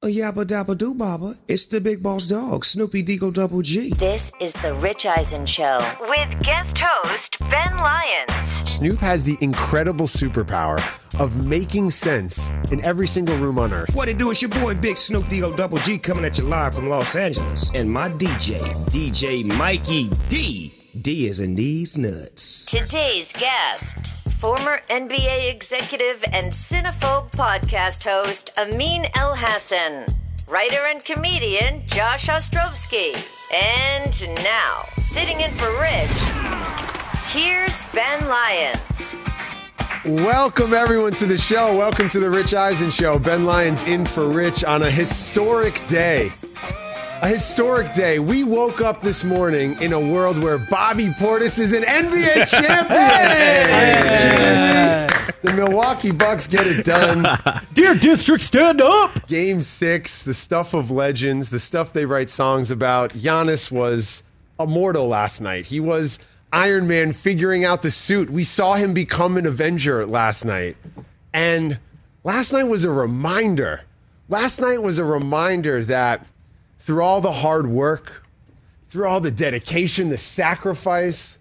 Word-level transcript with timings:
Oh, 0.00 0.06
yabba 0.06 0.44
dabba 0.44 0.78
doo 0.78 0.94
baba. 0.94 1.34
It's 1.48 1.66
the 1.66 1.80
big 1.80 2.04
boss 2.04 2.26
dog, 2.26 2.64
Snoopy 2.64 3.02
Deagle 3.02 3.32
Double 3.32 3.62
G. 3.62 3.90
This 3.94 4.30
is 4.40 4.52
the 4.52 4.72
Rich 4.74 5.06
Eisen 5.06 5.44
Show 5.44 5.80
with 6.02 6.40
guest 6.40 6.78
host 6.80 7.36
Ben 7.50 7.76
Lyons. 7.76 8.46
Snoop 8.70 8.98
has 8.98 9.24
the 9.24 9.36
incredible 9.40 10.06
superpower 10.06 10.78
of 11.18 11.48
making 11.48 11.90
sense 11.90 12.48
in 12.70 12.80
every 12.84 13.08
single 13.08 13.36
room 13.38 13.58
on 13.58 13.72
earth. 13.72 13.92
What 13.92 14.08
it 14.08 14.18
do? 14.18 14.30
It's 14.30 14.40
your 14.40 14.50
boy, 14.50 14.74
Big 14.74 14.96
Snoop 14.96 15.24
Deagle 15.24 15.56
Double 15.56 15.78
G, 15.78 15.98
coming 15.98 16.24
at 16.24 16.38
you 16.38 16.44
live 16.44 16.76
from 16.76 16.88
Los 16.88 17.16
Angeles. 17.16 17.68
And 17.74 17.90
my 17.90 18.08
DJ, 18.08 18.60
DJ 18.92 19.44
Mikey 19.44 20.10
D. 20.28 20.77
D 21.02 21.28
is 21.28 21.38
in 21.38 21.54
these 21.54 21.96
nuts. 21.96 22.64
Today's 22.64 23.32
guests 23.32 24.22
former 24.34 24.80
NBA 24.88 25.52
executive 25.54 26.24
and 26.32 26.52
Cinephobe 26.52 27.30
podcast 27.32 28.02
host 28.04 28.50
Amin 28.58 29.04
Elhassan, 29.14 30.12
writer 30.48 30.86
and 30.86 31.04
comedian 31.04 31.86
Josh 31.86 32.26
Ostrovsky, 32.26 33.14
and 33.54 34.34
now, 34.42 34.82
sitting 34.96 35.40
in 35.40 35.50
for 35.52 35.70
Rich, 35.80 36.18
here's 37.32 37.84
Ben 37.92 38.26
Lyons. 38.28 39.14
Welcome, 40.04 40.72
everyone, 40.72 41.12
to 41.14 41.26
the 41.26 41.38
show. 41.38 41.76
Welcome 41.76 42.08
to 42.10 42.20
the 42.20 42.30
Rich 42.30 42.54
Eisen 42.54 42.90
Show. 42.90 43.18
Ben 43.18 43.44
Lyons 43.44 43.82
in 43.84 44.06
for 44.06 44.28
Rich 44.28 44.64
on 44.64 44.82
a 44.82 44.90
historic 44.90 45.86
day. 45.88 46.32
A 47.20 47.26
historic 47.26 47.92
day. 47.94 48.20
We 48.20 48.44
woke 48.44 48.80
up 48.80 49.02
this 49.02 49.24
morning 49.24 49.76
in 49.82 49.92
a 49.92 49.98
world 49.98 50.40
where 50.40 50.56
Bobby 50.56 51.06
Portis 51.06 51.58
is 51.58 51.72
an 51.72 51.82
NBA 51.82 52.48
champion. 52.48 52.88
The 55.42 55.52
Milwaukee 55.52 56.12
Bucks 56.12 56.46
get 56.46 56.64
it 56.68 56.84
done. 56.84 57.26
Deer 57.72 57.96
District, 57.96 58.40
stand 58.40 58.80
up! 58.80 59.26
Game 59.26 59.62
six, 59.62 60.22
the 60.22 60.32
stuff 60.32 60.74
of 60.74 60.92
legends, 60.92 61.50
the 61.50 61.58
stuff 61.58 61.92
they 61.92 62.06
write 62.06 62.30
songs 62.30 62.70
about. 62.70 63.10
Giannis 63.14 63.72
was 63.72 64.22
immortal 64.60 65.08
last 65.08 65.40
night. 65.40 65.66
He 65.66 65.80
was 65.80 66.20
Iron 66.52 66.86
Man 66.86 67.12
figuring 67.12 67.64
out 67.64 67.82
the 67.82 67.90
suit. 67.90 68.30
We 68.30 68.44
saw 68.44 68.74
him 68.74 68.94
become 68.94 69.36
an 69.36 69.44
Avenger 69.44 70.06
last 70.06 70.44
night. 70.44 70.76
And 71.32 71.80
last 72.22 72.52
night 72.52 72.64
was 72.64 72.84
a 72.84 72.90
reminder. 72.90 73.82
Last 74.28 74.60
night 74.60 74.82
was 74.82 74.98
a 74.98 75.04
reminder 75.04 75.82
that 75.84 76.24
through 76.78 77.02
all 77.02 77.20
the 77.20 77.32
hard 77.32 77.66
work, 77.66 78.24
through 78.88 79.06
all 79.06 79.20
the 79.20 79.30
dedication, 79.30 80.08
the 80.08 80.18
sacrifice, 80.18 81.38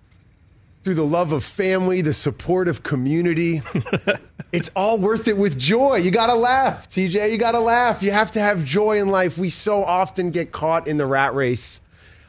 through 0.84 0.96
the 0.96 1.06
love 1.06 1.34
of 1.34 1.44
family, 1.44 2.02
the 2.02 2.14
support 2.14 2.68
of 2.68 2.84
community, 2.84 3.62
it's 4.52 4.70
all 4.76 4.98
worth 4.98 5.28
it 5.28 5.38
with 5.38 5.58
joy. 5.58 5.98
You 5.98 6.12
gotta 6.12 6.36
laugh, 6.36 6.88
TJ. 6.88 7.32
You 7.32 7.38
gotta 7.38 7.60
laugh. 7.60 8.02
You 8.02 8.12
have 8.12 8.32
to 8.32 8.40
have 8.40 8.64
joy 8.64 9.00
in 9.00 9.10
life. 9.10 9.38
We 9.38 9.50
so 9.50 9.84
often 9.84 10.32
get 10.32 10.52
caught 10.52 10.88
in 10.88 10.98
the 10.98 11.06
rat 11.06 11.34
race. 11.34 11.82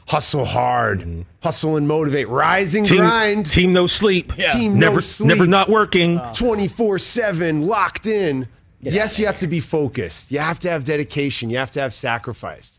Hustle 0.08 0.46
hard, 0.46 1.00
mm-hmm. 1.00 1.22
hustle 1.42 1.76
and 1.76 1.86
motivate, 1.86 2.28
rising 2.28 2.82
Team, 2.82 2.98
grind. 2.98 3.50
team 3.50 3.75
no 3.75 3.86
sleep. 3.86 4.32
Team 4.52 4.78
no 4.78 4.88
never, 4.88 5.00
sleep. 5.02 5.28
never 5.28 5.46
not 5.46 5.69
working. 5.69 6.19
Uh. 6.19 6.32
24 6.32 6.98
7, 6.98 7.66
locked 7.66 8.06
in. 8.06 8.48
yes, 8.80 9.19
you 9.19 9.26
have 9.26 9.38
to 9.38 9.46
be 9.46 9.60
focused. 9.60 10.32
You 10.32 10.38
have 10.38 10.58
to 10.60 10.70
have 10.70 10.84
dedication. 10.84 11.50
You 11.50 11.58
have 11.58 11.70
to 11.72 11.80
have 11.80 11.92
sacrifice. 11.92 12.78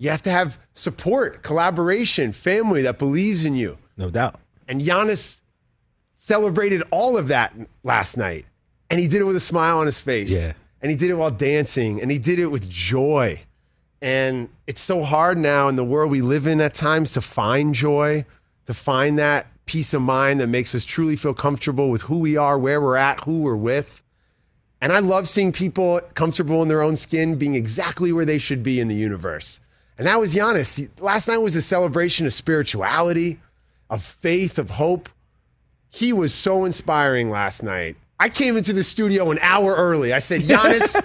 You 0.00 0.08
have 0.08 0.22
to 0.22 0.30
have 0.30 0.58
support, 0.72 1.42
collaboration, 1.42 2.32
family 2.32 2.80
that 2.82 2.98
believes 2.98 3.44
in 3.44 3.54
you. 3.54 3.76
No 3.98 4.08
doubt. 4.08 4.40
And 4.66 4.80
Giannis 4.80 5.40
celebrated 6.16 6.82
all 6.90 7.18
of 7.18 7.28
that 7.28 7.54
last 7.84 8.16
night. 8.16 8.46
And 8.88 8.98
he 8.98 9.08
did 9.08 9.20
it 9.20 9.24
with 9.24 9.36
a 9.36 9.40
smile 9.40 9.78
on 9.78 9.84
his 9.84 10.00
face. 10.00 10.46
Yeah. 10.46 10.54
And 10.80 10.90
he 10.90 10.96
did 10.96 11.10
it 11.10 11.14
while 11.14 11.30
dancing. 11.30 12.00
And 12.00 12.10
he 12.10 12.18
did 12.18 12.38
it 12.38 12.46
with 12.46 12.66
joy. 12.70 13.40
And 14.00 14.48
it's 14.66 14.80
so 14.80 15.02
hard 15.02 15.36
now 15.36 15.68
in 15.68 15.76
the 15.76 15.84
world 15.84 16.10
we 16.10 16.22
live 16.22 16.46
in 16.46 16.62
at 16.62 16.72
times 16.72 17.12
to 17.12 17.20
find 17.20 17.74
joy, 17.74 18.24
to 18.64 18.72
find 18.72 19.18
that 19.18 19.48
peace 19.66 19.92
of 19.92 20.00
mind 20.00 20.40
that 20.40 20.46
makes 20.46 20.74
us 20.74 20.86
truly 20.86 21.14
feel 21.14 21.34
comfortable 21.34 21.90
with 21.90 22.02
who 22.02 22.20
we 22.20 22.38
are, 22.38 22.58
where 22.58 22.80
we're 22.80 22.96
at, 22.96 23.20
who 23.24 23.40
we're 23.40 23.54
with. 23.54 24.02
And 24.80 24.94
I 24.94 25.00
love 25.00 25.28
seeing 25.28 25.52
people 25.52 26.00
comfortable 26.14 26.62
in 26.62 26.68
their 26.68 26.80
own 26.80 26.96
skin, 26.96 27.36
being 27.36 27.54
exactly 27.54 28.12
where 28.12 28.24
they 28.24 28.38
should 28.38 28.62
be 28.62 28.80
in 28.80 28.88
the 28.88 28.94
universe. 28.94 29.60
And 30.00 30.06
that 30.06 30.18
was 30.18 30.34
Giannis. 30.34 30.88
Last 30.98 31.28
night 31.28 31.36
was 31.36 31.54
a 31.56 31.60
celebration 31.60 32.24
of 32.24 32.32
spirituality, 32.32 33.38
of 33.90 34.02
faith, 34.02 34.58
of 34.58 34.70
hope. 34.70 35.10
He 35.90 36.14
was 36.14 36.32
so 36.32 36.64
inspiring 36.64 37.28
last 37.28 37.62
night. 37.62 37.98
I 38.18 38.30
came 38.30 38.56
into 38.56 38.72
the 38.72 38.82
studio 38.82 39.30
an 39.30 39.38
hour 39.42 39.74
early. 39.74 40.14
I 40.14 40.20
said, 40.20 40.40
Giannis, 40.40 40.96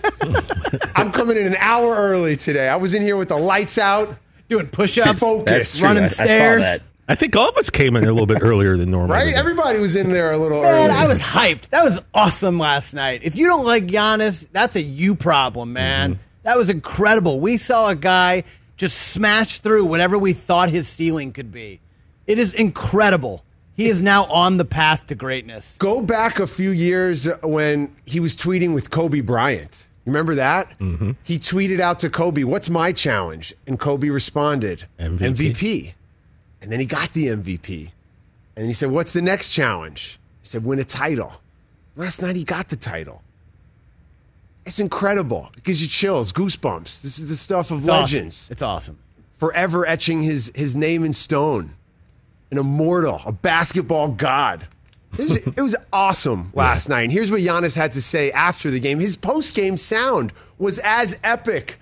I'm 0.95 1.11
coming 1.11 1.35
in 1.35 1.45
an 1.45 1.57
hour 1.59 1.93
early 1.93 2.37
today. 2.37 2.69
I 2.69 2.77
was 2.77 2.93
in 2.93 3.01
here 3.01 3.17
with 3.17 3.27
the 3.27 3.35
lights 3.37 3.77
out, 3.77 4.17
Doing 4.47 4.67
push-ups, 4.67 5.19
focused, 5.19 5.81
running 5.81 6.07
stairs. 6.07 6.63
I 7.09 7.15
think 7.15 7.35
all 7.35 7.49
of 7.49 7.57
us 7.57 7.69
came 7.69 7.97
in 7.97 8.05
a 8.05 8.13
little 8.13 8.27
bit 8.27 8.41
earlier 8.41 8.77
than 8.77 8.91
normal. 8.91 9.13
right? 9.17 9.33
Everybody 9.33 9.81
was 9.81 9.97
in 9.97 10.09
there 10.09 10.31
a 10.31 10.37
little 10.37 10.61
Man, 10.61 10.89
early. 10.89 10.97
I 10.97 11.05
was 11.05 11.21
hyped. 11.21 11.67
That 11.71 11.83
was 11.83 12.01
awesome 12.13 12.59
last 12.59 12.93
night. 12.93 13.21
If 13.23 13.35
you 13.35 13.45
don't 13.47 13.65
like 13.65 13.87
Giannis, 13.87 14.47
that's 14.53 14.77
a 14.77 14.81
you 14.81 15.15
problem, 15.15 15.73
man. 15.73 16.13
Mm-hmm. 16.13 16.21
That 16.43 16.57
was 16.57 16.69
incredible. 16.69 17.41
We 17.41 17.57
saw 17.57 17.89
a 17.89 17.95
guy 17.95 18.45
just 18.77 18.97
smash 18.97 19.59
through 19.59 19.85
whatever 19.85 20.17
we 20.17 20.33
thought 20.33 20.69
his 20.69 20.87
ceiling 20.87 21.31
could 21.31 21.51
be. 21.51 21.79
It 22.27 22.39
is 22.39 22.53
incredible. 22.53 23.43
He 23.75 23.87
is 23.87 24.01
now 24.01 24.25
on 24.25 24.57
the 24.57 24.65
path 24.65 25.07
to 25.07 25.15
greatness. 25.15 25.77
Go 25.77 26.01
back 26.01 26.39
a 26.39 26.47
few 26.47 26.71
years 26.71 27.27
when 27.43 27.93
he 28.05 28.19
was 28.19 28.35
tweeting 28.35 28.73
with 28.73 28.89
Kobe 28.89 29.19
Bryant. 29.19 29.85
Remember 30.05 30.35
that? 30.35 30.77
Mm-hmm. 30.79 31.11
He 31.23 31.37
tweeted 31.37 31.79
out 31.79 31.99
to 31.99 32.09
Kobe, 32.09 32.43
What's 32.43 32.69
my 32.69 32.91
challenge? 32.91 33.53
And 33.67 33.79
Kobe 33.79 34.09
responded, 34.09 34.85
MVP. 34.99 35.93
And 36.61 36.71
then 36.71 36.79
he 36.79 36.85
got 36.85 37.13
the 37.13 37.27
MVP. 37.27 37.91
And 38.55 38.63
then 38.63 38.67
he 38.67 38.73
said, 38.73 38.91
What's 38.91 39.13
the 39.13 39.21
next 39.21 39.49
challenge? 39.49 40.19
He 40.41 40.47
said, 40.47 40.63
Win 40.63 40.79
a 40.79 40.83
title. 40.83 41.33
Last 41.95 42.21
night 42.21 42.35
he 42.35 42.43
got 42.43 42.69
the 42.69 42.75
title. 42.75 43.23
It's 44.65 44.79
incredible. 44.79 45.49
It 45.57 45.63
gives 45.63 45.81
you 45.81 45.87
chills, 45.87 46.31
goosebumps. 46.33 47.01
This 47.01 47.19
is 47.19 47.29
the 47.29 47.35
stuff 47.35 47.71
of 47.71 47.79
It's 47.79 47.89
awesome. 47.89 48.01
legends. 48.17 48.47
It's 48.51 48.61
awesome. 48.61 48.97
Forever 49.37 49.85
etching 49.85 50.23
his, 50.23 50.51
his 50.55 50.75
name 50.75 51.03
in 51.03 51.13
stone. 51.13 51.73
An 52.51 52.57
immortal, 52.57 53.21
a 53.25 53.31
basketball 53.31 54.09
god. 54.09 54.67
It 55.13 55.23
was, 55.23 55.35
it 55.35 55.61
was 55.61 55.75
awesome 55.93 56.51
last 56.55 56.89
night. 56.89 57.01
And 57.03 57.11
here's 57.11 57.31
what 57.31 57.41
Giannis 57.41 57.75
had 57.75 57.91
to 57.93 58.01
say 58.01 58.31
after 58.31 58.69
the 58.71 58.79
game. 58.79 58.99
His 58.99 59.15
post 59.15 59.53
game 59.53 59.77
sound 59.77 60.33
was 60.57 60.79
as 60.79 61.17
epic, 61.23 61.79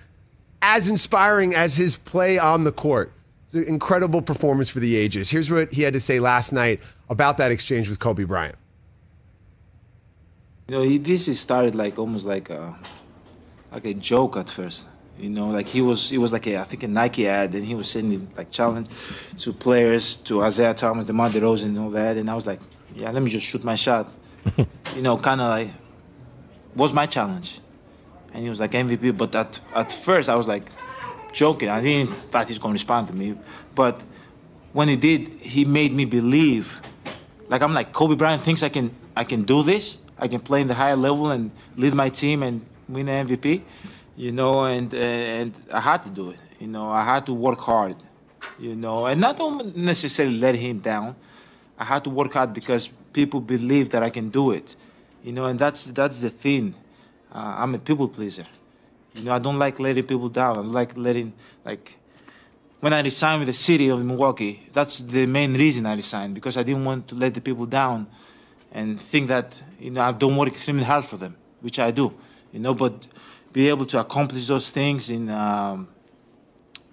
as 0.62 0.88
inspiring 0.88 1.54
as 1.54 1.76
his 1.76 1.96
play 1.96 2.38
on 2.38 2.64
the 2.64 2.72
court. 2.72 3.12
It's 3.46 3.54
an 3.54 3.64
incredible 3.64 4.22
performance 4.22 4.68
for 4.68 4.80
the 4.80 4.96
ages. 4.96 5.30
Here's 5.30 5.50
what 5.50 5.72
he 5.72 5.82
had 5.82 5.92
to 5.94 6.00
say 6.00 6.20
last 6.20 6.52
night 6.52 6.80
about 7.08 7.36
that 7.38 7.50
exchange 7.52 7.88
with 7.88 7.98
Kobe 7.98 8.24
Bryant. 8.24 8.56
You 10.66 10.76
know, 10.76 10.82
he, 10.82 10.96
this 10.96 11.28
is 11.28 11.40
started 11.40 11.74
like 11.74 11.98
almost 11.98 12.24
like 12.24 12.48
a 12.48 12.74
like 13.70 13.84
a 13.84 13.92
joke 13.92 14.36
at 14.38 14.48
first. 14.48 14.86
You 15.18 15.28
know, 15.28 15.48
like 15.48 15.68
he 15.68 15.82
was 15.82 16.08
he 16.08 16.16
was 16.16 16.32
like 16.32 16.46
a 16.46 16.58
I 16.58 16.64
think 16.64 16.82
a 16.84 16.88
Nike 16.88 17.28
ad, 17.28 17.54
and 17.54 17.64
he 17.66 17.74
was 17.74 17.88
sending 17.88 18.28
like 18.36 18.50
challenge 18.50 18.88
to 19.38 19.52
players, 19.52 20.16
to 20.28 20.42
Isaiah 20.42 20.72
Thomas, 20.72 21.04
DeMar 21.04 21.30
DeRozan, 21.30 21.64
and 21.66 21.78
all 21.78 21.90
that. 21.90 22.16
And 22.16 22.30
I 22.30 22.34
was 22.34 22.46
like, 22.46 22.60
yeah, 22.94 23.10
let 23.10 23.22
me 23.22 23.30
just 23.30 23.46
shoot 23.46 23.62
my 23.62 23.74
shot. 23.74 24.10
you 24.96 25.02
know, 25.02 25.18
kind 25.18 25.40
of 25.42 25.50
like 25.50 25.68
was 26.74 26.92
my 26.94 27.06
challenge. 27.06 27.60
and 28.32 28.42
he 28.42 28.48
was 28.48 28.58
like 28.58 28.72
MVP. 28.72 29.16
But 29.16 29.34
at 29.34 29.60
at 29.74 29.92
first 29.92 30.30
I 30.30 30.34
was 30.34 30.48
like 30.48 30.70
joking. 31.32 31.68
I 31.68 31.82
didn't 31.82 32.14
thought 32.30 32.48
he's 32.48 32.58
going 32.58 32.72
to 32.72 32.76
respond 32.76 33.08
to 33.08 33.14
me, 33.14 33.36
but 33.74 34.00
when 34.72 34.88
he 34.88 34.96
did, 34.96 35.28
he 35.40 35.66
made 35.66 35.92
me 35.92 36.06
believe. 36.06 36.80
Like 37.48 37.60
I'm 37.60 37.74
like 37.74 37.92
Kobe 37.92 38.14
Bryant 38.14 38.42
thinks 38.42 38.62
I 38.62 38.70
can 38.70 38.96
I 39.14 39.24
can 39.24 39.42
do 39.42 39.62
this. 39.62 39.98
I 40.18 40.28
can 40.28 40.40
play 40.40 40.60
in 40.60 40.68
the 40.68 40.74
higher 40.74 40.96
level 40.96 41.30
and 41.30 41.50
lead 41.76 41.94
my 41.94 42.08
team 42.08 42.42
and 42.42 42.64
win 42.88 43.08
an 43.08 43.26
MVP. 43.26 43.62
You 44.16 44.32
know, 44.32 44.64
and 44.64 44.92
and 44.94 45.52
I 45.72 45.80
had 45.80 46.02
to 46.04 46.08
do 46.08 46.30
it. 46.30 46.38
You 46.60 46.68
know, 46.68 46.88
I 46.88 47.04
had 47.04 47.26
to 47.26 47.32
work 47.32 47.58
hard. 47.58 47.96
You 48.58 48.76
know, 48.76 49.06
and 49.06 49.20
not 49.20 49.38
necessarily 49.76 50.38
let 50.38 50.54
him 50.54 50.78
down. 50.78 51.16
I 51.78 51.84
had 51.84 52.04
to 52.04 52.10
work 52.10 52.32
hard 52.32 52.52
because 52.52 52.88
people 53.12 53.40
believe 53.40 53.90
that 53.90 54.02
I 54.02 54.10
can 54.10 54.30
do 54.30 54.52
it. 54.52 54.76
You 55.24 55.32
know, 55.32 55.46
and 55.46 55.58
that's 55.58 55.86
that's 55.86 56.20
the 56.20 56.30
thing. 56.30 56.74
Uh, 57.32 57.56
I'm 57.58 57.74
a 57.74 57.78
people 57.78 58.08
pleaser. 58.08 58.46
You 59.14 59.24
know, 59.24 59.32
I 59.32 59.38
don't 59.38 59.58
like 59.58 59.80
letting 59.80 60.04
people 60.04 60.28
down. 60.28 60.56
I 60.58 60.60
like 60.60 60.96
letting 60.96 61.32
like 61.64 61.96
when 62.80 62.92
I 62.92 63.00
resigned 63.00 63.40
with 63.40 63.48
the 63.48 63.54
city 63.54 63.88
of 63.88 64.04
Milwaukee. 64.04 64.68
That's 64.72 64.98
the 64.98 65.26
main 65.26 65.54
reason 65.54 65.86
I 65.86 65.94
resigned 65.94 66.34
because 66.34 66.56
I 66.56 66.62
didn't 66.62 66.84
want 66.84 67.08
to 67.08 67.14
let 67.14 67.34
the 67.34 67.40
people 67.40 67.66
down 67.66 68.06
and 68.74 69.00
think 69.00 69.28
that 69.28 69.62
you 69.80 69.90
know 69.90 70.02
I 70.02 70.12
don't 70.12 70.36
work 70.36 70.48
extremely 70.48 70.84
hard 70.84 71.04
for 71.06 71.16
them, 71.16 71.36
which 71.60 71.78
I 71.78 71.90
do. 71.92 72.12
You 72.52 72.60
know, 72.60 72.74
but 72.74 73.06
be 73.52 73.68
able 73.68 73.86
to 73.86 74.00
accomplish 74.00 74.46
those 74.46 74.70
things 74.70 75.08
in 75.10 75.30
um, 75.30 75.88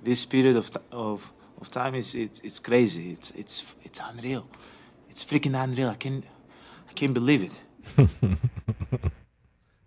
this 0.03 0.25
period 0.25 0.55
of 0.55 0.71
of 0.91 1.29
of 1.59 1.69
time 1.71 1.95
is 1.95 2.15
it's 2.15 2.39
it's 2.41 2.59
crazy. 2.59 3.11
It's 3.11 3.31
it's 3.31 3.63
it's 3.83 3.99
unreal. 4.03 4.47
It's 5.09 5.25
freaking 5.25 5.61
unreal. 5.61 5.89
I 5.89 5.95
can't 5.95 6.23
I 6.89 6.93
can't 6.93 7.13
believe 7.13 7.43
it. 7.43 8.07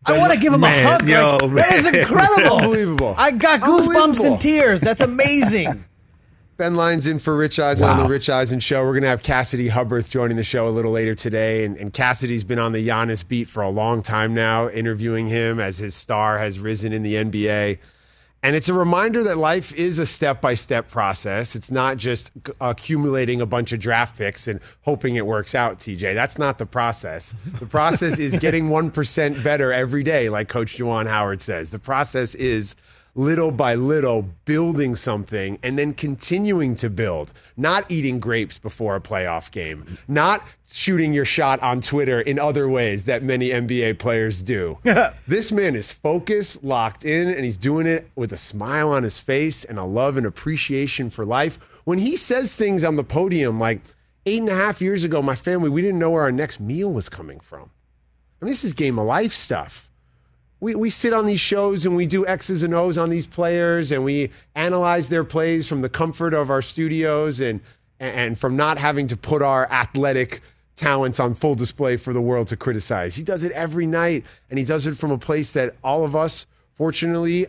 I 0.06 0.18
want 0.18 0.32
to 0.32 0.38
give 0.38 0.52
him 0.52 0.60
Man, 0.60 0.86
a 0.86 0.90
hug. 0.90 1.08
yo, 1.08 1.38
Greg. 1.38 1.54
that 1.54 1.72
is 1.78 1.86
incredible. 1.86 2.56
Unbelievable. 2.60 3.14
I 3.16 3.30
got 3.30 3.60
goosebumps 3.60 4.22
and 4.26 4.38
tears. 4.40 4.80
That's 4.82 5.00
amazing. 5.00 5.84
Ben 6.56 6.76
Lyons 6.76 7.08
in 7.08 7.18
for 7.18 7.36
Rich 7.36 7.58
Eisen 7.58 7.88
on 7.88 7.98
the 7.98 8.08
Rich 8.08 8.30
Eisen 8.30 8.60
Show. 8.60 8.84
We're 8.84 8.92
going 8.92 9.02
to 9.02 9.08
have 9.08 9.24
Cassidy 9.24 9.68
Hubbarth 9.68 10.08
joining 10.08 10.36
the 10.36 10.44
show 10.44 10.68
a 10.68 10.70
little 10.70 10.92
later 10.92 11.12
today. 11.12 11.64
And, 11.64 11.76
and 11.76 11.92
Cassidy's 11.92 12.44
been 12.44 12.60
on 12.60 12.70
the 12.70 12.86
Giannis 12.86 13.26
beat 13.26 13.48
for 13.48 13.60
a 13.60 13.68
long 13.68 14.02
time 14.02 14.34
now, 14.34 14.68
interviewing 14.68 15.26
him 15.26 15.58
as 15.58 15.78
his 15.78 15.96
star 15.96 16.38
has 16.38 16.60
risen 16.60 16.92
in 16.92 17.02
the 17.02 17.14
NBA. 17.14 17.78
And 18.44 18.54
it's 18.54 18.68
a 18.68 18.74
reminder 18.74 19.24
that 19.24 19.36
life 19.36 19.74
is 19.74 19.98
a 19.98 20.06
step 20.06 20.40
by 20.40 20.54
step 20.54 20.88
process. 20.88 21.56
It's 21.56 21.72
not 21.72 21.96
just 21.96 22.30
accumulating 22.60 23.40
a 23.40 23.46
bunch 23.46 23.72
of 23.72 23.80
draft 23.80 24.16
picks 24.16 24.46
and 24.46 24.60
hoping 24.82 25.16
it 25.16 25.26
works 25.26 25.56
out, 25.56 25.78
TJ. 25.78 26.14
That's 26.14 26.38
not 26.38 26.58
the 26.58 26.66
process. 26.66 27.34
The 27.58 27.66
process 27.66 28.20
is 28.20 28.36
getting 28.40 28.68
1% 28.68 29.42
better 29.42 29.72
every 29.72 30.04
day, 30.04 30.28
like 30.28 30.48
Coach 30.48 30.76
Juwan 30.76 31.08
Howard 31.08 31.42
says. 31.42 31.70
The 31.70 31.80
process 31.80 32.36
is 32.36 32.76
little 33.14 33.50
by 33.50 33.74
little 33.74 34.22
building 34.44 34.96
something 34.96 35.58
and 35.62 35.78
then 35.78 35.94
continuing 35.94 36.74
to 36.74 36.90
build, 36.90 37.32
not 37.56 37.88
eating 37.90 38.18
grapes 38.18 38.58
before 38.58 38.96
a 38.96 39.00
playoff 39.00 39.50
game, 39.50 39.98
not 40.08 40.44
shooting 40.70 41.12
your 41.12 41.24
shot 41.24 41.60
on 41.60 41.80
Twitter 41.80 42.20
in 42.20 42.38
other 42.38 42.68
ways 42.68 43.04
that 43.04 43.22
many 43.22 43.50
NBA 43.50 43.98
players 43.98 44.42
do. 44.42 44.78
this 45.28 45.52
man 45.52 45.76
is 45.76 45.92
focused, 45.92 46.64
locked 46.64 47.04
in, 47.04 47.28
and 47.28 47.44
he's 47.44 47.56
doing 47.56 47.86
it 47.86 48.08
with 48.16 48.32
a 48.32 48.36
smile 48.36 48.90
on 48.90 49.02
his 49.02 49.20
face 49.20 49.64
and 49.64 49.78
a 49.78 49.84
love 49.84 50.16
and 50.16 50.26
appreciation 50.26 51.10
for 51.10 51.24
life. 51.24 51.58
When 51.84 51.98
he 51.98 52.16
says 52.16 52.56
things 52.56 52.82
on 52.82 52.96
the 52.96 53.04
podium 53.04 53.60
like, 53.60 53.80
eight 54.26 54.40
and 54.40 54.48
a 54.48 54.54
half 54.54 54.80
years 54.80 55.04
ago, 55.04 55.22
my 55.22 55.34
family, 55.34 55.68
we 55.68 55.82
didn't 55.82 55.98
know 55.98 56.10
where 56.10 56.22
our 56.22 56.32
next 56.32 56.58
meal 56.58 56.92
was 56.92 57.08
coming 57.08 57.40
from. 57.40 57.70
I 58.40 58.46
mean, 58.46 58.52
this 58.52 58.64
is 58.64 58.72
game 58.72 58.98
of 58.98 59.06
life 59.06 59.32
stuff 59.32 59.90
we, 60.64 60.74
we 60.74 60.88
sit 60.88 61.12
on 61.12 61.26
these 61.26 61.40
shows 61.40 61.84
and 61.84 61.94
we 61.94 62.06
do 62.06 62.26
X's 62.26 62.62
and 62.62 62.72
O's 62.72 62.96
on 62.96 63.10
these 63.10 63.26
players 63.26 63.92
and 63.92 64.02
we 64.02 64.30
analyze 64.54 65.10
their 65.10 65.22
plays 65.22 65.68
from 65.68 65.82
the 65.82 65.90
comfort 65.90 66.32
of 66.32 66.48
our 66.48 66.62
studios 66.62 67.42
and 67.42 67.60
and 68.00 68.38
from 68.38 68.56
not 68.56 68.78
having 68.78 69.06
to 69.08 69.16
put 69.16 69.42
our 69.42 69.70
athletic 69.70 70.40
talents 70.74 71.20
on 71.20 71.34
full 71.34 71.54
display 71.54 71.98
for 71.98 72.14
the 72.14 72.20
world 72.20 72.48
to 72.48 72.56
criticize. 72.56 73.14
He 73.14 73.22
does 73.22 73.42
it 73.44 73.52
every 73.52 73.86
night 73.86 74.24
and 74.48 74.58
he 74.58 74.64
does 74.64 74.86
it 74.86 74.96
from 74.96 75.10
a 75.10 75.18
place 75.18 75.52
that 75.52 75.74
all 75.84 76.02
of 76.02 76.16
us 76.16 76.46
fortunately 76.72 77.46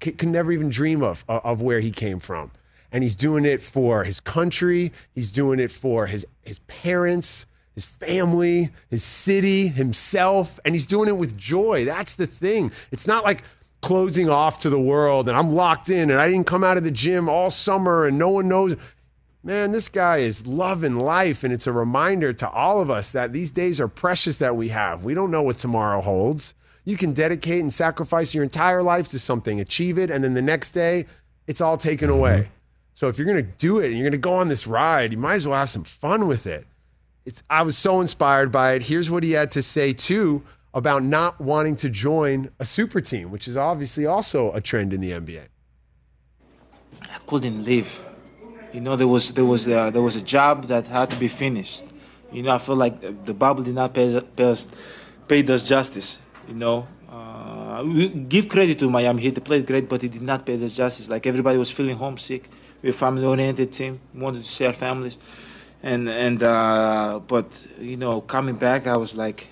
can 0.00 0.32
never 0.32 0.50
even 0.50 0.68
dream 0.68 1.04
of 1.04 1.24
of 1.28 1.62
where 1.62 1.78
he 1.78 1.92
came 1.92 2.18
from. 2.18 2.50
And 2.90 3.04
he's 3.04 3.14
doing 3.14 3.44
it 3.44 3.62
for 3.62 4.02
his 4.02 4.18
country, 4.18 4.92
he's 5.14 5.30
doing 5.30 5.60
it 5.60 5.70
for 5.70 6.06
his 6.06 6.26
his 6.42 6.58
parents, 6.66 7.46
his 7.76 7.84
family, 7.84 8.70
his 8.88 9.04
city, 9.04 9.68
himself, 9.68 10.58
and 10.64 10.74
he's 10.74 10.86
doing 10.86 11.08
it 11.08 11.18
with 11.18 11.36
joy. 11.36 11.84
That's 11.84 12.14
the 12.14 12.26
thing. 12.26 12.72
It's 12.90 13.06
not 13.06 13.22
like 13.22 13.42
closing 13.82 14.30
off 14.30 14.58
to 14.58 14.70
the 14.70 14.80
world 14.80 15.28
and 15.28 15.36
I'm 15.36 15.50
locked 15.50 15.90
in 15.90 16.10
and 16.10 16.18
I 16.18 16.26
didn't 16.26 16.46
come 16.46 16.64
out 16.64 16.78
of 16.78 16.84
the 16.84 16.90
gym 16.90 17.28
all 17.28 17.50
summer 17.50 18.06
and 18.06 18.18
no 18.18 18.30
one 18.30 18.48
knows. 18.48 18.76
Man, 19.44 19.72
this 19.72 19.88
guy 19.88 20.16
is 20.16 20.44
loving 20.44 20.96
life, 20.96 21.44
and 21.44 21.52
it's 21.52 21.68
a 21.68 21.72
reminder 21.72 22.32
to 22.32 22.50
all 22.50 22.80
of 22.80 22.90
us 22.90 23.12
that 23.12 23.32
these 23.32 23.52
days 23.52 23.80
are 23.80 23.86
precious 23.86 24.38
that 24.38 24.56
we 24.56 24.70
have. 24.70 25.04
We 25.04 25.14
don't 25.14 25.30
know 25.30 25.42
what 25.42 25.56
tomorrow 25.56 26.00
holds. 26.00 26.56
You 26.84 26.96
can 26.96 27.12
dedicate 27.12 27.60
and 27.60 27.72
sacrifice 27.72 28.34
your 28.34 28.42
entire 28.42 28.82
life 28.82 29.06
to 29.10 29.20
something, 29.20 29.60
achieve 29.60 29.98
it, 29.98 30.10
and 30.10 30.24
then 30.24 30.34
the 30.34 30.42
next 30.42 30.72
day, 30.72 31.06
it's 31.46 31.60
all 31.60 31.76
taken 31.76 32.08
mm-hmm. 32.08 32.18
away. 32.18 32.48
So 32.94 33.06
if 33.06 33.18
you're 33.18 33.26
going 33.26 33.44
to 33.44 33.52
do 33.58 33.78
it 33.78 33.86
and 33.86 33.94
you're 33.94 34.02
going 34.02 34.10
to 34.12 34.18
go 34.18 34.32
on 34.32 34.48
this 34.48 34.66
ride, 34.66 35.12
you 35.12 35.18
might 35.18 35.34
as 35.34 35.46
well 35.46 35.60
have 35.60 35.68
some 35.68 35.84
fun 35.84 36.26
with 36.26 36.48
it 36.48 36.66
it's 37.26 37.42
I 37.50 37.62
was 37.62 37.76
so 37.76 38.00
inspired 38.00 38.50
by 38.50 38.72
it. 38.74 38.82
Here's 38.82 39.10
what 39.10 39.22
he 39.22 39.32
had 39.32 39.50
to 39.52 39.62
say 39.62 39.92
too 39.92 40.42
about 40.72 41.02
not 41.02 41.40
wanting 41.40 41.76
to 41.76 41.90
join 41.90 42.50
a 42.60 42.64
super 42.64 43.00
team, 43.00 43.30
which 43.30 43.48
is 43.48 43.56
obviously 43.56 44.06
also 44.06 44.52
a 44.52 44.60
trend 44.60 44.92
in 44.92 45.00
the 45.00 45.10
NBA. 45.10 45.46
I 47.02 47.18
couldn't 47.26 47.64
live. 47.64 48.00
You 48.72 48.80
know, 48.80 48.94
there 48.94 49.08
was 49.08 49.32
there 49.32 49.44
was 49.44 49.66
uh, 49.66 49.90
there 49.90 50.02
was 50.02 50.16
a 50.16 50.22
job 50.22 50.66
that 50.66 50.86
had 50.86 51.10
to 51.10 51.16
be 51.16 51.28
finished. 51.28 51.84
You 52.32 52.42
know, 52.42 52.50
I 52.50 52.58
feel 52.58 52.76
like 52.76 53.24
the, 53.24 53.32
bubble 53.32 53.62
did 53.62 53.74
not 53.74 53.94
pay, 53.94 54.20
pay 54.36 54.50
us 54.50 54.68
paid 55.26 55.50
us 55.50 55.62
justice. 55.62 56.18
You 56.48 56.54
know, 56.54 56.86
uh, 57.10 57.82
give 58.28 58.48
credit 58.48 58.78
to 58.80 58.90
Miami 58.90 59.22
Heat. 59.22 59.34
They 59.34 59.40
played 59.40 59.66
great, 59.66 59.88
but 59.88 60.04
it 60.04 60.12
did 60.12 60.22
not 60.22 60.44
pay 60.44 60.62
us 60.62 60.72
justice. 60.72 61.08
Like 61.08 61.26
everybody 61.26 61.58
was 61.58 61.70
feeling 61.70 61.96
homesick. 61.96 62.50
We're 62.82 62.90
a 62.90 62.92
family-oriented 62.92 63.72
team. 63.72 64.00
We 64.14 64.20
wanted 64.20 64.44
to 64.44 64.48
see 64.48 64.66
our 64.66 64.72
families, 64.72 65.16
and 65.82 66.08
and 66.08 66.42
uh, 66.42 67.20
but 67.26 67.66
you 67.80 67.96
know, 67.96 68.20
coming 68.20 68.56
back, 68.56 68.86
I 68.86 68.96
was 68.96 69.14
like, 69.14 69.48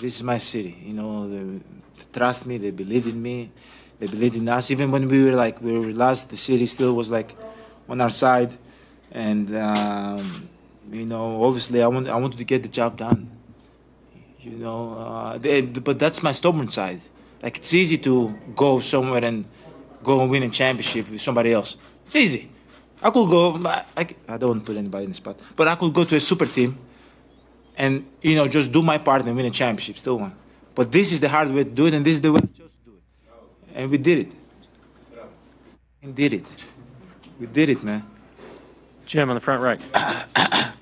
this 0.00 0.16
is 0.16 0.22
my 0.22 0.38
city. 0.38 0.76
You 0.84 0.94
know, 0.94 1.28
they, 1.28 1.60
trust 2.12 2.46
me. 2.46 2.58
They 2.58 2.70
believed 2.70 3.06
in 3.06 3.20
me. 3.20 3.50
They 3.98 4.06
believed 4.06 4.36
in 4.36 4.48
us. 4.48 4.70
Even 4.70 4.90
when 4.90 5.08
we 5.08 5.24
were 5.24 5.32
like 5.32 5.60
we 5.60 5.72
were 5.72 5.92
lost, 5.92 6.30
the 6.30 6.36
city 6.36 6.66
still 6.66 6.94
was 6.94 7.10
like 7.10 7.36
on 7.88 8.00
our 8.00 8.10
side, 8.10 8.56
and 9.10 9.56
um, 9.56 10.48
you 10.92 11.06
know, 11.06 11.42
obviously, 11.42 11.82
I 11.82 11.86
want 11.88 12.08
I 12.08 12.16
wanted 12.16 12.38
to 12.38 12.44
get 12.44 12.62
the 12.62 12.68
job 12.68 12.96
done. 12.96 13.30
You 14.40 14.52
know, 14.52 14.94
uh, 14.94 15.38
they, 15.38 15.62
but 15.62 15.98
that's 15.98 16.22
my 16.22 16.32
stubborn 16.32 16.68
side. 16.68 17.00
Like 17.42 17.58
it's 17.58 17.74
easy 17.74 17.98
to 17.98 18.34
go 18.54 18.80
somewhere 18.80 19.24
and 19.24 19.44
go 20.04 20.20
and 20.20 20.30
win 20.30 20.44
a 20.44 20.50
championship 20.50 21.10
with 21.10 21.20
somebody 21.20 21.52
else. 21.52 21.76
It's 22.04 22.14
easy. 22.14 22.50
I 23.02 23.10
could 23.10 23.28
go. 23.28 23.56
I, 23.66 23.84
I, 23.96 24.06
I 24.28 24.36
don't 24.38 24.50
want 24.50 24.60
to 24.62 24.66
put 24.66 24.76
anybody 24.76 25.04
in 25.04 25.10
the 25.10 25.16
spot, 25.16 25.38
but 25.54 25.68
I 25.68 25.74
could 25.76 25.92
go 25.92 26.04
to 26.04 26.16
a 26.16 26.20
super 26.20 26.46
team, 26.46 26.78
and 27.76 28.06
you 28.22 28.34
know, 28.34 28.48
just 28.48 28.72
do 28.72 28.82
my 28.82 28.98
part 28.98 29.24
and 29.24 29.36
win 29.36 29.46
a 29.46 29.50
championship. 29.50 29.98
Still 29.98 30.18
one. 30.18 30.34
But 30.74 30.92
this 30.92 31.12
is 31.12 31.20
the 31.20 31.28
hard 31.28 31.50
way 31.52 31.64
to 31.64 31.70
do 31.70 31.86
it, 31.86 31.94
and 31.94 32.04
this 32.04 32.14
is 32.14 32.20
the 32.20 32.32
way 32.32 32.40
I 32.42 32.46
chose 32.46 32.70
to 32.84 32.90
do 32.90 32.92
it, 32.96 33.02
and 33.74 33.90
we 33.90 33.98
did 33.98 34.18
it. 34.26 34.32
We 36.02 36.12
did 36.12 36.32
it. 36.34 36.46
We 37.40 37.46
did 37.46 37.68
it, 37.70 37.82
man. 37.82 38.02
Jim 39.06 39.28
on 39.28 39.34
the 39.36 39.40
front 39.40 39.62
right. 39.62 39.80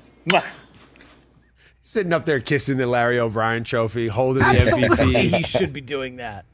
Sitting 1.82 2.12
up 2.12 2.24
there 2.26 2.40
kissing 2.40 2.78
the 2.78 2.86
Larry 2.86 3.18
O'Brien 3.18 3.62
trophy, 3.64 4.08
holding 4.08 4.42
the 4.42 4.48
Absolutely, 4.48 5.28
he 5.28 5.42
should 5.42 5.72
be 5.72 5.80
doing 5.82 6.16
that. 6.16 6.46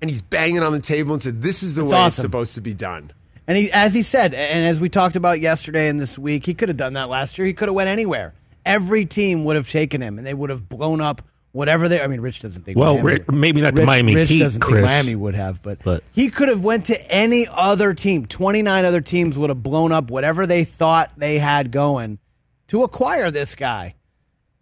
and 0.00 0.08
he's 0.10 0.22
banging 0.22 0.62
on 0.62 0.72
the 0.72 0.80
table 0.80 1.12
and 1.12 1.22
said, 1.22 1.42
"This 1.42 1.62
is 1.62 1.74
the 1.74 1.82
It's 1.82 1.92
way 1.92 2.06
it's 2.06 2.16
supposed 2.16 2.54
to 2.54 2.60
be 2.62 2.72
done." 2.72 3.12
And 3.50 3.58
he, 3.58 3.72
as 3.72 3.94
he 3.94 4.02
said, 4.02 4.32
and 4.32 4.64
as 4.64 4.80
we 4.80 4.88
talked 4.88 5.16
about 5.16 5.40
yesterday 5.40 5.88
and 5.88 5.98
this 5.98 6.16
week, 6.16 6.46
he 6.46 6.54
could 6.54 6.68
have 6.68 6.76
done 6.76 6.92
that 6.92 7.08
last 7.08 7.36
year. 7.36 7.46
He 7.46 7.52
could 7.52 7.66
have 7.66 7.74
went 7.74 7.88
anywhere. 7.88 8.32
Every 8.64 9.04
team 9.04 9.42
would 9.44 9.56
have 9.56 9.68
taken 9.68 10.00
him, 10.00 10.18
and 10.18 10.24
they 10.24 10.34
would 10.34 10.50
have 10.50 10.68
blown 10.68 11.00
up 11.00 11.20
whatever 11.50 11.88
they. 11.88 12.00
I 12.00 12.06
mean, 12.06 12.20
Rich 12.20 12.38
doesn't 12.38 12.62
think. 12.62 12.78
Well, 12.78 13.02
Miami, 13.02 13.24
maybe 13.32 13.60
not 13.60 13.74
the 13.74 13.80
Rich, 13.80 13.86
Miami 13.88 14.14
Rich 14.14 14.28
Heat, 14.28 14.38
doesn't 14.38 14.60
Chris. 14.60 14.76
think 14.82 14.86
Miami 14.88 15.16
would 15.16 15.34
have, 15.34 15.64
but, 15.64 15.80
But- 15.82 16.04
he 16.12 16.30
could 16.30 16.48
have 16.48 16.62
went 16.62 16.86
to 16.86 17.10
any 17.10 17.48
other 17.50 17.92
team. 17.92 18.24
Twenty 18.24 18.62
nine 18.62 18.84
other 18.84 19.00
teams 19.00 19.36
would 19.36 19.50
have 19.50 19.64
blown 19.64 19.90
up 19.90 20.12
whatever 20.12 20.46
they 20.46 20.62
thought 20.62 21.10
they 21.16 21.40
had 21.40 21.72
going 21.72 22.20
to 22.68 22.84
acquire 22.84 23.32
this 23.32 23.56
guy, 23.56 23.96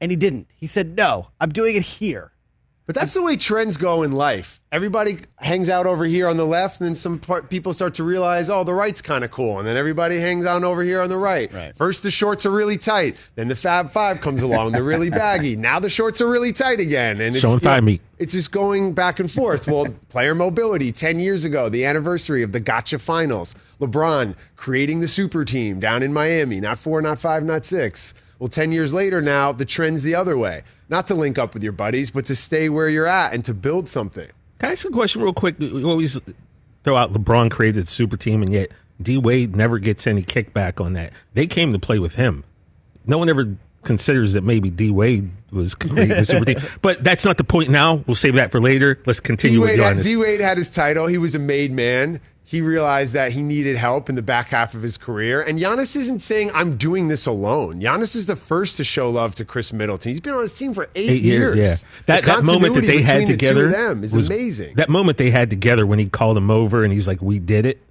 and 0.00 0.10
he 0.10 0.16
didn't. 0.16 0.46
He 0.56 0.66
said, 0.66 0.96
"No, 0.96 1.28
I'm 1.38 1.50
doing 1.50 1.76
it 1.76 1.82
here." 1.82 2.32
But 2.88 2.94
that's 2.94 3.12
the 3.12 3.20
way 3.20 3.36
trends 3.36 3.76
go 3.76 4.02
in 4.02 4.12
life. 4.12 4.62
Everybody 4.72 5.18
hangs 5.36 5.68
out 5.68 5.86
over 5.86 6.06
here 6.06 6.26
on 6.26 6.38
the 6.38 6.46
left, 6.46 6.80
and 6.80 6.88
then 6.88 6.94
some 6.94 7.18
part, 7.18 7.50
people 7.50 7.74
start 7.74 7.92
to 7.96 8.02
realize, 8.02 8.48
oh, 8.48 8.64
the 8.64 8.72
right's 8.72 9.02
kind 9.02 9.24
of 9.24 9.30
cool. 9.30 9.58
And 9.58 9.68
then 9.68 9.76
everybody 9.76 10.18
hangs 10.18 10.46
out 10.46 10.64
over 10.64 10.82
here 10.82 11.02
on 11.02 11.10
the 11.10 11.18
right. 11.18 11.52
Right. 11.52 11.76
First, 11.76 12.02
the 12.02 12.10
shorts 12.10 12.46
are 12.46 12.50
really 12.50 12.78
tight. 12.78 13.18
Then 13.34 13.48
the 13.48 13.54
Fab 13.54 13.90
Five 13.90 14.22
comes 14.22 14.42
along. 14.42 14.72
They're 14.72 14.82
really 14.82 15.10
baggy. 15.10 15.54
Now 15.68 15.78
the 15.80 15.90
shorts 15.90 16.22
are 16.22 16.28
really 16.30 16.50
tight 16.50 16.80
again. 16.80 17.20
And 17.20 17.36
it's, 17.36 17.40
Showing 17.44 17.58
thigh 17.58 17.82
meat. 17.82 18.00
it's 18.18 18.32
just 18.32 18.52
going 18.52 18.94
back 18.94 19.20
and 19.20 19.30
forth. 19.30 19.68
Well, 19.68 19.86
player 20.08 20.34
mobility, 20.34 20.90
10 20.90 21.20
years 21.20 21.44
ago, 21.44 21.68
the 21.68 21.84
anniversary 21.84 22.42
of 22.42 22.52
the 22.52 22.60
gotcha 22.60 22.98
finals. 22.98 23.54
LeBron 23.80 24.34
creating 24.56 25.00
the 25.00 25.08
super 25.08 25.44
team 25.44 25.78
down 25.78 26.02
in 26.02 26.10
Miami, 26.14 26.58
not 26.58 26.78
four, 26.78 27.02
not 27.02 27.18
five, 27.18 27.44
not 27.44 27.66
six. 27.66 28.14
Well, 28.38 28.48
10 28.48 28.72
years 28.72 28.94
later 28.94 29.20
now, 29.20 29.52
the 29.52 29.66
trend's 29.66 30.02
the 30.02 30.14
other 30.14 30.38
way. 30.38 30.62
Not 30.88 31.06
to 31.08 31.14
link 31.14 31.38
up 31.38 31.54
with 31.54 31.62
your 31.62 31.72
buddies, 31.72 32.10
but 32.10 32.24
to 32.26 32.34
stay 32.34 32.68
where 32.68 32.88
you're 32.88 33.06
at 33.06 33.34
and 33.34 33.44
to 33.44 33.54
build 33.54 33.88
something. 33.88 34.28
Can 34.58 34.70
I 34.70 34.72
ask 34.72 34.86
a 34.86 34.90
question 34.90 35.22
real 35.22 35.32
quick? 35.32 35.58
We 35.58 35.84
always 35.84 36.18
throw 36.82 36.96
out 36.96 37.12
LeBron 37.12 37.50
created 37.50 37.84
the 37.84 37.86
super 37.86 38.16
team, 38.16 38.42
and 38.42 38.52
yet 38.52 38.70
D 39.00 39.18
Wade 39.18 39.54
never 39.54 39.78
gets 39.78 40.06
any 40.06 40.22
kickback 40.22 40.84
on 40.84 40.94
that. 40.94 41.12
They 41.34 41.46
came 41.46 41.72
to 41.72 41.78
play 41.78 41.98
with 41.98 42.14
him. 42.14 42.44
No 43.06 43.18
one 43.18 43.28
ever 43.28 43.56
considers 43.82 44.32
that 44.32 44.42
maybe 44.42 44.70
D 44.70 44.90
Wade 44.90 45.30
was 45.50 45.74
creating 45.74 46.16
the 46.16 46.24
super 46.24 46.44
team. 46.44 46.58
But 46.82 47.04
that's 47.04 47.24
not 47.24 47.36
the 47.36 47.44
point 47.44 47.68
now. 47.68 47.96
We'll 48.06 48.14
save 48.14 48.34
that 48.34 48.50
for 48.50 48.60
later. 48.60 49.00
Let's 49.06 49.20
continue 49.20 49.60
with 49.60 49.70
D-Wade 49.70 49.80
had, 49.80 49.96
Giannis. 49.98 50.02
D-Wade 50.02 50.40
had 50.40 50.58
his 50.58 50.70
title. 50.70 51.06
He 51.06 51.18
was 51.18 51.34
a 51.34 51.38
made 51.38 51.72
man. 51.72 52.20
He 52.48 52.62
realized 52.62 53.12
that 53.12 53.32
he 53.32 53.42
needed 53.42 53.76
help 53.76 54.08
in 54.08 54.14
the 54.14 54.22
back 54.22 54.46
half 54.46 54.72
of 54.72 54.80
his 54.80 54.96
career. 54.96 55.42
And 55.42 55.58
Giannis 55.58 55.94
isn't 55.94 56.20
saying, 56.20 56.50
I'm 56.54 56.78
doing 56.78 57.08
this 57.08 57.26
alone. 57.26 57.82
Giannis 57.82 58.16
is 58.16 58.24
the 58.24 58.36
first 58.36 58.78
to 58.78 58.84
show 58.84 59.10
love 59.10 59.34
to 59.34 59.44
Khris 59.44 59.70
Middleton. 59.70 60.12
He's 60.12 60.22
been 60.22 60.32
on 60.32 60.40
his 60.40 60.56
team 60.56 60.72
for 60.72 60.84
eight, 60.94 61.10
Eight 61.10 61.20
years, 61.20 61.58
yeah. 61.58 61.74
That 62.06 62.24
that 62.24 62.44
moment 62.46 62.74
that 62.76 62.86
they 62.86 63.02
had 63.02 63.24
the 63.24 63.32
together 63.32 63.68
them 63.68 64.02
is 64.02 64.16
was- 64.16 64.30
amazing. 64.30 64.76
That 64.76 64.88
moment 64.88 65.18
they 65.18 65.28
had 65.30 65.50
together 65.50 65.86
when 65.86 65.98
he 65.98 66.06
called 66.06 66.38
him 66.38 66.50
over 66.50 66.84
and 66.84 66.90
he 66.90 66.96
was 66.96 67.06
like, 67.06 67.20
"We 67.20 67.38
did 67.38 67.66
it, 67.66 67.82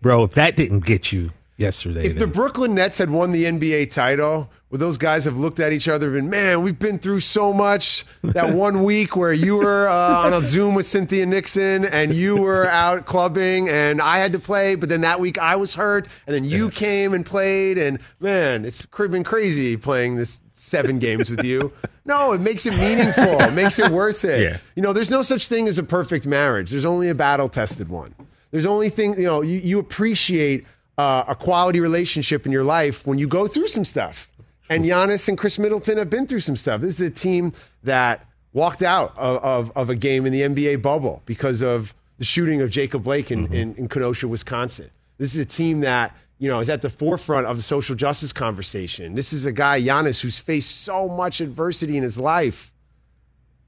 bro." 0.00 0.22
If 0.22 0.34
that 0.34 0.54
didn't 0.54 0.84
get 0.84 1.10
you 1.10 1.30
yesterday, 1.56 2.06
If 2.06 2.18
the 2.18 2.26
Brooklyn 2.26 2.74
Nets 2.74 2.98
had 2.98 3.10
won 3.10 3.32
the 3.32 3.44
NBA 3.44 3.92
title, 3.92 4.50
would 4.70 4.80
those 4.80 4.98
guys 4.98 5.24
have 5.24 5.38
looked 5.38 5.60
at 5.60 5.72
each 5.72 5.88
other 5.88 6.08
and 6.16 6.28
been, 6.28 6.30
man, 6.30 6.62
we've 6.62 6.78
been 6.78 6.98
through 6.98 7.20
so 7.20 7.52
much. 7.52 8.04
That 8.22 8.54
one 8.54 8.82
week 8.82 9.16
where 9.16 9.32
you 9.32 9.56
were 9.56 9.88
uh, 9.88 10.22
on 10.22 10.32
a 10.32 10.42
Zoom 10.42 10.74
with 10.74 10.86
Cynthia 10.86 11.26
Nixon 11.26 11.84
and 11.84 12.12
you 12.12 12.36
were 12.36 12.66
out 12.66 13.06
clubbing 13.06 13.68
and 13.68 14.00
I 14.00 14.18
had 14.18 14.32
to 14.32 14.38
play, 14.38 14.74
but 14.74 14.88
then 14.88 15.02
that 15.02 15.20
week 15.20 15.38
I 15.38 15.56
was 15.56 15.74
hurt 15.74 16.08
and 16.26 16.34
then 16.34 16.44
you 16.44 16.70
came 16.70 17.14
and 17.14 17.24
played. 17.24 17.78
And 17.78 17.98
man, 18.20 18.64
it's 18.64 18.84
been 18.86 19.24
crazy 19.24 19.76
playing 19.76 20.16
this 20.16 20.40
seven 20.54 20.98
games 20.98 21.30
with 21.30 21.44
you. 21.44 21.72
No, 22.06 22.34
it 22.34 22.40
makes 22.42 22.66
it 22.66 22.76
meaningful. 22.78 23.40
It 23.40 23.54
makes 23.54 23.78
it 23.78 23.90
worth 23.90 24.26
it. 24.26 24.42
Yeah. 24.42 24.58
You 24.76 24.82
know, 24.82 24.92
there's 24.92 25.10
no 25.10 25.22
such 25.22 25.48
thing 25.48 25.68
as 25.68 25.78
a 25.78 25.82
perfect 25.82 26.26
marriage. 26.26 26.70
There's 26.70 26.84
only 26.84 27.08
a 27.08 27.14
battle 27.14 27.48
tested 27.48 27.88
one. 27.88 28.14
There's 28.50 28.66
only 28.66 28.90
thing, 28.90 29.14
you 29.14 29.24
know, 29.24 29.40
you, 29.40 29.58
you 29.58 29.78
appreciate 29.78 30.66
uh, 30.98 31.24
a 31.28 31.34
quality 31.34 31.80
relationship 31.80 32.46
in 32.46 32.52
your 32.52 32.64
life 32.64 33.06
when 33.06 33.18
you 33.18 33.26
go 33.26 33.46
through 33.46 33.68
some 33.68 33.84
stuff. 33.84 34.28
And 34.70 34.84
Giannis 34.84 35.28
and 35.28 35.36
Khris 35.36 35.58
Middleton 35.58 35.98
have 35.98 36.08
been 36.08 36.26
through 36.26 36.40
some 36.40 36.56
stuff. 36.56 36.80
This 36.80 37.00
is 37.00 37.10
a 37.10 37.12
team 37.12 37.52
that 37.82 38.26
walked 38.52 38.82
out 38.82 39.12
of, 39.18 39.44
of, 39.44 39.76
of 39.76 39.90
a 39.90 39.94
game 39.94 40.24
in 40.26 40.32
the 40.32 40.42
NBA 40.42 40.80
bubble 40.80 41.22
because 41.26 41.62
of 41.62 41.94
the 42.18 42.24
shooting 42.24 42.62
of 42.62 42.70
Jacob 42.70 43.04
Blake 43.04 43.30
in, 43.30 43.52
in, 43.52 43.74
in 43.74 43.88
Kenosha, 43.88 44.28
Wisconsin. 44.28 44.90
This 45.18 45.34
is 45.34 45.40
a 45.40 45.44
team 45.44 45.80
that, 45.80 46.16
you 46.38 46.48
know, 46.48 46.60
is 46.60 46.68
at 46.68 46.80
the 46.80 46.90
forefront 46.90 47.46
of 47.46 47.56
the 47.56 47.62
social 47.62 47.94
justice 47.94 48.32
conversation. 48.32 49.14
This 49.14 49.32
is 49.32 49.44
a 49.44 49.52
guy, 49.52 49.80
Giannis, 49.80 50.20
who's 50.20 50.38
faced 50.38 50.82
so 50.82 51.08
much 51.08 51.40
adversity 51.40 51.96
in 51.96 52.02
his 52.02 52.18
life. 52.18 52.72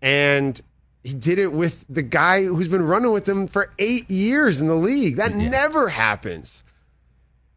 And 0.00 0.60
he 1.02 1.14
did 1.14 1.38
it 1.38 1.52
with 1.52 1.84
the 1.88 2.02
guy 2.02 2.44
who's 2.44 2.68
been 2.68 2.82
running 2.82 3.12
with 3.12 3.28
him 3.28 3.46
for 3.48 3.72
eight 3.78 4.10
years 4.10 4.60
in 4.60 4.66
the 4.66 4.76
league. 4.76 5.16
That 5.16 5.34
never 5.34 5.88
happens. 5.88 6.64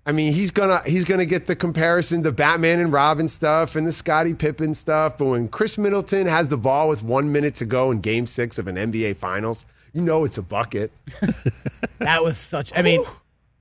I 0.09 0.11
mean, 0.11 0.33
he's 0.33 0.49
gonna 0.49 0.81
he's 0.87 1.05
gonna 1.05 1.25
get 1.25 1.45
the 1.45 1.55
comparison, 1.55 2.23
the 2.23 2.31
Batman 2.31 2.79
and 2.79 2.91
Robin 2.91 3.29
stuff 3.29 3.75
and 3.75 3.85
the 3.85 3.91
Scottie 3.91 4.33
Pippen 4.33 4.73
stuff. 4.73 5.19
But 5.19 5.25
when 5.25 5.47
Khris 5.49 5.77
Middleton 5.77 6.25
has 6.25 6.47
the 6.47 6.57
ball 6.57 6.89
with 6.89 7.03
one 7.03 7.31
minute 7.31 7.53
to 7.55 7.65
go 7.65 7.91
in 7.91 8.01
Game 8.01 8.25
Six 8.25 8.57
of 8.57 8.67
an 8.67 8.75
NBA 8.75 9.17
Finals, 9.17 9.67
you 9.93 10.01
know 10.01 10.23
it's 10.23 10.39
a 10.39 10.41
bucket. 10.41 10.91
That 11.99 12.23
was 12.23 12.37
such. 12.37 12.71
I 12.75 12.81
mean, 12.81 13.03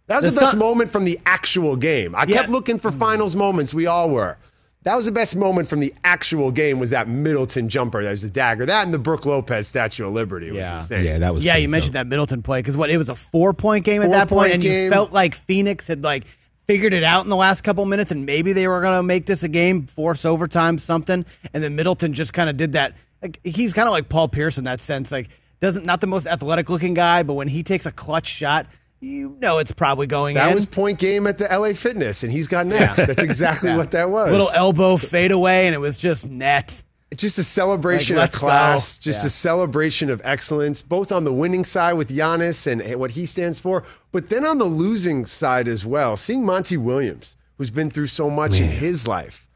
That 0.07 0.23
was 0.23 0.25
The 0.27 0.31
the, 0.31 0.41
best 0.41 0.51
Sun- 0.53 0.59
moment 0.61 0.91
from 0.93 1.05
the 1.05 1.19
actual 1.27 1.77
game. 1.77 2.15
I 2.15 2.25
Yeah. 2.27 2.37
kept 2.39 2.51
looking 2.51 2.79
for 2.79 2.91
finals 2.93 3.35
moments. 3.37 3.75
We 3.75 3.87
all 3.87 4.11
were. 4.11 4.37
That 4.85 4.95
was 4.97 5.07
the 5.07 5.13
best 5.13 5.35
moment 5.37 5.69
from 5.69 5.81
the 5.81 5.93
actual 6.05 6.51
game. 6.53 6.79
Was 6.79 6.91
that 6.91 7.09
Middleton 7.09 7.69
jumper? 7.69 8.03
That 8.03 8.13
was 8.13 8.23
the 8.23 8.31
dagger. 8.31 8.65
That 8.65 8.85
and 8.85 8.95
the 8.95 8.99
Brooke 8.99 9.27
Lopez 9.27 9.67
Statue 9.67 10.07
of 10.07 10.15
Liberty 10.15 10.51
was 10.51 10.59
Yeah. 10.59 10.75
insane. 10.77 11.05
yeah, 11.05 11.19
that 11.19 11.35
was 11.35 11.45
yeah, 11.45 11.57
you 11.57 11.69
mentioned 11.69 11.93
dope. 11.95 12.01
that 12.03 12.07
Middleton 12.07 12.43
play 12.43 12.61
because 12.61 12.77
what 12.77 12.89
it 12.91 12.97
was 12.97 13.09
a 13.11 13.15
four 13.17 13.53
point 13.53 13.85
game 13.85 14.03
at 14.03 14.13
that 14.13 14.29
Four-point 14.29 14.53
point, 14.53 14.55
and 14.55 14.65
you 14.65 14.89
felt 14.89 15.13
like 15.13 15.35
Phoenix 15.35 15.89
had 15.89 16.05
like 16.05 16.25
figured 16.69 16.93
it 16.93 17.03
out 17.03 17.25
in 17.25 17.31
the 17.31 17.37
last 17.37 17.63
couple 17.63 17.85
minutes, 17.87 18.13
and 18.13 18.25
maybe 18.27 18.53
they 18.53 18.69
were 18.69 18.81
going 18.81 18.97
to 18.99 19.03
make 19.03 19.27
this 19.27 19.43
a 19.43 19.49
game, 19.49 19.87
force 19.87 20.25
overtime, 20.25 20.79
something, 20.79 21.25
and 21.53 21.63
then 21.65 21.75
Middleton 21.75 22.13
just 22.13 22.33
kind 22.33 22.49
of 22.49 22.57
did 22.57 22.75
that. 22.75 22.95
Like, 23.23 23.41
he's 23.43 23.73
kind 23.73 23.89
of 23.89 23.93
like 23.93 24.09
Paul 24.09 24.29
Pierce 24.29 24.59
in 24.59 24.65
that 24.65 24.81
sense, 24.81 25.11
like 25.11 25.29
doesn't 25.61 25.85
not 25.85 26.01
the 26.01 26.07
most 26.07 26.27
athletic 26.29 26.71
looking 26.71 26.95
guy, 26.95 27.25
but 27.25 27.35
when 27.35 27.49
he 27.49 27.65
takes 27.65 27.85
a 27.87 27.91
clutch 27.91 28.27
shot, 28.29 28.67
you 29.01 29.37
know 29.41 29.59
it's 29.59 29.73
probably 29.73 30.07
going 30.07 30.37
in. 30.37 30.43
That 30.43 30.51
in. 30.51 30.55
was 30.55 30.67
point 30.67 30.99
game 31.01 31.27
at 31.27 31.39
the 31.39 31.45
LA 31.51 31.73
Fitness, 31.73 32.23
and 32.23 32.31
he's 32.33 32.47
got 32.47 32.67
next. 32.67 32.97
That's 33.07 33.23
exactly 33.23 33.71
Yeah. 33.71 33.77
what 33.77 33.91
that 33.93 34.11
was. 34.11 34.31
little 34.31 34.51
elbow 34.55 34.97
fade 34.97 35.33
away, 35.33 35.67
and 35.67 35.75
it 35.75 35.79
was 35.79 35.99
just 35.99 36.29
net. 36.29 36.83
Just 37.17 37.39
a 37.39 37.43
celebration 37.45 38.17
Like, 38.17 38.33
of 38.33 38.39
class, 38.39 38.99
go. 38.99 39.03
just 39.03 39.23
Yeah. 39.23 39.27
a 39.29 39.31
celebration 39.31 40.11
of 40.11 40.21
excellence, 40.25 40.83
both 40.83 41.11
on 41.11 41.25
the 41.25 41.33
winning 41.33 41.65
side 41.65 41.95
with 41.95 42.11
Giannis 42.11 42.67
and 42.67 42.83
what 43.01 43.13
he 43.13 43.25
stands 43.27 43.61
for, 43.61 43.83
but 44.13 44.29
then 44.29 44.45
on 44.45 44.59
the 44.59 44.65
losing 44.67 45.25
side 45.25 45.69
as 45.69 45.87
well. 45.87 46.17
Seeing 46.17 46.45
Monty 46.45 46.77
Williams, 46.77 47.37
who's 47.57 47.71
been 47.71 47.91
through 47.91 48.07
so 48.09 48.29
much 48.29 48.61
in 48.61 48.69
his 48.69 49.07
life. 49.07 49.47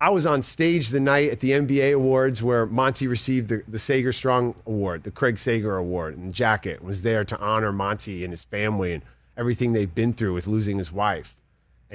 I 0.00 0.10
was 0.10 0.26
on 0.26 0.42
stage 0.42 0.90
the 0.90 1.00
night 1.00 1.30
at 1.30 1.40
the 1.40 1.52
NBA 1.52 1.92
Awards 1.94 2.42
where 2.42 2.66
Monty 2.66 3.06
received 3.06 3.48
the, 3.48 3.62
the 3.66 3.78
Sager 3.78 4.12
Strong 4.12 4.54
Award, 4.66 5.02
the 5.04 5.10
Craig 5.10 5.38
Sager 5.38 5.76
Award, 5.76 6.16
and 6.16 6.34
Jacket 6.34 6.84
was 6.84 7.02
there 7.02 7.24
to 7.24 7.38
honor 7.38 7.72
Monty 7.72 8.22
and 8.22 8.30
his 8.32 8.44
family 8.44 8.92
and 8.92 9.02
everything 9.36 9.72
they've 9.72 9.94
been 9.94 10.12
through 10.12 10.34
with 10.34 10.46
losing 10.46 10.78
his 10.78 10.92
wife. 10.92 11.36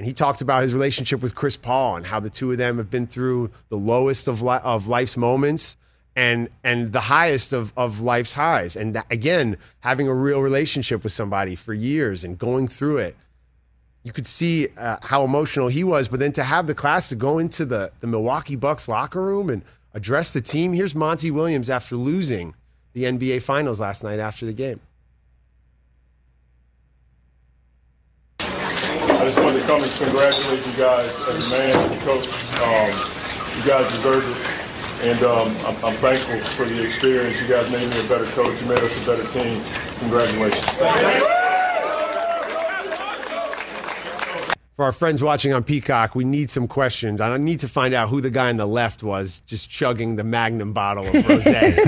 And 0.00 0.06
he 0.06 0.14
talked 0.14 0.40
about 0.40 0.62
his 0.62 0.72
relationship 0.72 1.20
with 1.20 1.34
Chris 1.34 1.58
Paul 1.58 1.96
and 1.96 2.06
how 2.06 2.20
the 2.20 2.30
two 2.30 2.50
of 2.50 2.56
them 2.56 2.78
have 2.78 2.88
been 2.88 3.06
through 3.06 3.50
the 3.68 3.76
lowest 3.76 4.28
of, 4.28 4.40
li- 4.40 4.60
of 4.62 4.88
life's 4.88 5.14
moments 5.14 5.76
and 6.16 6.48
and 6.64 6.90
the 6.90 7.00
highest 7.00 7.52
of, 7.52 7.74
of 7.76 8.00
life's 8.00 8.32
highs. 8.32 8.76
And 8.76 8.94
that, 8.94 9.04
again, 9.12 9.58
having 9.80 10.08
a 10.08 10.14
real 10.14 10.40
relationship 10.40 11.04
with 11.04 11.12
somebody 11.12 11.54
for 11.54 11.74
years 11.74 12.24
and 12.24 12.38
going 12.38 12.66
through 12.66 12.96
it. 12.96 13.16
You 14.02 14.12
could 14.12 14.26
see 14.26 14.68
uh, 14.78 14.96
how 15.02 15.22
emotional 15.22 15.68
he 15.68 15.84
was, 15.84 16.08
but 16.08 16.18
then 16.18 16.32
to 16.32 16.44
have 16.44 16.66
the 16.66 16.74
class 16.74 17.10
to 17.10 17.14
go 17.14 17.38
into 17.38 17.66
the, 17.66 17.92
the 18.00 18.06
Milwaukee 18.06 18.56
Bucks 18.56 18.88
locker 18.88 19.20
room 19.20 19.50
and 19.50 19.60
address 19.92 20.30
the 20.30 20.40
team. 20.40 20.72
Here's 20.72 20.94
Monty 20.94 21.30
Williams 21.30 21.68
after 21.68 21.94
losing 21.94 22.54
the 22.94 23.04
NBA 23.04 23.42
Finals 23.42 23.80
last 23.80 24.02
night 24.02 24.18
after 24.18 24.46
the 24.46 24.54
game. 24.54 24.80
I 29.20 29.24
just 29.26 29.38
wanted 29.38 29.59
to 29.59 29.59
come 29.70 29.84
and 29.84 29.92
congratulate 29.92 30.66
you 30.66 30.72
guys 30.72 31.16
as 31.28 31.46
a 31.46 31.48
man, 31.48 31.70
as 31.70 31.96
a 31.96 32.00
coach. 32.00 32.26
Um, 32.58 32.90
you 33.56 33.62
guys 33.70 33.86
deserve 33.94 34.26
it. 34.26 35.06
And 35.08 35.22
um, 35.22 35.46
I'm, 35.64 35.84
I'm 35.84 35.94
thankful 35.98 36.40
for 36.40 36.64
the 36.64 36.84
experience. 36.84 37.40
You 37.40 37.46
guys 37.46 37.70
made 37.70 37.88
me 37.88 38.04
a 38.04 38.08
better 38.08 38.24
coach. 38.32 38.60
You 38.60 38.66
made 38.66 38.80
us 38.80 39.00
a 39.00 39.06
better 39.06 39.24
team. 39.30 39.62
Congratulations. 40.00 40.66
For 44.74 44.84
our 44.84 44.92
friends 44.92 45.22
watching 45.22 45.52
on 45.52 45.62
Peacock, 45.62 46.16
we 46.16 46.24
need 46.24 46.50
some 46.50 46.66
questions. 46.66 47.20
I 47.20 47.36
need 47.36 47.60
to 47.60 47.68
find 47.68 47.94
out 47.94 48.08
who 48.08 48.20
the 48.20 48.30
guy 48.30 48.48
on 48.48 48.56
the 48.56 48.66
left 48.66 49.04
was 49.04 49.40
just 49.46 49.70
chugging 49.70 50.16
the 50.16 50.24
Magnum 50.24 50.72
bottle 50.72 51.06
of 51.06 51.12
rosé. 51.12 51.78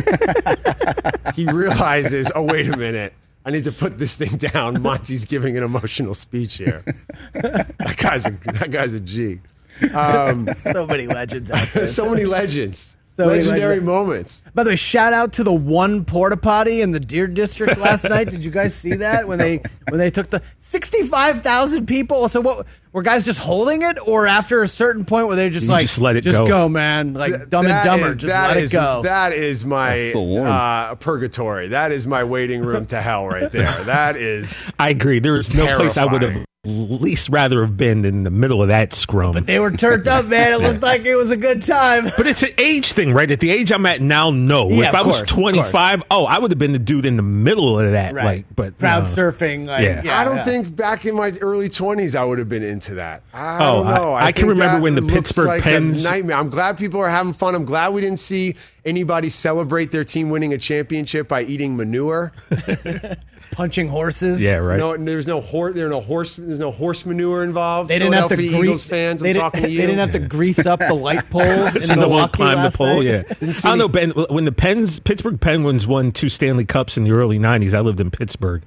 he 1.34 1.46
realizes, 1.46 2.30
oh, 2.36 2.44
wait 2.44 2.68
a 2.68 2.76
minute. 2.76 3.12
I 3.44 3.50
need 3.50 3.64
to 3.64 3.72
put 3.72 3.98
this 3.98 4.14
thing 4.14 4.36
down. 4.36 4.80
Monty's 4.82 5.24
giving 5.24 5.56
an 5.56 5.62
emotional 5.62 6.14
speech 6.14 6.58
here. 6.58 6.84
that 7.34 7.96
guy's 7.96 8.26
a, 8.26 8.30
that 8.30 8.70
guy's 8.70 8.94
a 8.94 9.00
G. 9.00 9.40
Um, 9.94 10.46
so 10.58 10.86
many 10.86 11.06
legends 11.06 11.50
out 11.50 11.66
there. 11.68 11.86
so 11.86 12.10
many 12.10 12.26
legends. 12.26 12.94
So 13.14 13.26
Legendary 13.26 13.62
legends. 13.80 13.84
moments. 13.86 14.42
By 14.54 14.64
the 14.64 14.70
way, 14.70 14.76
shout 14.76 15.12
out 15.12 15.34
to 15.34 15.44
the 15.44 15.52
one 15.52 16.02
porta 16.06 16.36
potty 16.38 16.80
in 16.80 16.92
the 16.92 17.00
Deer 17.00 17.26
District 17.26 17.76
last 17.78 18.04
night. 18.04 18.30
Did 18.30 18.42
you 18.42 18.50
guys 18.50 18.74
see 18.74 18.94
that 18.94 19.28
when 19.28 19.38
they 19.38 19.58
when 19.90 19.98
they 19.98 20.10
took 20.10 20.30
the 20.30 20.40
sixty 20.58 21.02
five 21.02 21.42
thousand 21.42 21.84
people? 21.86 22.26
So 22.30 22.40
what 22.40 22.66
were 22.92 23.02
guys 23.02 23.26
just 23.26 23.38
holding 23.40 23.82
it, 23.82 23.98
or 24.06 24.26
after 24.26 24.62
a 24.62 24.68
certain 24.68 25.04
point 25.04 25.26
where 25.26 25.36
they 25.36 25.50
just 25.50 25.66
You 25.66 25.72
like 25.72 25.82
just 25.82 26.00
let 26.00 26.16
it 26.16 26.22
just 26.22 26.38
go. 26.46 26.70
man, 26.70 27.12
like 27.12 27.34
Th- 27.36 27.48
Dumb 27.50 27.66
and 27.66 27.84
Dumber, 27.84 28.08
is- 28.08 28.14
just 28.16 28.32
let 28.34 28.56
is- 28.56 28.72
it 28.72 28.76
go. 28.76 29.02
That 29.02 29.32
is 29.32 29.62
my 29.64 29.90
That's 29.98 30.12
so 30.12 30.22
warm. 30.22 30.46
uh, 30.48 30.94
purgatory. 30.94 31.68
That 31.68 31.92
is 31.92 32.06
my 32.06 32.24
waiting 32.24 32.62
room 32.62 32.86
to 32.86 33.02
hell 33.02 33.26
right 33.28 33.52
there. 33.52 33.70
That 33.84 34.16
is. 34.16 34.72
I 34.78 34.88
agree. 34.88 35.18
There 35.18 35.36
is 35.36 35.54
no 35.54 35.76
place 35.76 35.98
I 35.98 36.04
would 36.04 36.22
have 36.22 36.30
Terrifying. 36.32 36.46
Least 36.64 37.28
rather 37.28 37.62
have 37.62 37.76
been 37.76 38.04
in 38.04 38.22
the 38.22 38.30
middle 38.30 38.62
of 38.62 38.68
that 38.68 38.92
scrum. 38.92 39.32
But 39.32 39.46
They 39.46 39.58
were 39.58 39.72
turned 39.72 40.06
up, 40.06 40.26
man. 40.26 40.52
It 40.52 40.60
looked 40.60 40.80
like 40.80 41.04
it 41.04 41.16
was 41.16 41.28
a 41.30 41.36
good 41.36 41.60
time. 41.60 42.04
But 42.16 42.28
it's 42.28 42.44
an 42.44 42.50
age 42.56 42.92
thing, 42.92 43.12
right? 43.12 43.28
At 43.28 43.40
the 43.40 43.50
age 43.50 43.72
I'm 43.72 43.84
at 43.84 44.00
now, 44.00 44.30
no. 44.30 44.68
Yeah, 44.68 44.90
if 44.90 44.94
I 44.94 45.02
was 45.02 45.16
course, 45.18 45.22
of 45.32 45.36
25, 45.38 46.04
oh, 46.12 46.24
I 46.24 46.38
would 46.38 46.52
have 46.52 46.60
been 46.60 46.70
the 46.70 46.78
dude 46.78 47.04
in 47.04 47.16
the 47.16 47.22
middle 47.24 47.80
of 47.80 47.90
that. 47.90 48.14
Right. 48.14 48.24
Like, 48.24 48.46
but 48.54 48.78
Crowd 48.78 49.00
no. 49.00 49.04
surfing. 49.06 49.66
Like, 49.66 49.82
Yeah. 49.84 50.02
yeah. 50.04 50.20
I 50.20 50.22
don't 50.24 50.36
yeah. 50.36 50.44
think 50.44 50.76
back 50.76 51.04
in 51.04 51.16
my 51.16 51.32
early 51.40 51.68
20s 51.68 52.14
I 52.14 52.24
would 52.24 52.38
have 52.38 52.48
been 52.48 52.62
into 52.62 52.94
that. 52.94 53.24
I 53.34 53.56
Oh, 53.66 53.82
don't 53.82 53.94
know. 53.96 54.12
I- 54.12 54.26
I 54.26 54.32
can 54.32 54.46
remember 54.46 54.80
when 54.80 54.94
the 54.94 55.02
Pittsburgh 55.02 55.48
like 55.48 55.62
Pens- 55.64 56.04
nightmare. 56.04 56.36
I'm 56.36 56.48
glad 56.48 56.78
people 56.78 57.00
are 57.00 57.10
having 57.10 57.32
fun. 57.32 57.56
I'm 57.56 57.64
glad 57.64 57.92
we 57.92 58.00
didn't 58.02 58.20
see 58.20 58.54
anybody 58.84 59.28
celebrate 59.28 59.90
their 59.92 60.04
team 60.04 60.30
winning 60.30 60.52
a 60.52 60.58
championship 60.58 61.28
by 61.28 61.42
eating 61.42 61.76
manure. 61.76 62.32
punching 63.52 63.88
horses. 63.88 64.42
Yeah, 64.42 64.56
right. 64.56 64.78
No, 64.78 64.96
there's 64.96 65.26
no 65.26 65.40
horse. 65.40 65.74
There 65.74 65.88
no 65.88 66.00
horse. 66.00 66.36
There's 66.36 66.58
no 66.58 66.70
horse 66.70 67.04
manure 67.06 67.44
involved. 67.44 67.90
They 67.90 67.98
didn't 67.98 68.14
have 68.14 68.28
to 68.28 68.36
Philadelphia 68.36 68.70
grease. 68.70 68.84
Fans. 68.84 69.20
they 69.20 69.28
I'm 69.30 69.34
didn't, 69.34 69.42
talking 69.42 69.62
to 69.64 69.70
you. 69.70 69.78
They 69.78 69.86
didn't 69.86 70.00
have 70.00 70.10
to 70.12 70.18
grease 70.26 70.66
up 70.66 70.80
the 70.80 70.94
light 70.94 71.24
poles 71.30 71.76
in 71.76 71.82
Someone 71.82 72.08
Milwaukee 72.08 72.32
climbed 72.32 72.72
the 72.72 72.76
pole. 72.76 72.96
night. 72.96 73.04
Yeah, 73.04 73.22
Didn't 73.22 73.54
see 73.54 73.68
I 73.68 73.72
don't 73.72 73.78
know. 73.78 73.88
Ben, 73.88 74.10
when 74.30 74.44
the 74.44 74.52
Pens, 74.52 74.98
Pittsburgh 75.00 75.40
Penguins 75.40 75.86
won 75.86 76.12
two 76.12 76.28
Stanley 76.28 76.64
Cups 76.64 76.96
in 76.96 77.04
the 77.04 77.12
early 77.12 77.38
'90s, 77.38 77.74
I 77.74 77.80
lived 77.80 78.00
in 78.00 78.10
Pittsburgh. 78.10 78.62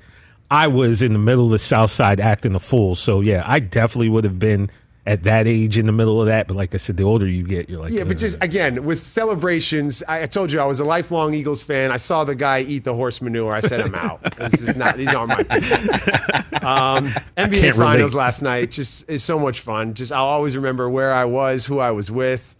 I 0.49 0.67
was 0.67 1.01
in 1.01 1.13
the 1.13 1.19
middle 1.19 1.45
of 1.45 1.51
the 1.51 1.59
South 1.59 1.89
Side 1.89 2.19
acting 2.19 2.53
a 2.55 2.59
fool. 2.59 2.95
So 2.95 3.19
yeah, 3.21 3.43
I 3.45 3.59
definitely 3.59 4.09
would 4.09 4.23
have 4.23 4.37
been 4.39 4.69
at 5.07 5.23
that 5.23 5.47
age 5.47 5.77
in 5.77 5.85
the 5.85 5.91
middle 5.91 6.19
of 6.19 6.27
that. 6.27 6.47
But 6.47 6.57
like 6.57 6.73
I 6.73 6.77
said, 6.77 6.97
the 6.97 7.03
older 7.03 7.27
you 7.27 7.43
get, 7.43 7.69
you're 7.69 7.79
like, 7.79 7.91
Yeah, 7.91 8.03
but 8.05 8.17
just 8.17 8.41
again 8.43 8.83
with 8.85 8.99
celebrations, 8.99 10.01
I, 10.07 10.23
I 10.23 10.25
told 10.25 10.51
you 10.51 10.59
I 10.59 10.65
was 10.65 10.79
a 10.79 10.85
lifelong 10.85 11.33
Eagles 11.33 11.63
fan. 11.63 11.91
I 11.91 11.97
saw 11.97 12.23
the 12.23 12.35
guy 12.35 12.61
eat 12.61 12.83
the 12.83 12.93
horse 12.93 13.21
manure. 13.21 13.53
I 13.53 13.59
said, 13.59 13.81
"I'm 13.81 13.95
out. 13.95 14.21
this 14.37 14.61
is 14.61 14.75
not. 14.75 14.97
These 14.97 15.13
aren't 15.13 15.29
my 15.29 15.43
people." 15.43 15.93
Um, 16.65 17.07
NBA 17.37 17.75
Finals 17.75 18.13
relate. 18.13 18.15
last 18.15 18.41
night 18.41 18.71
just 18.71 19.07
is 19.07 19.23
so 19.23 19.37
much 19.37 19.59
fun. 19.59 19.93
Just 19.93 20.11
I'll 20.11 20.25
always 20.25 20.55
remember 20.55 20.89
where 20.89 21.13
I 21.13 21.25
was, 21.25 21.67
who 21.67 21.77
I 21.77 21.91
was 21.91 22.09
with. 22.09 22.55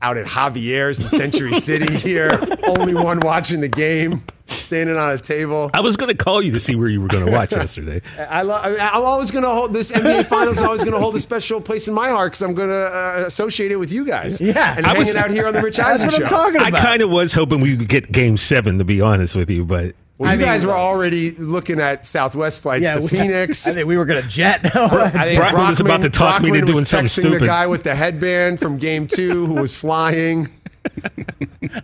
Out 0.00 0.16
at 0.16 0.26
Javier's 0.26 1.00
in 1.00 1.08
Century 1.08 1.54
City 1.54 1.92
here, 1.96 2.30
only 2.68 2.94
one 2.94 3.18
watching 3.18 3.60
the 3.60 3.68
game, 3.68 4.22
standing 4.46 4.96
on 4.96 5.10
a 5.10 5.18
table. 5.18 5.72
I 5.74 5.80
was 5.80 5.96
going 5.96 6.08
to 6.08 6.16
call 6.16 6.40
you 6.40 6.52
to 6.52 6.60
see 6.60 6.76
where 6.76 6.86
you 6.86 7.00
were 7.00 7.08
going 7.08 7.26
to 7.26 7.32
watch 7.32 7.50
yesterday. 7.50 8.00
I 8.30 8.42
lo- 8.42 8.54
I 8.62 8.70
mean, 8.70 8.78
I'm 8.80 9.02
always 9.04 9.32
going 9.32 9.42
to 9.42 9.50
hold 9.50 9.72
this 9.72 9.90
NBA 9.90 10.26
Finals. 10.26 10.58
is 10.58 10.62
always 10.62 10.84
going 10.84 10.94
to 10.94 11.00
hold 11.00 11.16
a 11.16 11.18
special 11.20 11.60
place 11.60 11.88
in 11.88 11.94
my 11.94 12.10
heart 12.10 12.30
because 12.30 12.42
I'm 12.42 12.54
going 12.54 12.68
to 12.68 12.76
uh, 12.96 13.24
associate 13.26 13.72
it 13.72 13.76
with 13.76 13.92
you 13.92 14.04
guys. 14.04 14.40
Yeah. 14.40 14.76
and 14.76 14.86
I 14.86 14.90
hanging 14.90 15.00
was- 15.06 15.16
out 15.16 15.32
here 15.32 15.48
on 15.48 15.52
the 15.54 15.62
Rich 15.62 15.78
That's 15.78 16.00
Eisen 16.00 16.06
what 16.22 16.30
show. 16.30 16.36
I'm 16.36 16.52
talking 16.54 16.60
I 16.60 16.70
kind 16.80 17.02
of 17.02 17.10
was 17.10 17.34
hoping 17.34 17.60
we 17.60 17.76
would 17.76 17.88
get 17.88 18.12
Game 18.12 18.36
Seven, 18.36 18.78
to 18.78 18.84
be 18.84 19.00
honest 19.00 19.34
with 19.34 19.50
you, 19.50 19.64
but 19.64 19.96
Well, 20.18 20.28
I 20.28 20.32
you 20.32 20.38
mean- 20.38 20.46
guys 20.48 20.66
were 20.66 20.72
already 20.72 21.30
looking 21.32 21.80
at 21.80 22.04
Southwest 22.04 22.60
flights 22.60 22.82
yeah, 22.82 22.94
to 22.94 23.00
we- 23.02 23.08
Phoenix. 23.08 23.66
I 23.68 23.72
think 23.72 23.86
we 23.86 23.96
were 23.96 24.04
going 24.04 24.20
to 24.20 24.28
jet. 24.28 24.60
I 24.74 25.24
think 25.26 25.40
Brockman 25.40 25.68
was 25.68 25.80
about 25.80 26.02
to 26.02 26.10
talk 26.10 26.42
me 26.42 26.48
into 26.48 26.58
Brockman 26.60 26.66
doing 26.66 26.78
was 26.80 26.88
something 26.88 27.08
stupid. 27.08 27.42
The 27.42 27.46
guy 27.46 27.66
with 27.68 27.84
the 27.84 27.94
headband 27.94 28.60
from 28.60 28.78
Game 28.78 29.06
Two, 29.06 29.46
who 29.46 29.54
was 29.54 29.76
flying. 29.76 30.48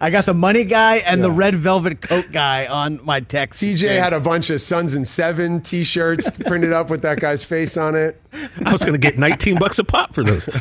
I 0.00 0.11
got 0.11 0.25
the 0.25 0.35
money 0.35 0.64
guy 0.64 0.97
and 0.97 1.23
the 1.23 1.31
red 1.31 1.55
velvet 1.55 2.00
coat 2.00 2.33
guy 2.33 2.67
on 2.67 3.00
my 3.05 3.21
text. 3.21 3.62
TJ 3.62 3.99
had 3.99 4.12
a 4.12 4.21
bunch 4.21 4.50
of 4.50 4.61
Suns 4.61 4.95
and 4.95 5.07
Seven 5.07 5.61
T-shirts 5.61 6.31
printed 6.31 6.73
up 6.73 6.91
with 6.91 7.03
that 7.03 7.21
guy's 7.21 7.45
face 7.45 7.76
on 7.76 7.95
it. 7.95 8.21
I 8.64 8.73
was 8.73 8.83
going 8.83 8.95
to 8.95 8.99
get 8.99 9.19
19 9.19 9.59
bucks 9.59 9.79
a 9.79 9.85
pop 9.85 10.14
for 10.14 10.25
those. 10.25 10.49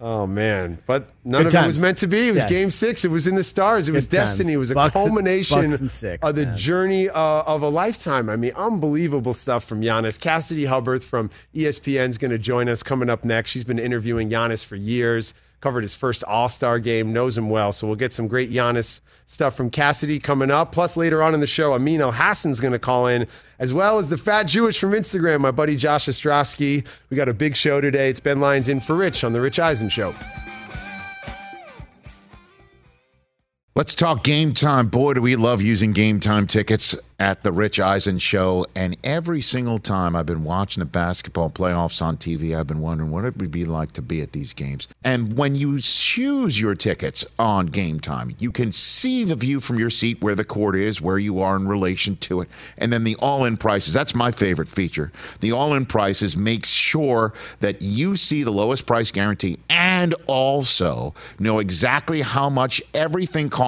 Oh 0.00 0.28
man, 0.28 0.78
but 0.86 1.08
none 1.24 1.42
Good 1.42 1.54
of 1.56 1.64
it 1.64 1.66
was 1.66 1.78
meant 1.80 1.98
to 1.98 2.06
be. 2.06 2.28
It 2.28 2.32
was 2.34 2.44
Yeah. 2.44 2.48
Game 2.48 2.70
Six. 2.70 3.04
It 3.04 3.10
was 3.10 3.26
in 3.26 3.34
the 3.34 3.42
stars. 3.42 3.88
It 3.88 3.92
was 3.92 4.06
Good 4.06 4.16
times. 4.18 4.28
destiny. 4.30 4.52
It 4.52 4.56
was 4.58 4.70
a 4.70 4.74
Bucks 4.74 4.92
culmination 4.94 5.70
Bucks 5.70 5.80
and 5.80 5.90
six, 5.90 6.24
of 6.26 6.36
the 6.36 6.46
man. 6.46 6.56
journey 6.56 7.08
uh, 7.08 7.18
of 7.42 7.62
a 7.62 7.68
lifetime. 7.68 8.30
I 8.30 8.36
mean, 8.36 8.52
unbelievable 8.54 9.34
stuff 9.34 9.64
from 9.64 9.80
Giannis. 9.80 10.18
Cassidy 10.20 10.64
Hubbarth 10.66 11.04
from 11.04 11.30
ESPN 11.54 12.10
is 12.10 12.18
going 12.18 12.30
to 12.30 12.38
join 12.38 12.68
us 12.68 12.84
coming 12.84 13.10
up 13.10 13.24
next. 13.24 13.50
She's 13.50 13.64
been 13.64 13.80
interviewing 13.80 14.30
Giannis 14.30 14.64
for 14.64 14.76
years. 14.76 15.34
Covered 15.60 15.82
his 15.82 15.94
first 15.94 16.22
All 16.24 16.48
Star 16.48 16.78
game, 16.78 17.12
knows 17.12 17.36
him 17.36 17.50
well. 17.50 17.72
So 17.72 17.86
we'll 17.86 17.96
get 17.96 18.12
some 18.12 18.28
great 18.28 18.50
Giannis 18.50 19.00
stuff 19.26 19.56
from 19.56 19.70
Cassidy 19.70 20.20
coming 20.20 20.50
up. 20.50 20.70
Plus, 20.72 20.96
later 20.96 21.22
on 21.22 21.34
in 21.34 21.40
the 21.40 21.46
show, 21.46 21.74
Amin 21.74 22.00
Elhassan's 22.00 22.60
going 22.60 22.72
to 22.72 22.78
call 22.78 23.08
in, 23.08 23.26
as 23.58 23.74
well 23.74 23.98
as 23.98 24.08
the 24.08 24.16
Fat 24.16 24.44
Jewish 24.44 24.78
from 24.78 24.92
Instagram, 24.92 25.40
my 25.40 25.50
buddy 25.50 25.74
Josh 25.74 26.06
Ostrovsky. 26.06 26.86
We 27.10 27.16
got 27.16 27.28
a 27.28 27.34
big 27.34 27.56
show 27.56 27.80
today. 27.80 28.08
It's 28.08 28.20
Ben 28.20 28.40
Lyons 28.40 28.68
in 28.68 28.80
for 28.80 28.94
Rich 28.94 29.24
on 29.24 29.32
the 29.32 29.40
Rich 29.40 29.58
Eisen 29.58 29.88
Show. 29.88 30.14
Let's 33.78 33.94
talk 33.94 34.24
game 34.24 34.54
time. 34.54 34.88
Boy, 34.88 35.14
do 35.14 35.22
we 35.22 35.36
love 35.36 35.62
using 35.62 35.92
game 35.92 36.18
time 36.18 36.48
tickets 36.48 36.96
at 37.18 37.42
the 37.42 37.50
Rich 37.50 37.80
Eisen 37.80 38.18
Show. 38.18 38.66
And 38.74 38.96
every 39.02 39.42
single 39.42 39.78
time 39.78 40.14
I've 40.14 40.26
been 40.26 40.44
watching 40.44 40.80
the 40.80 40.86
basketball 40.86 41.50
playoffs 41.50 42.00
on 42.00 42.16
TV, 42.16 42.56
I've 42.56 42.66
been 42.66 42.80
wondering 42.80 43.10
what 43.10 43.24
it 43.24 43.36
would 43.36 43.50
be 43.50 43.64
like 43.64 43.92
to 43.92 44.02
be 44.02 44.22
at 44.22 44.32
these 44.32 44.52
games. 44.52 44.86
And 45.02 45.36
when 45.36 45.54
you 45.54 45.80
choose 45.80 46.60
your 46.60 46.74
tickets 46.74 47.26
on 47.38 47.66
game 47.66 47.98
time, 47.98 48.34
you 48.38 48.52
can 48.52 48.70
see 48.70 49.24
the 49.24 49.34
view 49.34 49.60
from 49.60 49.78
your 49.78 49.90
seat 49.90 50.20
where 50.20 50.34
the 50.34 50.44
court 50.44 50.76
is, 50.76 51.00
where 51.00 51.18
you 51.18 51.40
are 51.40 51.56
in 51.56 51.66
relation 51.66 52.16
to 52.16 52.42
it, 52.42 52.48
and 52.76 52.92
then 52.92 53.04
the 53.04 53.16
all 53.16 53.44
in 53.44 53.56
prices. 53.56 53.94
That's 53.94 54.14
my 54.14 54.30
favorite 54.30 54.68
feature. 54.68 55.10
The 55.40 55.52
all 55.52 55.74
in 55.74 55.86
prices 55.86 56.36
makes 56.36 56.70
sure 56.70 57.32
that 57.60 57.82
you 57.82 58.16
see 58.16 58.44
the 58.44 58.50
lowest 58.50 58.86
price 58.86 59.10
guarantee 59.10 59.58
and 59.68 60.14
also 60.26 61.14
know 61.38 61.58
exactly 61.58 62.22
how 62.22 62.48
much 62.48 62.80
everything 62.94 63.50
costs 63.50 63.67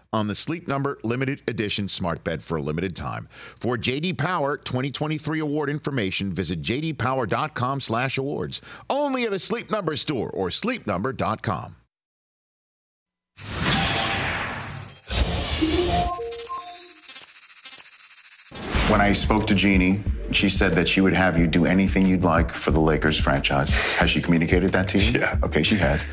on 0.13 0.27
the 0.27 0.35
Sleep 0.35 0.67
Number 0.67 0.99
limited 1.03 1.41
edition 1.47 1.87
smart 1.87 2.23
bed 2.23 2.43
for 2.43 2.57
a 2.57 2.61
limited 2.61 2.95
time. 2.95 3.27
For 3.31 3.77
JD 3.77 4.17
Power 4.17 4.57
2023 4.57 5.39
award 5.39 5.69
information, 5.69 6.33
visit 6.33 6.61
jdpower.com/awards. 6.61 8.61
Only 8.89 9.25
at 9.25 9.33
a 9.33 9.39
Sleep 9.39 9.71
Number 9.71 9.95
store 9.95 10.29
or 10.29 10.49
sleepnumber.com. 10.49 11.75
When 18.89 18.99
I 18.99 19.13
spoke 19.13 19.47
to 19.47 19.55
Jeanie, 19.55 20.03
she 20.35 20.49
said 20.49 20.73
that 20.73 20.87
she 20.87 21.01
would 21.01 21.13
have 21.13 21.37
you 21.37 21.47
do 21.47 21.65
anything 21.65 22.05
you'd 22.05 22.23
like 22.23 22.51
for 22.51 22.71
the 22.71 22.79
Lakers 22.79 23.19
franchise. 23.19 23.73
Has 23.97 24.09
she 24.09 24.21
communicated 24.21 24.71
that 24.73 24.87
to 24.89 24.97
you? 24.99 25.19
Yeah. 25.19 25.37
Okay, 25.43 25.63
she 25.63 25.75
has. 25.77 26.03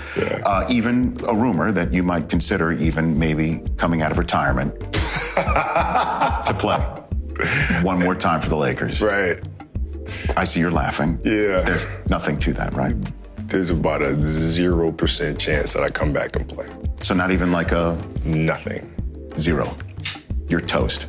Uh, 0.44 0.66
even 0.70 1.16
a 1.28 1.35
rumor 1.35 1.70
that 1.72 1.92
you 1.92 2.02
might 2.02 2.28
consider 2.28 2.72
even 2.72 3.18
maybe 3.18 3.62
coming 3.76 4.02
out 4.02 4.11
of 4.12 4.18
retirement 4.18 4.78
to 4.81 6.54
play 6.59 6.78
one 7.83 7.98
more 7.98 8.14
time 8.14 8.40
for 8.40 8.48
the 8.48 8.57
Lakers. 8.57 9.00
Right. 9.02 9.40
I 10.37 10.44
see 10.44 10.61
you're 10.61 10.70
laughing. 10.70 11.20
Yeah. 11.24 11.61
There's 11.61 11.87
nothing 12.09 12.38
to 12.40 12.52
that, 12.54 12.74
right? 12.74 12.94
There's 13.48 13.70
about 13.70 14.02
a 14.02 14.07
0% 14.16 15.38
chance 15.38 15.72
that 15.72 15.83
I 15.83 15.90
come 15.90 16.12
back 16.12 16.37
and 16.37 16.48
play. 16.48 16.66
So 17.00 17.14
not 17.14 17.31
even 17.31 17.52
like 17.52 17.72
a 17.72 17.96
Nothing. 18.24 18.94
zero. 19.38 19.74
You're 20.48 20.61
toast. 20.61 21.07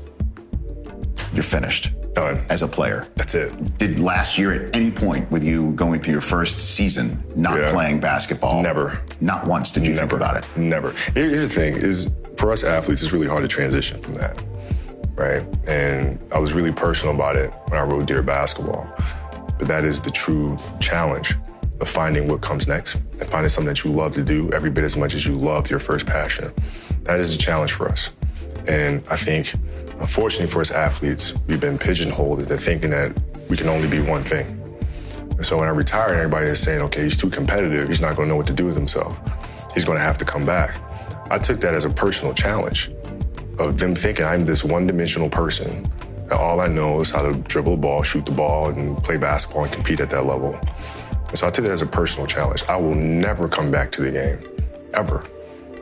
You're 1.34 1.44
finished. 1.44 1.94
Done. 2.14 2.44
As 2.50 2.62
a 2.64 2.68
player. 2.68 3.08
That's 3.16 3.36
it. 3.36 3.78
Did 3.78 4.00
last 4.00 4.38
year 4.38 4.52
at 4.52 4.76
any 4.76 4.92
point 4.92 5.30
with 5.32 5.44
you 5.44 5.72
going 5.74 6.00
through 6.02 6.14
your 6.14 6.22
first 6.22 6.60
season 6.60 7.24
not 7.36 7.60
Yeah. 7.60 7.72
playing 7.72 8.00
basketball? 8.00 8.62
Never. 8.62 9.02
Not 9.22 9.46
once 9.48 9.72
did 9.72 9.86
you 9.86 9.94
think 9.94 10.12
about 10.14 10.36
it? 10.38 10.46
Never. 10.58 10.94
Here's 11.14 11.48
the 11.48 11.54
thing: 11.54 11.76
is 11.76 12.10
for 12.38 12.52
us 12.52 12.64
athletes, 12.64 13.04
it's 13.04 13.14
really 13.14 13.28
hard 13.28 13.44
to 13.44 13.48
transition 13.48 14.02
from 14.02 14.16
that, 14.16 14.42
right? 15.16 15.44
And 15.68 16.20
I 16.34 16.40
was 16.40 16.54
really 16.54 16.72
personal 16.72 17.14
about 17.16 17.36
it 17.36 17.52
when 17.68 17.80
I 17.80 17.84
wrote 17.84 18.06
Dear 18.08 18.24
Basketball. 18.24 18.90
But 19.58 19.68
that 19.68 19.84
is 19.86 20.02
the 20.02 20.12
true 20.12 20.58
challenge 20.80 21.36
of 21.82 21.88
finding 21.88 22.28
what 22.28 22.42
comes 22.42 22.68
next 22.68 22.96
and 22.96 23.24
finding 23.30 23.50
something 23.50 23.74
that 23.74 23.84
you 23.84 23.92
love 23.92 24.14
to 24.16 24.24
do 24.24 24.50
every 24.52 24.70
bit 24.70 24.84
as 24.84 24.98
much 24.98 25.14
as 25.14 25.26
you 25.26 25.36
love 25.36 25.70
your 25.70 25.80
first 25.80 26.06
passion. 26.06 26.52
That 27.04 27.20
is 27.20 27.34
a 27.36 27.38
challenge 27.38 27.72
for 27.74 27.88
us. 27.88 28.10
And 28.68 29.02
I 29.10 29.16
think, 29.16 29.54
unfortunately 30.00 30.48
for 30.48 30.62
us 30.62 30.72
athletes, 30.72 31.34
we've 31.48 31.62
been 31.62 31.78
pigeonholed 31.78 32.40
into 32.40 32.58
thinking 32.58 32.92
that 32.92 33.18
we 33.50 33.58
can 33.58 33.68
only 33.68 33.88
be 33.88 34.00
one 34.00 34.24
thing. 34.24 34.48
And 35.32 35.46
so 35.46 35.58
when 35.58 35.68
I 35.68 35.72
retired, 35.72 36.16
everybody 36.16 36.48
is 36.48 36.60
saying, 36.60 36.82
okay, 36.84 37.04
he's 37.04 37.18
too 37.18 37.30
competitive. 37.30 37.88
He's 37.88 38.02
not 38.02 38.16
going 38.16 38.28
to 38.28 38.30
know 38.30 38.38
what 38.38 38.48
to 38.48 38.54
do 38.54 38.66
with 38.66 38.76
himself. 38.76 39.18
He's 39.74 39.86
going 39.86 39.98
to 39.98 40.04
have 40.04 40.18
to 40.18 40.26
come 40.26 40.46
back. 40.46 40.82
I 41.32 41.38
took 41.38 41.60
that 41.62 41.74
as 41.74 41.86
a 41.86 41.90
personal 41.90 42.34
challenge 42.34 42.90
of 43.60 43.80
them 43.80 43.96
thinking 43.96 44.26
I'm 44.26 44.46
this 44.46 44.64
one 44.64 44.88
dimensional 44.88 45.30
person 45.30 45.84
that 46.28 46.38
all 46.40 46.62
I 46.62 46.68
know 46.68 47.02
is 47.02 47.12
how 47.12 47.22
to 47.22 47.38
dribble 47.40 47.74
a 47.74 47.78
ball, 47.78 48.04
shoot 48.04 48.26
the 48.26 48.32
ball, 48.32 48.70
and 48.70 48.98
play 49.04 49.18
basketball 49.18 49.64
and 49.64 49.74
compete 49.74 50.00
at 50.00 50.10
that 50.12 50.26
level. 50.26 50.60
And 51.28 51.38
so 51.38 51.48
I 51.48 51.50
took 51.50 51.64
that 51.66 51.72
as 51.72 51.82
a 51.82 51.88
personal 51.88 52.28
challenge. 52.28 52.64
I 52.70 52.78
will 52.78 52.96
never 52.96 53.48
come 53.48 53.72
back 53.72 53.92
to 53.94 54.02
the 54.02 54.12
game, 54.12 54.40
ever. 54.94 55.24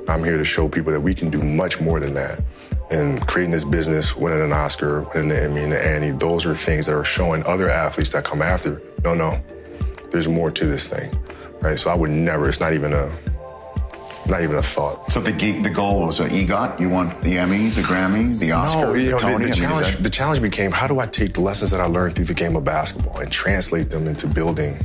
I'm 0.10 0.24
here 0.24 0.38
to 0.38 0.46
show 0.46 0.70
people 0.70 0.92
that 0.92 1.02
we 1.02 1.14
can 1.14 1.30
do 1.30 1.42
much 1.44 1.82
more 1.82 2.00
than 2.00 2.14
that. 2.14 2.42
And 2.90 3.26
creating 3.28 3.52
this 3.52 3.66
business, 3.66 4.16
winning 4.16 4.42
an 4.42 4.54
Oscar, 4.54 5.02
winning 5.14 5.30
the 5.30 5.44
Emmy 5.44 5.64
and 5.64 5.72
the 5.74 5.86
Annie, 5.86 6.12
those 6.12 6.46
are 6.46 6.54
things 6.54 6.86
that 6.86 6.96
are 6.96 7.04
showing 7.04 7.44
other 7.46 7.70
athletes 7.70 8.12
that 8.12 8.24
come 8.24 8.42
after, 8.42 8.82
no, 9.04 9.14
no, 9.14 9.38
there's 10.12 10.30
more 10.30 10.50
to 10.52 10.66
this 10.66 10.88
thing, 10.88 11.12
right? 11.62 11.78
So 11.78 11.90
I 11.90 11.96
would 11.96 12.12
never, 12.12 12.48
it's 12.48 12.62
not 12.62 12.72
even 12.74 12.94
a, 12.94 13.12
not 14.30 14.42
even 14.42 14.56
a 14.56 14.62
thought. 14.62 15.12
So 15.12 15.20
the 15.20 15.32
the 15.32 15.70
goal 15.70 16.06
was 16.06 16.20
an 16.22 16.30
EGOT. 16.30 16.80
You 16.80 16.90
want 16.90 17.22
the 17.22 17.38
Emmy, 17.38 17.70
the 17.70 17.82
Grammy, 17.82 18.38
the 18.40 18.52
Oscar, 18.54 18.88
No, 18.88 18.94
you 18.94 19.06
the 19.06 19.12
know, 19.12 19.18
Tony. 19.20 19.44
the, 19.44 19.50
the 19.50 19.56
challenge, 19.56 19.96
that- 19.96 20.04
the 20.04 20.10
challenge 20.10 20.42
became 20.42 20.72
how 20.72 20.88
do 20.88 21.00
I 21.00 21.08
take 21.08 21.34
the 21.34 21.42
lessons 21.42 21.72
that 21.72 21.82
I 21.82 21.86
learned 21.88 22.16
through 22.16 22.26
the 22.26 22.34
game 22.34 22.56
of 22.56 22.64
basketball 22.64 23.20
and 23.20 23.30
translate 23.32 23.90
them 23.90 24.08
into 24.08 24.28
building 24.28 24.78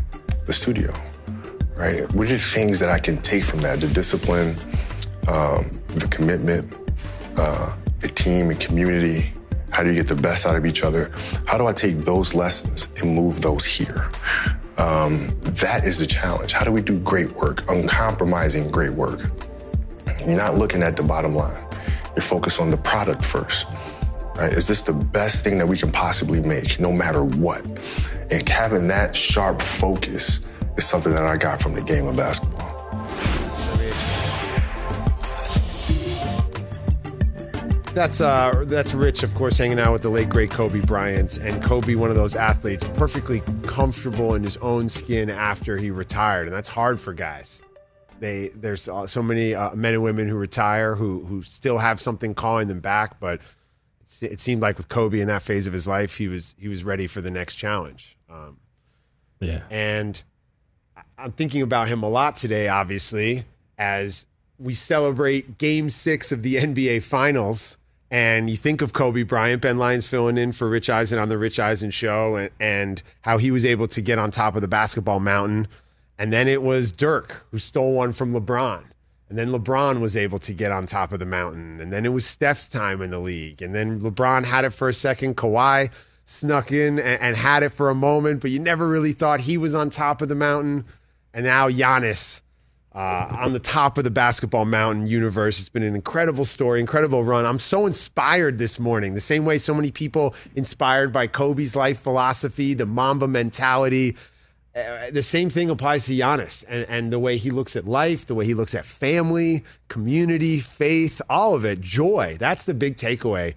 the 0.46 0.52
studio, 0.52 0.92
right? 1.76 2.12
What 2.14 2.26
are 2.28 2.32
the 2.32 2.38
things 2.38 2.80
that 2.80 2.88
I 2.88 2.98
can 2.98 3.16
take 3.18 3.44
from 3.44 3.60
that? 3.60 3.80
The 3.80 3.88
discipline, 3.88 4.56
um, 5.28 5.70
the 5.88 6.08
commitment, 6.10 6.72
uh, 7.36 7.74
the 8.02 8.08
team 8.08 8.50
and 8.50 8.60
community. 8.60 9.32
How 9.70 9.82
do 9.82 9.88
you 9.88 9.94
get 9.94 10.08
the 10.08 10.20
best 10.20 10.46
out 10.46 10.54
of 10.54 10.66
each 10.66 10.82
other? 10.82 11.10
How 11.46 11.56
do 11.56 11.66
I 11.66 11.72
take 11.72 11.96
those 11.98 12.34
lessons 12.34 12.88
and 13.00 13.14
move 13.14 13.40
those 13.40 13.64
here? 13.64 14.10
Um, 14.76 15.30
that 15.40 15.84
is 15.84 15.98
the 15.98 16.06
challenge. 16.06 16.52
How 16.52 16.64
do 16.64 16.72
we 16.72 16.82
do 16.82 16.98
great 17.00 17.32
work, 17.36 17.62
uncompromising 17.70 18.70
great 18.70 18.92
work? 18.92 19.30
You're 20.26 20.36
not 20.36 20.56
looking 20.56 20.82
at 20.82 20.96
the 20.96 21.02
bottom 21.02 21.34
line. 21.34 21.64
You're 22.14 22.22
focused 22.22 22.60
on 22.60 22.70
the 22.70 22.76
product 22.76 23.24
first. 23.24 23.66
Right? 24.36 24.52
Is 24.52 24.66
this 24.66 24.82
the 24.82 24.92
best 24.92 25.44
thing 25.44 25.58
that 25.58 25.66
we 25.66 25.78
can 25.78 25.90
possibly 25.92 26.40
make, 26.40 26.80
no 26.80 26.92
matter 26.92 27.24
what? 27.24 27.64
And 28.30 28.46
having 28.48 28.88
that 28.88 29.14
sharp 29.14 29.62
focus 29.62 30.40
is 30.76 30.86
something 30.86 31.12
that 31.12 31.24
I 31.24 31.36
got 31.36 31.62
from 31.62 31.74
the 31.74 31.82
game 31.82 32.06
of 32.06 32.16
basketball. 32.16 32.81
That's 37.94 38.22
uh, 38.22 38.64
that's 38.66 38.94
Rich, 38.94 39.22
of 39.22 39.34
course, 39.34 39.58
hanging 39.58 39.78
out 39.78 39.92
with 39.92 40.00
the 40.00 40.08
late 40.08 40.30
great 40.30 40.50
Kobe 40.50 40.80
Bryant, 40.80 41.36
and 41.36 41.62
Kobe, 41.62 41.94
one 41.94 42.08
of 42.08 42.16
those 42.16 42.34
athletes, 42.34 42.84
perfectly 42.96 43.42
comfortable 43.66 44.34
in 44.34 44.42
his 44.42 44.56
own 44.58 44.88
skin 44.88 45.28
after 45.28 45.76
he 45.76 45.90
retired, 45.90 46.46
and 46.46 46.56
that's 46.56 46.70
hard 46.70 46.98
for 46.98 47.12
guys. 47.12 47.62
They 48.18 48.48
there's 48.54 48.88
uh, 48.88 49.06
so 49.06 49.22
many 49.22 49.54
uh, 49.54 49.74
men 49.74 49.92
and 49.92 50.02
women 50.02 50.26
who 50.26 50.36
retire 50.36 50.94
who 50.94 51.24
who 51.26 51.42
still 51.42 51.76
have 51.76 52.00
something 52.00 52.34
calling 52.34 52.66
them 52.68 52.80
back, 52.80 53.20
but 53.20 53.40
it, 54.22 54.40
seemed 54.40 54.62
like 54.62 54.78
with 54.78 54.88
Kobe 54.88 55.20
in 55.20 55.28
that 55.28 55.42
phase 55.42 55.66
of 55.66 55.74
his 55.74 55.86
life, 55.86 56.16
he 56.16 56.28
was 56.28 56.54
he 56.58 56.68
was 56.68 56.84
ready 56.84 57.06
for 57.06 57.20
the 57.20 57.30
next 57.30 57.56
challenge. 57.56 58.16
Um, 58.30 58.56
Yeah. 59.40 59.62
and 59.70 60.20
I'm 61.18 61.32
thinking 61.32 61.60
about 61.60 61.88
him 61.88 62.02
a 62.02 62.08
lot 62.08 62.36
today, 62.36 62.68
obviously, 62.68 63.44
as 63.76 64.24
we 64.58 64.72
celebrate 64.72 65.58
game 65.58 65.90
six 65.90 66.32
of 66.32 66.42
the 66.42 66.56
NBA 66.56 67.02
Finals. 67.02 67.76
And 68.12 68.50
you 68.50 68.58
think 68.58 68.82
of 68.82 68.92
Kobe 68.92 69.22
Bryant, 69.22 69.62
Ben 69.62 69.78
Lyons 69.78 70.06
filling 70.06 70.36
in 70.36 70.52
for 70.52 70.68
Rich 70.68 70.90
Eisen 70.90 71.18
on 71.18 71.30
the 71.30 71.38
Rich 71.38 71.58
Eisen 71.58 71.90
show, 71.90 72.36
and, 72.36 72.50
and 72.60 73.02
how 73.22 73.38
he 73.38 73.50
was 73.50 73.64
able 73.64 73.88
to 73.88 74.02
get 74.02 74.18
on 74.18 74.30
top 74.30 74.54
of 74.54 74.60
the 74.60 74.68
basketball 74.68 75.18
mountain. 75.18 75.66
And 76.18 76.30
then 76.30 76.46
it 76.46 76.62
was 76.62 76.92
Dirk 76.92 77.46
who 77.50 77.58
stole 77.58 77.94
one 77.94 78.12
from 78.12 78.34
LeBron. 78.34 78.84
And 79.30 79.38
then 79.38 79.48
LeBron 79.48 80.00
was 80.00 80.14
able 80.14 80.38
to 80.40 80.52
get 80.52 80.70
on 80.70 80.84
top 80.84 81.12
of 81.12 81.20
the 81.20 81.26
mountain. 81.26 81.80
And 81.80 81.90
then 81.90 82.04
it 82.04 82.10
was 82.10 82.26
Steph's 82.26 82.68
time 82.68 83.00
in 83.00 83.08
the 83.08 83.18
league. 83.18 83.62
And 83.62 83.74
then 83.74 84.00
LeBron 84.02 84.44
had 84.44 84.66
it 84.66 84.74
for 84.74 84.90
a 84.90 84.94
second. 84.94 85.38
Kawhi 85.38 85.90
snuck 86.26 86.70
in 86.70 86.98
and, 86.98 87.18
and 87.22 87.34
had 87.34 87.62
it 87.62 87.70
for 87.70 87.88
a 87.88 87.94
moment, 87.94 88.42
but 88.42 88.50
you 88.50 88.58
never 88.58 88.86
really 88.86 89.12
thought 89.12 89.40
he 89.40 89.56
was 89.56 89.74
on 89.74 89.88
top 89.88 90.20
of 90.20 90.28
the 90.28 90.34
mountain. 90.34 90.84
And 91.32 91.46
now 91.46 91.70
Giannis 91.70 92.41
uh, 92.94 93.36
on 93.40 93.52
the 93.52 93.58
top 93.58 93.96
of 93.98 94.04
the 94.04 94.10
basketball 94.10 94.64
mountain 94.64 95.06
universe. 95.06 95.58
It's 95.58 95.68
been 95.68 95.82
an 95.82 95.94
incredible 95.94 96.44
story, 96.44 96.80
incredible 96.80 97.24
run. 97.24 97.46
I'm 97.46 97.58
so 97.58 97.86
inspired 97.86 98.58
this 98.58 98.78
morning, 98.78 99.14
the 99.14 99.20
same 99.20 99.44
way 99.44 99.58
so 99.58 99.74
many 99.74 99.90
people 99.90 100.34
inspired 100.54 101.12
by 101.12 101.26
Kobe's 101.26 101.74
life 101.74 102.00
philosophy, 102.00 102.74
the 102.74 102.86
Mamba 102.86 103.28
mentality. 103.28 104.16
Uh, 104.74 105.10
the 105.10 105.22
same 105.22 105.50
thing 105.50 105.68
applies 105.68 106.06
to 106.06 106.12
Giannis 106.12 106.64
and, 106.66 106.86
and 106.88 107.12
the 107.12 107.18
way 107.18 107.36
he 107.36 107.50
looks 107.50 107.76
at 107.76 107.86
life, 107.86 108.26
the 108.26 108.34
way 108.34 108.46
he 108.46 108.54
looks 108.54 108.74
at 108.74 108.86
family, 108.86 109.64
community, 109.88 110.60
faith, 110.60 111.20
all 111.28 111.54
of 111.54 111.64
it, 111.64 111.80
joy. 111.80 112.36
That's 112.38 112.64
the 112.64 112.72
big 112.74 112.96
takeaway 112.96 113.54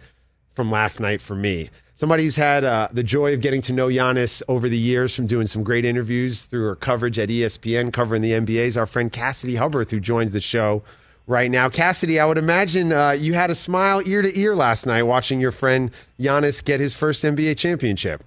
from 0.54 0.72
last 0.72 1.00
night 1.00 1.22
for 1.22 1.36
me. 1.36 1.70
Somebody 1.98 2.26
who's 2.26 2.36
had 2.36 2.66
uh, 2.66 2.90
the 2.92 3.04
joy 3.04 3.34
of 3.34 3.40
getting 3.40 3.62
to 3.62 3.74
know 3.74 3.88
Giannis 3.88 4.44
over 4.50 4.68
the 4.68 4.78
years 4.78 5.16
from 5.16 5.28
doing 5.28 5.48
some 5.48 5.64
great 5.64 5.86
interviews 5.86 6.46
through 6.46 6.66
her 6.66 6.76
coverage 6.76 7.18
at 7.18 7.30
ESPN 7.30 7.94
covering 7.94 8.22
the 8.22 8.34
NBA 8.34 8.66
is 8.66 8.76
our 8.76 8.86
friend 8.86 9.10
Cassidy 9.10 9.56
Hubbarth, 9.56 9.92
who 9.92 10.02
joins 10.02 10.34
the 10.34 10.42
show 10.42 10.84
right 11.26 11.50
now. 11.50 11.70
Cassidy, 11.70 12.20
I 12.20 12.26
would 12.26 12.38
imagine 12.38 12.92
uh, 12.92 13.12
you 13.12 13.34
had 13.34 13.50
a 13.50 13.56
smile 13.56 14.02
ear 14.06 14.22
to 14.22 14.38
ear 14.38 14.58
last 14.58 14.86
night 14.86 15.04
watching 15.04 15.40
your 15.40 15.54
friend 15.54 15.90
Giannis 16.20 16.62
get 16.62 16.82
his 16.82 16.98
first 16.98 17.24
NBA 17.24 17.58
championship. 17.58 18.26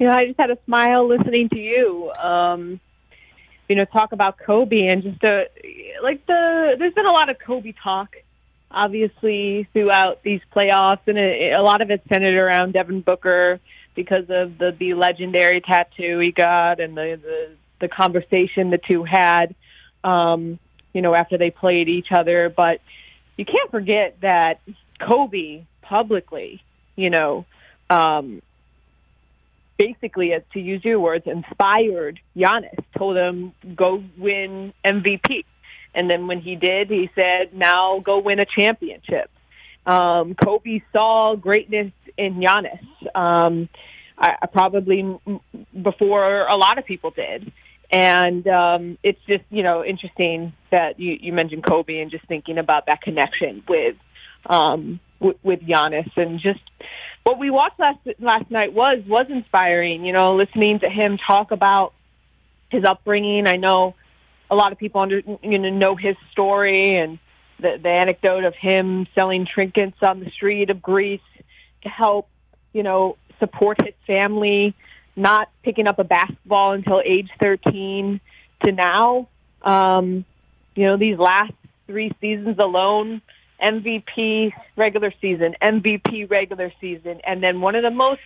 You 0.00 0.08
know, 0.08 0.14
I 0.14 0.26
just 0.26 0.40
had 0.40 0.50
a 0.50 0.58
smile 0.64 1.06
listening 1.06 1.48
to 1.50 1.58
you. 1.60 2.10
Um, 2.14 2.80
you 3.68 3.76
know, 3.76 3.84
talk 3.84 4.10
about 4.10 4.38
Kobe 4.38 4.88
and 4.88 5.04
just 5.04 5.22
uh 5.22 5.42
like 6.02 6.26
the. 6.26 6.74
There's 6.80 6.94
been 6.94 7.06
a 7.06 7.12
lot 7.12 7.28
of 7.28 7.38
Kobe 7.38 7.74
talk, 7.80 8.16
obviously, 8.70 9.68
throughout 9.72 10.22
these 10.22 10.40
playoffs, 10.54 11.06
and 11.06 11.18
it, 11.18 11.52
a 11.52 11.62
lot 11.62 11.80
of 11.80 11.90
it 11.90 12.02
centered 12.12 12.36
around 12.36 12.72
Devin 12.72 13.00
Booker 13.00 13.60
because 13.94 14.24
of 14.28 14.58
the 14.58 14.74
the 14.78 14.94
legendary 14.94 15.60
tattoo 15.60 16.18
he 16.20 16.32
got 16.32 16.80
and 16.80 16.96
the 16.96 17.18
the, 17.22 17.50
the 17.80 17.88
conversation 17.88 18.70
the 18.70 18.78
two 18.78 19.04
had. 19.04 19.54
Um, 20.04 20.58
you 20.92 21.02
know, 21.02 21.14
after 21.14 21.36
they 21.36 21.50
played 21.50 21.88
each 21.88 22.08
other, 22.10 22.48
but 22.48 22.80
you 23.36 23.44
can't 23.44 23.70
forget 23.70 24.16
that 24.22 24.60
Kobe 24.98 25.64
publicly, 25.82 26.62
you 26.94 27.10
know, 27.10 27.44
um, 27.90 28.40
basically, 29.78 30.32
as 30.32 30.42
to 30.54 30.60
use 30.60 30.84
your 30.84 30.98
words, 30.98 31.26
inspired 31.26 32.18
Giannis, 32.36 32.78
told 32.96 33.16
him 33.16 33.52
go 33.74 34.02
win 34.16 34.72
MVP, 34.84 35.44
and 35.96 36.08
then 36.08 36.26
when 36.26 36.40
he 36.40 36.54
did, 36.56 36.90
he 36.90 37.10
said, 37.14 37.54
"Now 37.54 38.00
go 38.00 38.20
win 38.20 38.38
a 38.38 38.46
championship." 38.46 39.30
Um, 39.86 40.34
Kobe 40.34 40.80
saw 40.92 41.36
greatness 41.36 41.92
in 42.16 42.34
Giannis. 42.34 42.84
Um, 43.14 43.68
I, 44.18 44.36
I 44.42 44.46
probably 44.46 45.18
before 45.80 46.46
a 46.46 46.56
lot 46.56 46.78
of 46.78 46.86
people 46.86 47.10
did. 47.10 47.52
And 47.90 48.46
um, 48.48 48.98
it's 49.02 49.20
just 49.28 49.44
you 49.48 49.62
know 49.62 49.84
interesting 49.84 50.52
that 50.72 50.98
you, 50.98 51.16
you 51.20 51.32
mentioned 51.32 51.64
Kobe 51.64 52.00
and 52.00 52.10
just 52.10 52.26
thinking 52.26 52.58
about 52.58 52.86
that 52.86 53.00
connection 53.00 53.62
with 53.68 53.96
um, 54.46 54.98
w- 55.20 55.38
with 55.42 55.60
Giannis 55.60 56.10
and 56.16 56.40
just 56.40 56.60
what 57.22 57.38
we 57.38 57.50
watched 57.50 57.78
last 57.78 57.98
last 58.18 58.50
night 58.50 58.72
was 58.72 59.02
was 59.06 59.26
inspiring. 59.28 60.04
You 60.04 60.12
know, 60.12 60.34
listening 60.34 60.80
to 60.80 60.88
him 60.88 61.18
talk 61.24 61.52
about 61.52 61.92
his 62.70 62.84
upbringing. 62.84 63.46
I 63.46 63.56
know 63.56 63.94
a 64.50 64.54
lot 64.54 64.72
of 64.72 64.78
people 64.78 65.00
under 65.00 65.20
you 65.42 65.58
know 65.58 65.70
know 65.70 65.96
his 65.96 66.16
story 66.32 66.98
and 66.98 67.18
the 67.60 67.78
the 67.82 67.88
anecdote 67.88 68.44
of 68.44 68.54
him 68.54 69.06
selling 69.14 69.46
trinkets 69.46 69.96
on 70.02 70.20
the 70.20 70.30
street 70.30 70.70
of 70.70 70.82
Greece 70.82 71.20
to 71.82 71.88
help 71.88 72.28
you 72.72 72.82
know 72.82 73.16
support 73.38 73.80
his 73.82 73.94
family, 74.06 74.74
not 75.14 75.50
picking 75.62 75.86
up 75.86 75.98
a 75.98 76.04
basketball 76.04 76.72
until 76.72 77.00
age 77.04 77.28
thirteen 77.40 78.20
to 78.64 78.72
now. 78.72 79.28
Um, 79.62 80.24
you 80.74 80.84
know, 80.84 80.96
these 80.96 81.18
last 81.18 81.54
three 81.86 82.12
seasons 82.20 82.58
alone, 82.58 83.22
MVP 83.62 84.52
regular 84.76 85.12
season, 85.20 85.56
MVP 85.62 86.30
regular 86.30 86.72
season, 86.80 87.20
and 87.26 87.42
then 87.42 87.60
one 87.60 87.74
of 87.74 87.82
the 87.82 87.90
most 87.90 88.20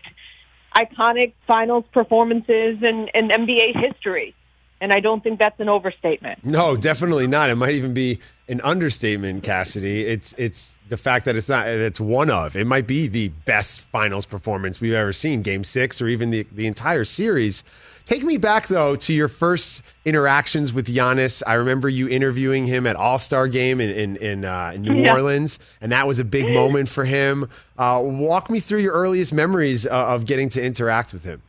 iconic 0.76 1.32
finals 1.46 1.84
performances 1.92 2.78
in, 2.82 3.08
in 3.14 3.28
NBA 3.28 3.80
history. 3.80 4.34
And 4.80 4.92
I 4.92 5.00
don't 5.00 5.22
think 5.22 5.38
that's 5.38 5.60
an 5.60 5.68
overstatement. 5.68 6.44
No, 6.44 6.74
definitely 6.76 7.26
not. 7.26 7.50
It 7.50 7.56
might 7.56 7.74
even 7.74 7.92
be 7.92 8.18
an 8.48 8.60
understatement, 8.62 9.42
Cassidy. 9.44 10.02
It's 10.06 10.34
it's 10.38 10.74
the 10.88 10.96
fact 10.96 11.26
that 11.26 11.36
it's 11.36 11.48
not 11.48 11.68
it's 11.68 12.00
one 12.00 12.30
of. 12.30 12.56
It 12.56 12.66
might 12.66 12.86
be 12.86 13.06
the 13.06 13.28
best 13.44 13.82
finals 13.82 14.24
performance 14.26 14.80
we've 14.80 14.94
ever 14.94 15.12
seen, 15.12 15.42
game 15.42 15.64
six 15.64 16.00
or 16.00 16.08
even 16.08 16.30
the, 16.30 16.46
the 16.52 16.66
entire 16.66 17.04
series. 17.04 17.62
Take 18.06 18.24
me 18.24 18.38
back 18.38 18.66
though 18.68 18.96
to 18.96 19.12
your 19.12 19.28
first 19.28 19.82
interactions 20.04 20.72
with 20.72 20.86
Giannis. 20.88 21.42
I 21.46 21.54
remember 21.54 21.88
you 21.88 22.08
interviewing 22.08 22.66
him 22.66 22.86
at 22.86 22.96
All 22.96 23.18
Star 23.18 23.46
Game 23.48 23.80
in 23.80 23.90
in, 23.90 24.16
in, 24.16 24.44
uh, 24.46 24.72
in 24.74 24.82
New 24.82 25.02
Yeah. 25.02 25.12
Orleans, 25.12 25.58
and 25.82 25.92
that 25.92 26.08
was 26.08 26.18
a 26.18 26.24
big 26.24 26.48
moment 26.54 26.88
for 26.88 27.04
him. 27.04 27.48
Uh, 27.78 28.00
walk 28.02 28.48
me 28.50 28.58
through 28.60 28.80
your 28.80 28.94
earliest 28.94 29.32
memories 29.34 29.86
uh, 29.86 29.90
of 29.90 30.24
getting 30.26 30.48
to 30.48 30.62
interact 30.62 31.12
with 31.12 31.22
him. 31.22 31.42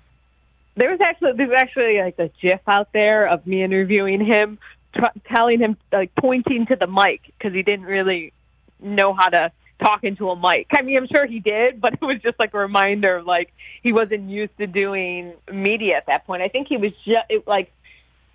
There 0.75 0.89
was 0.89 0.99
actually 1.01 1.33
there's 1.37 1.51
actually 1.55 1.99
like 2.01 2.17
a 2.19 2.29
GIF 2.41 2.61
out 2.67 2.93
there 2.93 3.27
of 3.27 3.45
me 3.45 3.63
interviewing 3.63 4.25
him, 4.25 4.59
tr- 4.95 5.19
telling 5.33 5.59
him 5.59 5.77
like 5.91 6.15
pointing 6.15 6.65
to 6.67 6.75
the 6.75 6.87
mic 6.87 7.21
because 7.37 7.53
he 7.53 7.63
didn't 7.63 7.85
really 7.85 8.33
know 8.79 9.13
how 9.13 9.29
to 9.29 9.51
talk 9.83 10.03
into 10.03 10.29
a 10.29 10.35
mic. 10.35 10.67
I 10.71 10.81
mean, 10.81 10.97
I'm 10.97 11.07
sure 11.07 11.25
he 11.25 11.39
did, 11.39 11.81
but 11.81 11.93
it 12.01 12.01
was 12.01 12.21
just 12.21 12.39
like 12.39 12.53
a 12.53 12.59
reminder 12.59 13.17
of 13.17 13.25
like 13.25 13.51
he 13.83 13.93
wasn't 13.93 14.29
used 14.29 14.57
to 14.57 14.67
doing 14.67 15.33
media 15.51 15.97
at 15.97 16.05
that 16.07 16.25
point. 16.25 16.41
I 16.41 16.47
think 16.47 16.67
he 16.67 16.77
was 16.77 16.91
just 17.05 17.25
it, 17.29 17.47
like 17.47 17.71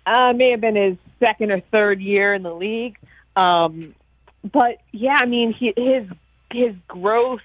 uh, 0.05 0.33
may 0.33 0.51
have 0.51 0.61
been 0.61 0.75
his 0.75 0.97
second 1.19 1.51
or 1.51 1.61
third 1.71 2.01
year 2.01 2.33
in 2.33 2.43
the 2.43 2.53
league. 2.53 2.97
Um, 3.35 3.95
but 4.43 4.77
yeah, 4.91 5.15
I 5.17 5.25
mean, 5.25 5.53
he, 5.53 5.73
his 5.75 6.07
his 6.51 6.75
growth, 6.87 7.41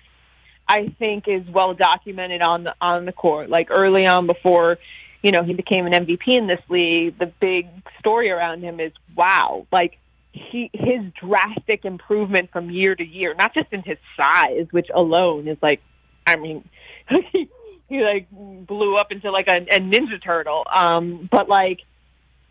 I 0.68 0.94
think, 0.98 1.25
is 1.27 1.46
well 1.48 1.75
documented 1.75 2.42
on 2.42 2.64
the 2.64 2.75
on 2.81 3.05
the 3.05 3.12
court. 3.12 3.51
Like 3.51 3.68
early 3.70 4.07
on, 4.07 4.27
before 4.27 4.79
you 5.22 5.31
know 5.33 5.42
he 5.42 5.55
became 5.55 5.87
an 5.87 5.92
MVP 5.92 6.29
in 6.29 6.46
this 6.46 6.61
league, 6.68 7.18
the 7.18 7.27
big 7.40 7.68
story 7.98 8.31
around 8.31 8.62
him 8.62 8.81
is 8.81 8.92
wow, 9.16 9.66
like 9.72 9.98
he 10.33 10.70
his 10.72 11.01
drastic 11.20 11.85
improvement 11.85 12.51
from 12.53 12.70
year 12.70 12.94
to 12.94 13.05
year, 13.05 13.35
not 13.35 13.55
just 13.55 13.72
in 13.72 13.83
his 13.83 13.98
size, 14.16 14.66
which 14.70 14.88
alone 14.94 15.46
is 15.46 15.59
like, 15.61 15.81
I 16.27 16.37
mean, 16.37 16.68
he, 17.33 17.48
he 17.88 18.03
like 18.03 18.29
blew 18.31 18.96
up 18.96 19.12
into 19.12 19.31
like 19.31 19.48
a, 19.48 19.57
a 19.57 19.79
ninja 19.79 20.22
turtle. 20.22 20.64
Um, 20.75 21.29
but 21.31 21.48
like 21.48 21.81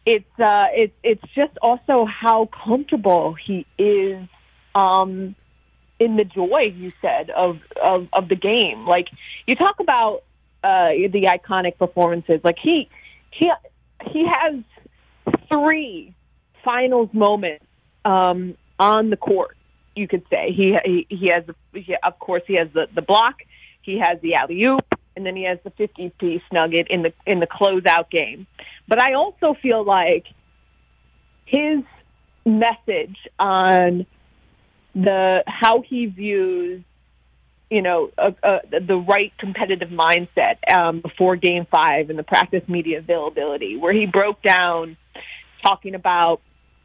it's 0.05 0.39
uh 0.39 0.67
it's 0.73 0.93
it's 1.03 1.23
just 1.35 1.57
also 1.61 2.05
how 2.05 2.49
comfortable 2.65 3.33
he 3.33 3.65
is 3.77 4.27
um 4.73 5.35
in 6.01 6.15
the 6.15 6.23
joy 6.23 6.73
you 6.75 6.91
said 7.01 7.29
of 7.29 7.59
of 7.81 8.07
of 8.11 8.27
the 8.27 8.35
game. 8.35 8.87
Like 8.87 9.07
you 9.45 9.55
talk 9.55 9.79
about 9.79 10.23
uh 10.63 10.89
the 11.11 11.29
iconic 11.29 11.77
performances. 11.77 12.41
Like 12.43 12.57
he 12.61 12.89
he 13.31 13.51
he 14.11 14.27
has 14.27 14.55
three 15.47 16.15
finals 16.65 17.09
moments 17.13 17.65
um 18.03 18.55
on 18.79 19.11
the 19.11 19.17
court 19.17 19.55
you 19.95 20.07
could 20.07 20.23
say. 20.29 20.51
He 20.51 20.75
he, 20.83 21.07
he 21.09 21.31
has 21.31 21.43
he, 21.73 21.95
of 22.03 22.17
course 22.17 22.41
he 22.47 22.55
has 22.55 22.69
the 22.73 22.87
the 22.95 23.03
block 23.03 23.35
he 23.83 23.99
has 23.99 24.19
the 24.21 24.33
alley 24.35 24.63
oop 24.63 24.85
and 25.15 25.25
then 25.25 25.35
he 25.35 25.43
has 25.43 25.59
the 25.63 25.71
50 25.71 26.09
piece 26.19 26.41
nugget 26.51 26.87
in 26.89 27.03
the 27.03 27.13
in 27.27 27.39
the 27.39 27.47
closeout 27.47 28.09
game. 28.09 28.47
But 28.87 29.03
I 29.03 29.13
also 29.13 29.55
feel 29.61 29.83
like 29.83 30.25
his 31.45 31.83
message 32.45 33.17
on 33.37 34.07
the 34.93 35.43
how 35.47 35.81
he 35.81 36.05
views 36.05 36.81
you 37.69 37.81
know 37.81 38.11
uh, 38.17 38.31
uh, 38.43 38.59
the 38.71 38.97
right 38.97 39.31
competitive 39.37 39.89
mindset 39.89 40.57
um, 40.73 41.01
before 41.01 41.35
game 41.35 41.65
five 41.71 42.09
and 42.09 42.19
the 42.19 42.23
practice 42.23 42.63
media 42.67 42.99
availability 42.99 43.77
where 43.77 43.93
he 43.93 44.05
broke 44.05 44.41
down 44.41 44.97
talking 45.63 45.95
about 45.95 46.41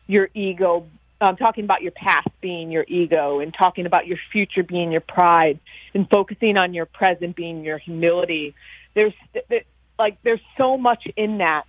your 0.06 0.28
ego 0.34 0.86
um, 1.20 1.36
talking 1.36 1.64
about 1.64 1.82
your 1.82 1.92
past 1.92 2.28
being 2.40 2.70
your 2.70 2.84
ego 2.88 3.40
and 3.40 3.54
talking 3.54 3.86
about 3.86 4.06
your 4.06 4.18
future 4.32 4.62
being 4.62 4.92
your 4.92 5.00
pride 5.00 5.58
and 5.94 6.08
focusing 6.10 6.56
on 6.58 6.74
your 6.74 6.86
present 6.86 7.34
being 7.34 7.64
your 7.64 7.78
humility. 7.78 8.54
There's 8.94 9.14
there, 9.48 9.62
like 9.98 10.18
there's 10.22 10.42
so 10.58 10.76
much 10.76 11.06
in 11.16 11.38
that 11.38 11.64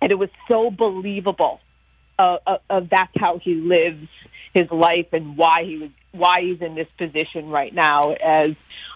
and 0.00 0.12
it 0.12 0.14
was 0.14 0.30
so 0.46 0.70
believable 0.70 1.60
uh, 2.18 2.38
of 2.70 2.88
that's 2.90 3.12
how 3.18 3.38
he 3.38 3.54
lives 3.54 4.08
his 4.54 4.70
life 4.70 5.06
and 5.12 5.36
why 5.36 5.64
he 5.64 5.78
was 5.78 5.90
why 6.12 6.40
he's 6.40 6.60
in 6.62 6.74
this 6.74 6.88
position 6.96 7.48
right 7.48 7.74
now 7.74 8.12
as 8.12 8.50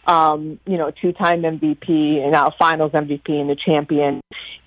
um, 0.07 0.59
you 0.67 0.79
know 0.79 0.91
two-time 0.91 1.43
MVP 1.43 2.23
and 2.23 2.33
now 2.33 2.53
Finals 2.59 2.93
MVP 2.93 3.29
and 3.29 3.49
the 3.49 3.57
champion, 3.57 4.21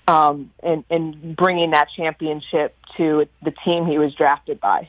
um, 0.08 0.50
and 0.62 0.84
and 0.90 1.36
bringing 1.36 1.72
that 1.72 1.88
championship 1.96 2.74
to 2.96 3.26
the 3.42 3.52
team 3.64 3.86
he 3.86 3.98
was 3.98 4.14
drafted 4.14 4.60
by. 4.60 4.88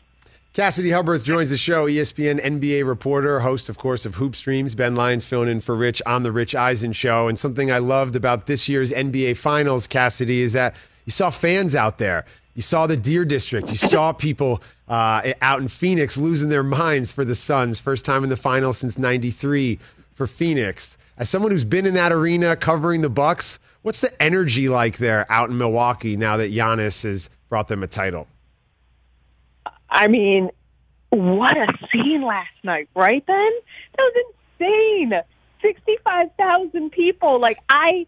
Cassidy 0.54 0.90
Hubbarth 0.90 1.24
joins 1.24 1.52
the 1.52 1.58
show, 1.58 1.86
ESPN 1.86 2.42
NBA 2.42 2.84
reporter, 2.84 3.42
host, 3.42 3.70
of 3.70 3.78
course, 3.78 4.08
of 4.08 4.16
Hoop 4.16 4.36
Streams. 4.36 4.74
Ben 4.74 4.96
Lyons 4.96 5.24
filling 5.24 5.50
in 5.50 5.62
for 5.62 5.76
Rich 5.76 6.02
on 6.08 6.24
the 6.24 6.32
Rich 6.32 6.56
Eisen 6.56 6.94
show. 6.94 7.28
And 7.28 7.38
something 7.38 7.72
I 7.72 7.78
loved 7.78 8.16
about 8.16 8.48
this 8.48 8.68
year's 8.68 8.92
NBA 8.92 9.38
Finals, 9.38 9.86
Cassidy, 9.86 10.42
is 10.42 10.54
that 10.54 10.76
you 11.06 11.12
saw 11.12 11.30
fans 11.30 11.76
out 11.76 12.00
there. 12.00 12.26
You 12.58 12.64
saw 12.64 12.88
the 12.88 12.98
Deer 12.98 13.24
District. 13.24 13.70
You 13.70 13.78
saw 13.78 14.14
people 14.14 14.64
uh, 14.88 15.34
out 15.44 15.62
in 15.62 15.68
Phoenix 15.68 16.18
losing 16.18 16.50
their 16.50 16.64
minds 16.64 17.12
for 17.12 17.24
the 17.24 17.36
Suns. 17.36 17.80
First 17.80 18.04
time 18.04 18.24
in 18.24 18.32
the 18.32 18.36
finals 18.36 18.80
since 18.80 18.98
'93 18.98 19.78
for 20.16 20.26
Phoenix. 20.26 20.98
As 21.20 21.30
someone 21.30 21.52
who's 21.52 21.64
been 21.64 21.86
in 21.86 21.94
that 21.94 22.12
arena 22.12 22.56
covering 22.56 23.02
the 23.02 23.12
Bucks, 23.12 23.60
what's 23.84 24.00
the 24.02 24.12
energy 24.20 24.70
like 24.70 24.98
there 24.98 25.32
out 25.32 25.52
in 25.52 25.58
Milwaukee 25.60 26.18
now 26.18 26.38
that 26.38 26.52
Giannis 26.52 27.04
has 27.04 27.30
brought 27.48 27.68
them 27.68 27.84
a 27.84 27.88
title? 27.88 28.26
I 29.92 30.08
mean, 30.08 30.50
what 31.12 31.56
a 31.56 31.68
scene 31.92 32.24
last 32.24 32.50
night, 32.64 32.90
right, 32.96 33.24
Ben? 33.24 33.52
That 33.98 34.12
was 34.16 34.34
insane. 34.60 35.14
65,000 35.62 36.92
people. 36.92 37.40
Like, 37.40 37.60
I, 37.70 38.08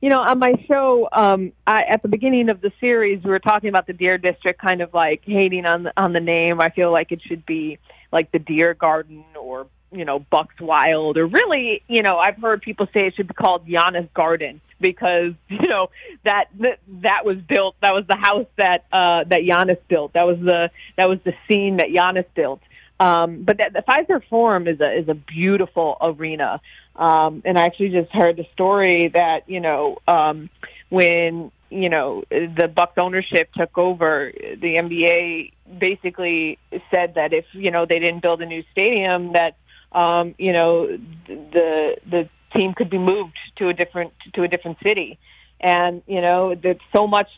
you 0.00 0.08
know, 0.08 0.18
on 0.18 0.38
my 0.38 0.54
show, 0.66 1.08
um, 1.12 1.52
I, 1.66 1.82
at 1.90 2.02
the 2.02 2.08
beginning 2.08 2.48
of 2.48 2.60
the 2.60 2.72
series, 2.80 3.22
we 3.22 3.30
were 3.30 3.38
talking 3.38 3.68
about 3.68 3.86
the 3.86 3.92
Deer 3.92 4.16
District, 4.16 4.60
kind 4.60 4.80
of 4.80 4.94
like 4.94 5.22
hating 5.24 5.66
on 5.66 5.84
the, 5.84 5.92
on 5.96 6.12
the 6.12 6.20
name. 6.20 6.60
I 6.60 6.70
feel 6.70 6.90
like 6.90 7.12
it 7.12 7.20
should 7.22 7.44
be 7.44 7.78
like 8.10 8.32
the 8.32 8.38
Deer 8.38 8.72
Garden 8.72 9.24
or, 9.38 9.66
you 9.92 10.06
know, 10.06 10.18
Bucks 10.18 10.58
Wild, 10.58 11.18
or 11.18 11.26
really, 11.26 11.82
you 11.86 12.02
know, 12.02 12.16
I've 12.16 12.36
heard 12.36 12.62
people 12.62 12.86
say 12.94 13.08
it 13.08 13.14
should 13.14 13.28
be 13.28 13.34
called 13.34 13.66
Giannis 13.66 14.12
Garden 14.14 14.62
because, 14.80 15.34
you 15.48 15.68
know, 15.68 15.90
that, 16.24 16.46
that, 16.60 16.78
that 17.02 17.24
was 17.26 17.36
built, 17.36 17.76
that 17.82 17.92
was 17.92 18.04
the 18.08 18.16
house 18.16 18.46
that, 18.56 18.86
uh, 18.92 19.24
that 19.28 19.40
Giannis 19.40 19.78
built. 19.88 20.14
That 20.14 20.26
was 20.26 20.38
the, 20.38 20.70
that 20.96 21.10
was 21.10 21.18
the 21.24 21.34
scene 21.46 21.76
that 21.76 21.88
Giannis 21.88 22.26
built. 22.34 22.60
Um, 23.00 23.44
but 23.44 23.56
that, 23.56 23.72
the 23.72 23.82
Fiserv 23.82 24.22
Forum 24.28 24.68
is 24.68 24.78
a 24.80 24.98
is 24.98 25.08
a 25.08 25.14
beautiful 25.14 25.96
arena, 26.02 26.60
um, 27.00 27.40
and 27.46 27.58
I 27.58 27.64
actually 27.64 27.88
just 27.88 28.12
heard 28.12 28.36
the 28.36 28.46
story 28.52 29.10
that 29.14 29.48
you 29.48 29.60
know 29.60 29.96
um, 30.06 30.50
when 30.90 31.50
you 31.70 31.88
know 31.88 32.22
the 32.30 32.68
Bucks 32.68 32.98
ownership 32.98 33.50
took 33.56 33.78
over, 33.78 34.30
the 34.34 34.76
NBA 34.76 35.52
basically 35.80 36.58
said 36.90 37.14
that 37.14 37.32
if 37.32 37.46
you 37.52 37.70
know 37.70 37.86
they 37.86 37.98
didn't 37.98 38.20
build 38.20 38.42
a 38.42 38.46
new 38.46 38.62
stadium, 38.70 39.32
that 39.32 39.56
um, 39.98 40.34
you 40.36 40.52
know 40.52 40.88
the 41.26 41.96
the 42.08 42.28
team 42.54 42.74
could 42.74 42.90
be 42.90 42.98
moved 42.98 43.38
to 43.56 43.70
a 43.70 43.72
different 43.72 44.12
to 44.34 44.42
a 44.42 44.48
different 44.48 44.76
city, 44.82 45.18
and 45.58 46.02
you 46.06 46.20
know 46.20 46.54
there's 46.54 46.76
so 46.94 47.06
much 47.06 47.28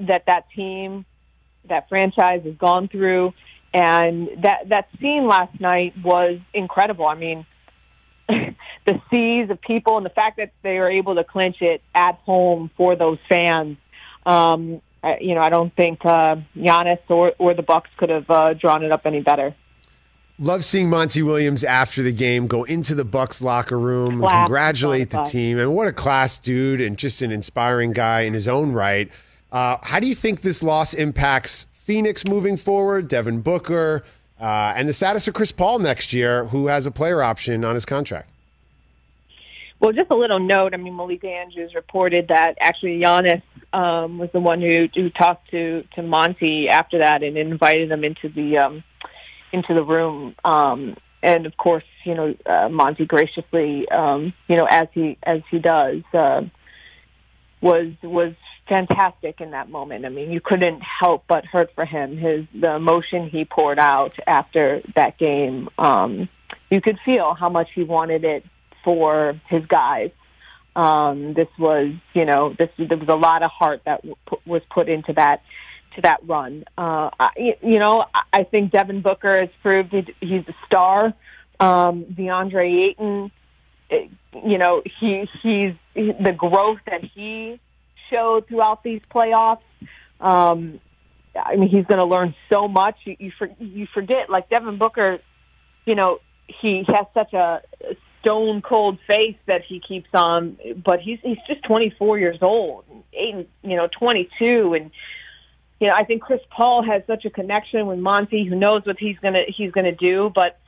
that 0.00 0.24
that 0.26 0.50
team 0.56 1.06
that 1.68 1.88
franchise 1.88 2.42
has 2.44 2.54
gone 2.56 2.88
through 2.88 3.32
and 3.74 4.28
that 4.42 4.68
that 4.70 4.88
scene 5.00 5.28
last 5.28 5.60
night 5.60 5.92
was 6.02 6.40
incredible. 6.54 7.06
I 7.06 7.14
mean, 7.14 7.46
the 8.86 9.00
seas 9.10 9.50
of 9.50 9.60
people 9.60 9.96
and 9.96 10.04
the 10.06 10.10
fact 10.10 10.36
that 10.36 10.52
they 10.62 10.78
were 10.78 10.90
able 10.90 11.14
to 11.16 11.24
clinch 11.24 11.56
it 11.60 11.82
at 11.94 12.16
home 12.24 12.70
for 12.76 12.96
those 12.96 13.18
fans. 13.28 13.76
Um, 14.26 14.80
I- 15.02 15.18
you 15.20 15.34
know, 15.34 15.40
I 15.40 15.48
don't 15.48 15.74
think 15.74 16.04
uh, 16.04 16.36
Giannis 16.56 16.98
or 17.08 17.32
or 17.38 17.54
the 17.54 17.62
Bucks 17.62 17.90
could 17.96 18.10
have 18.10 18.28
uh, 18.30 18.54
drawn 18.54 18.84
it 18.84 18.92
up 18.92 19.02
any 19.06 19.20
better. 19.20 19.54
Love 20.40 20.64
seeing 20.64 20.88
Monty 20.88 21.20
Williams 21.20 21.64
after 21.64 22.00
the 22.00 22.12
game 22.12 22.46
go 22.46 22.62
into 22.62 22.94
the 22.94 23.04
Bucks 23.04 23.42
locker 23.42 23.76
room, 23.78 24.20
Class 24.20 24.46
congratulate 24.46 25.10
the 25.10 25.22
team, 25.24 25.58
and 25.58 25.74
what 25.74 25.88
a 25.88 25.92
class 25.92 26.38
dude 26.38 26.80
and 26.80 26.96
just 26.96 27.22
an 27.22 27.32
inspiring 27.32 27.92
guy 27.92 28.20
in 28.20 28.34
his 28.34 28.46
own 28.46 28.70
right. 28.72 29.10
Uh, 29.50 29.78
how 29.82 29.98
do 29.98 30.06
you 30.06 30.14
think 30.14 30.42
this 30.42 30.62
loss 30.62 30.94
impacts 30.94 31.66
Phoenix 31.72 32.24
moving 32.24 32.56
forward, 32.56 33.08
Devin 33.08 33.40
Booker, 33.40 34.04
uh, 34.40 34.74
and 34.76 34.88
the 34.88 34.92
status 34.92 35.28
of 35.28 35.34
Chris 35.34 35.52
Paul 35.52 35.78
next 35.78 36.12
year, 36.12 36.46
who 36.46 36.66
has 36.66 36.86
a 36.86 36.90
player 36.90 37.22
option 37.22 37.64
on 37.64 37.74
his 37.74 37.84
contract? 37.84 38.30
Well, 39.80 39.92
just 39.92 40.10
a 40.10 40.16
little 40.16 40.40
note. 40.40 40.74
I 40.74 40.76
mean, 40.76 40.96
Malika 40.96 41.28
Andrews 41.28 41.74
reported 41.74 42.28
that 42.28 42.54
actually 42.60 43.00
Giannis 43.00 43.42
um, 43.72 44.18
was 44.18 44.30
the 44.32 44.40
one 44.40 44.60
who, 44.60 44.86
who 44.94 45.10
talked 45.10 45.50
to 45.50 45.84
to 45.94 46.02
Monty 46.02 46.68
after 46.68 46.98
that 46.98 47.22
and 47.22 47.36
invited 47.36 47.90
him 47.90 48.02
into 48.02 48.28
the 48.28 48.58
um, 48.58 48.84
into 49.52 49.74
the 49.74 49.82
room 49.82 50.34
um, 50.44 50.96
and 51.22 51.46
of 51.46 51.56
course, 51.56 51.84
you 52.04 52.14
know, 52.14 52.34
uh, 52.46 52.68
Monty 52.68 53.04
graciously, 53.04 53.88
um, 53.88 54.32
you 54.46 54.56
know, 54.56 54.66
as 54.70 54.88
he 54.92 55.18
as 55.22 55.40
he 55.50 55.58
does, 55.58 56.02
uh, 56.14 56.42
was 57.60 57.92
was 58.02 58.34
fantastic 58.68 59.40
in 59.40 59.52
that 59.52 59.70
moment. 59.70 60.04
I 60.04 60.10
mean, 60.10 60.30
you 60.30 60.40
couldn't 60.42 60.80
help 60.80 61.24
but 61.28 61.44
hurt 61.44 61.70
for 61.74 61.84
him. 61.84 62.16
His 62.16 62.46
the 62.58 62.74
emotion 62.76 63.28
he 63.28 63.44
poured 63.44 63.78
out 63.78 64.14
after 64.26 64.82
that 64.94 65.18
game. 65.18 65.68
Um, 65.78 66.28
you 66.70 66.80
could 66.80 66.98
feel 67.04 67.34
how 67.34 67.48
much 67.48 67.68
he 67.74 67.82
wanted 67.82 68.24
it 68.24 68.44
for 68.84 69.40
his 69.48 69.64
guys. 69.66 70.10
Um, 70.76 71.34
this 71.34 71.48
was, 71.58 71.92
you 72.14 72.24
know, 72.24 72.54
this 72.56 72.68
there 72.78 72.98
was 72.98 73.08
a 73.08 73.16
lot 73.16 73.42
of 73.42 73.50
heart 73.50 73.82
that 73.86 74.02
w- 74.02 74.42
was 74.46 74.62
put 74.70 74.88
into 74.88 75.12
that 75.14 75.42
to 75.96 76.02
that 76.02 76.18
run. 76.26 76.64
Uh, 76.76 77.10
I, 77.18 77.30
you 77.62 77.78
know, 77.78 78.04
I 78.32 78.44
think 78.44 78.70
Devin 78.70 79.02
Booker 79.02 79.40
has 79.40 79.48
proved 79.62 79.92
he, 79.92 80.14
he's 80.20 80.46
a 80.46 80.54
star. 80.66 81.14
Um, 81.58 82.04
DeAndre 82.04 82.90
Ayton, 82.90 83.32
you 84.44 84.58
know, 84.58 84.82
he 85.00 85.24
he's 85.42 85.74
he, 85.94 86.12
the 86.12 86.32
growth 86.36 86.78
that 86.86 87.02
he 87.14 87.58
showed 88.10 88.48
throughout 88.48 88.82
these 88.82 89.00
playoffs. 89.14 89.60
Um, 90.20 90.80
I 91.36 91.56
mean, 91.56 91.68
he's 91.68 91.86
going 91.86 91.98
to 91.98 92.04
learn 92.04 92.34
so 92.52 92.68
much. 92.68 92.96
You 93.04 93.16
you, 93.18 93.32
for, 93.38 93.48
you 93.58 93.86
forget, 93.92 94.28
like 94.28 94.48
Devin 94.48 94.78
Booker, 94.78 95.18
you 95.84 95.94
know, 95.94 96.18
he 96.60 96.84
has 96.88 97.06
such 97.14 97.32
a 97.32 97.60
stone 98.20 98.62
cold 98.62 98.98
face 99.06 99.36
that 99.46 99.62
he 99.66 99.80
keeps 99.80 100.08
on, 100.14 100.58
but 100.84 101.00
he's 101.00 101.18
he's 101.22 101.38
just 101.46 101.62
24 101.64 102.18
years 102.18 102.38
old, 102.42 102.84
Ayton, 103.12 103.46
you 103.62 103.76
know, 103.76 103.88
22, 103.98 104.74
and 104.74 104.90
you 105.80 105.86
know, 105.86 105.94
I 105.94 106.04
think 106.04 106.22
Chris 106.22 106.40
Paul 106.50 106.82
has 106.82 107.02
such 107.06 107.24
a 107.24 107.30
connection 107.30 107.86
with 107.86 107.98
Monty, 107.98 108.44
who 108.44 108.56
knows 108.56 108.82
what 108.84 108.96
he's 108.98 109.18
gonna 109.18 109.42
he's 109.48 109.72
gonna 109.72 109.94
do, 109.94 110.30
but. 110.34 110.58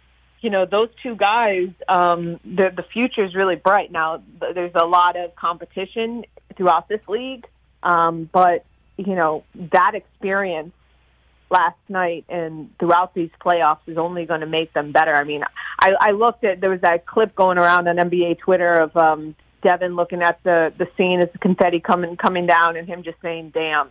You 0.40 0.50
know 0.50 0.64
those 0.64 0.88
two 1.03 1.16
guys. 1.16 1.68
Um, 1.88 2.40
the 2.44 2.70
the 2.74 2.85
future 2.92 3.24
is 3.24 3.35
really 3.35 3.57
bright 3.57 3.92
now. 3.92 4.22
There's 4.55 4.74
a 4.74 4.87
lot 4.87 5.16
of 5.16 5.37
competition 5.37 6.24
throughout 6.57 6.88
this 6.88 7.00
league, 7.09 7.46
um, 7.83 8.29
but 8.33 8.64
you 8.96 9.14
know 9.14 9.44
that 9.72 9.92
experience 9.94 10.72
last 11.50 11.79
night 11.88 12.24
and 12.29 12.70
throughout 12.79 13.12
these 13.12 13.31
playoffs 13.44 13.81
is 13.87 13.98
only 13.98 14.24
going 14.24 14.40
to 14.40 14.46
make 14.46 14.72
them 14.72 14.92
better. 14.92 15.12
I 15.12 15.24
mean, 15.24 15.42
I, 15.81 15.90
I 16.00 16.11
looked 16.12 16.44
at 16.44 16.61
there 16.61 16.70
was 16.70 16.81
that 16.83 17.07
clip 17.07 17.35
going 17.35 17.59
around 17.59 17.88
on 17.88 17.96
NBA 17.96 18.38
Twitter 18.38 18.72
of 18.72 18.96
um, 18.96 19.35
Devin 19.62 19.96
looking 19.96 20.22
at 20.22 20.40
the 20.44 20.72
the 20.79 20.87
scene 20.96 21.20
as 21.20 21.31
the 21.33 21.38
confetti 21.38 21.81
coming 21.81 22.16
coming 22.16 22.46
down 22.46 22.76
and 22.76 22.88
him 22.88 23.03
just 23.03 23.20
saying, 23.20 23.50
"Damn." 23.53 23.90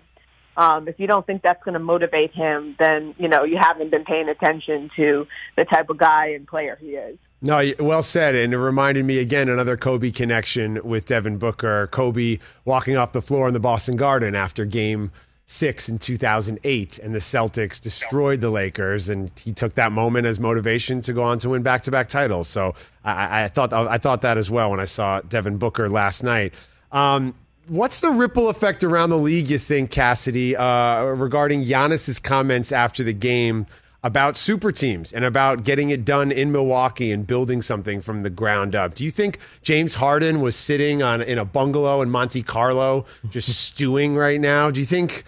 Um, 0.59 0.89
if 0.89 0.99
you 0.99 1.07
don't 1.07 1.25
think 1.25 1.41
that's 1.41 1.63
going 1.63 1.73
to 1.73 1.79
motivate 1.79 2.33
him, 2.33 2.75
then 2.79 3.15
you 3.17 3.29
know 3.29 3.45
you 3.45 3.57
haven't 3.57 3.91
been 3.91 4.03
paying 4.03 4.27
attention 4.27 4.91
to 4.97 5.25
the 5.55 5.63
type 5.63 5.89
of 5.89 5.97
guy 5.97 6.31
and 6.35 6.45
player 6.45 6.77
he 6.81 6.89
is. 6.89 7.17
No, 7.41 7.71
well 7.79 8.03
said. 8.03 8.35
And 8.35 8.53
it 8.53 8.57
reminded 8.57 9.05
me 9.05 9.19
again 9.19 9.47
another 9.47 9.77
Kobe 9.77 10.11
connection 10.11 10.81
with 10.83 11.05
Devin 11.05 11.37
Booker. 11.37 11.87
Kobe 11.87 12.39
walking 12.65 12.97
off 12.97 13.13
the 13.13 13.21
floor 13.21 13.47
in 13.47 13.53
the 13.53 13.61
Boston 13.61 13.95
Garden 13.95 14.35
after 14.35 14.65
game 14.65 15.11
six 15.45 15.87
in 15.87 15.97
2008, 15.97 16.99
and 16.99 17.15
the 17.15 17.19
Celtics 17.19 17.81
destroyed 17.81 18.41
the 18.41 18.49
Lakers. 18.49 19.07
And 19.07 19.31
he 19.39 19.53
took 19.53 19.75
that 19.75 19.93
moment 19.93 20.27
as 20.27 20.41
motivation 20.41 20.99
to 21.01 21.13
go 21.13 21.23
on 21.23 21.39
to 21.39 21.47
win 21.47 21.63
back 21.63 21.83
to 21.83 21.91
back 21.91 22.09
titles. 22.09 22.49
So 22.49 22.75
I, 23.05 23.45
I 23.45 23.47
thought 23.47 23.71
I 23.71 23.97
thought 23.97 24.23
that 24.23 24.37
as 24.37 24.51
well 24.51 24.71
when 24.71 24.81
I 24.81 24.85
saw 24.85 25.21
Devin 25.21 25.57
Booker 25.57 25.87
last 25.87 26.21
night. 26.21 26.53
Um, 26.91 27.33
What's 27.69 27.99
the 27.99 28.09
ripple 28.09 28.49
effect 28.49 28.83
around 28.83 29.11
the 29.11 29.17
league, 29.17 29.51
you 29.51 29.59
think, 29.59 29.91
Cassidy, 29.91 30.55
uh, 30.55 31.03
regarding 31.03 31.63
Giannis's 31.63 32.17
comments 32.17 32.71
after 32.71 33.03
the 33.03 33.13
game 33.13 33.67
about 34.03 34.35
super 34.35 34.71
teams 34.71 35.13
and 35.13 35.23
about 35.23 35.65
getting 35.65 35.91
it 35.91 36.03
done 36.03 36.31
in 36.31 36.51
Milwaukee 36.51 37.11
and 37.11 37.27
building 37.27 37.61
something 37.61 38.01
from 38.01 38.21
the 38.21 38.29
ground 38.31 38.73
up? 38.73 38.95
Do 38.95 39.03
you 39.03 39.11
think 39.11 39.37
James 39.61 39.93
Harden 39.93 40.41
was 40.41 40.55
sitting 40.55 41.03
on 41.03 41.21
in 41.21 41.37
a 41.37 41.45
bungalow 41.45 42.01
in 42.01 42.09
Monte 42.09 42.41
Carlo 42.41 43.05
just 43.29 43.49
stewing 43.67 44.15
right 44.15 44.41
now? 44.41 44.71
Do 44.71 44.79
you 44.79 44.85
think 44.87 45.25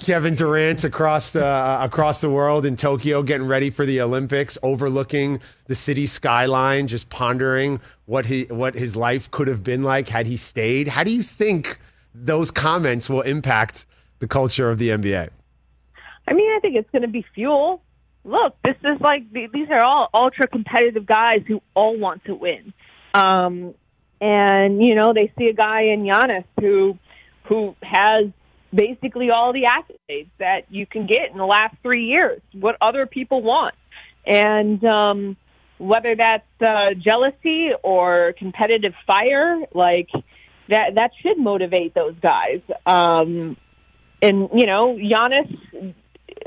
Kevin 0.00 0.34
Durant's 0.34 0.84
across 0.84 1.30
the 1.30 1.44
uh, 1.44 1.78
across 1.82 2.20
the 2.20 2.30
world 2.30 2.64
in 2.64 2.76
Tokyo 2.76 3.22
getting 3.22 3.46
ready 3.46 3.68
for 3.68 3.84
the 3.84 4.00
Olympics, 4.00 4.56
overlooking 4.62 5.40
the 5.66 5.74
city 5.74 6.06
skyline, 6.06 6.88
just 6.88 7.10
pondering 7.10 7.80
what 8.06 8.26
he 8.26 8.44
what 8.44 8.74
his 8.74 8.96
life 8.96 9.30
could 9.30 9.46
have 9.46 9.62
been 9.62 9.82
like 9.82 10.08
had 10.08 10.26
he 10.26 10.36
stayed? 10.36 10.88
How 10.88 11.04
do 11.04 11.12
you 11.12 11.22
think 11.22 11.78
those 12.14 12.50
comments 12.50 13.10
will 13.10 13.20
impact 13.20 13.86
the 14.20 14.26
culture 14.26 14.70
of 14.70 14.78
the 14.78 14.88
NBA? 14.88 15.28
I 16.26 16.32
mean, 16.32 16.50
I 16.56 16.60
think 16.60 16.76
it's 16.76 16.90
going 16.90 17.02
to 17.02 17.08
be 17.08 17.24
fuel. 17.34 17.82
Look, 18.24 18.56
this 18.64 18.76
is 18.82 19.00
like 19.00 19.30
these 19.32 19.68
are 19.70 19.84
all 19.84 20.08
ultra 20.14 20.46
competitive 20.48 21.04
guys 21.04 21.42
who 21.46 21.60
all 21.74 21.98
want 21.98 22.24
to 22.24 22.34
win, 22.34 22.72
um, 23.14 23.74
and 24.20 24.84
you 24.84 24.94
know 24.94 25.12
they 25.12 25.32
see 25.38 25.48
a 25.48 25.54
guy 25.54 25.82
in 25.82 26.04
Giannis 26.04 26.44
who 26.58 26.98
who 27.44 27.74
has 27.82 28.26
basically 28.74 29.30
all 29.30 29.52
the 29.52 29.64
accolades 29.64 30.28
that 30.38 30.70
you 30.70 30.86
can 30.86 31.06
get 31.06 31.30
in 31.30 31.38
the 31.38 31.46
last 31.46 31.76
three 31.82 32.06
years, 32.06 32.40
what 32.52 32.76
other 32.80 33.06
people 33.06 33.42
want, 33.42 33.74
and 34.26 34.82
um, 34.84 35.36
whether 35.78 36.14
that's 36.16 36.44
uh, 36.60 36.94
jealousy 36.98 37.70
or 37.82 38.34
competitive 38.38 38.94
fire, 39.06 39.60
like 39.74 40.08
that 40.68 40.94
that 40.96 41.10
should 41.22 41.38
motivate 41.38 41.94
those 41.94 42.14
guys. 42.22 42.60
Um, 42.86 43.56
and 44.22 44.50
you 44.54 44.66
know, 44.66 44.96
Giannis 44.96 45.94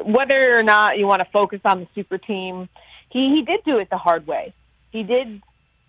whether 0.01 0.57
or 0.57 0.63
not 0.63 0.97
you 0.97 1.05
want 1.05 1.19
to 1.19 1.27
focus 1.31 1.59
on 1.65 1.81
the 1.81 1.88
super 1.95 2.17
team, 2.17 2.69
he 3.09 3.36
he 3.36 3.43
did 3.45 3.63
do 3.65 3.79
it 3.79 3.89
the 3.89 3.97
hard 3.97 4.25
way. 4.27 4.53
He 4.91 5.03
did, 5.03 5.41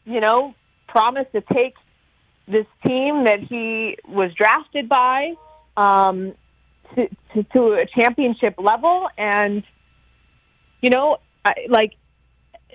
you 0.04 0.20
know, 0.20 0.54
promise 0.88 1.26
to 1.32 1.40
take 1.40 1.74
this 2.46 2.66
team 2.86 3.24
that 3.24 3.40
he 3.48 3.96
was 4.06 4.32
drafted 4.34 4.88
by 4.88 5.34
um, 5.76 6.34
to, 6.94 7.08
to 7.34 7.42
to 7.42 7.60
a 7.72 7.86
championship 7.86 8.54
level, 8.58 9.08
and 9.16 9.62
you 10.80 10.90
know, 10.90 11.18
I, 11.44 11.54
like 11.68 11.92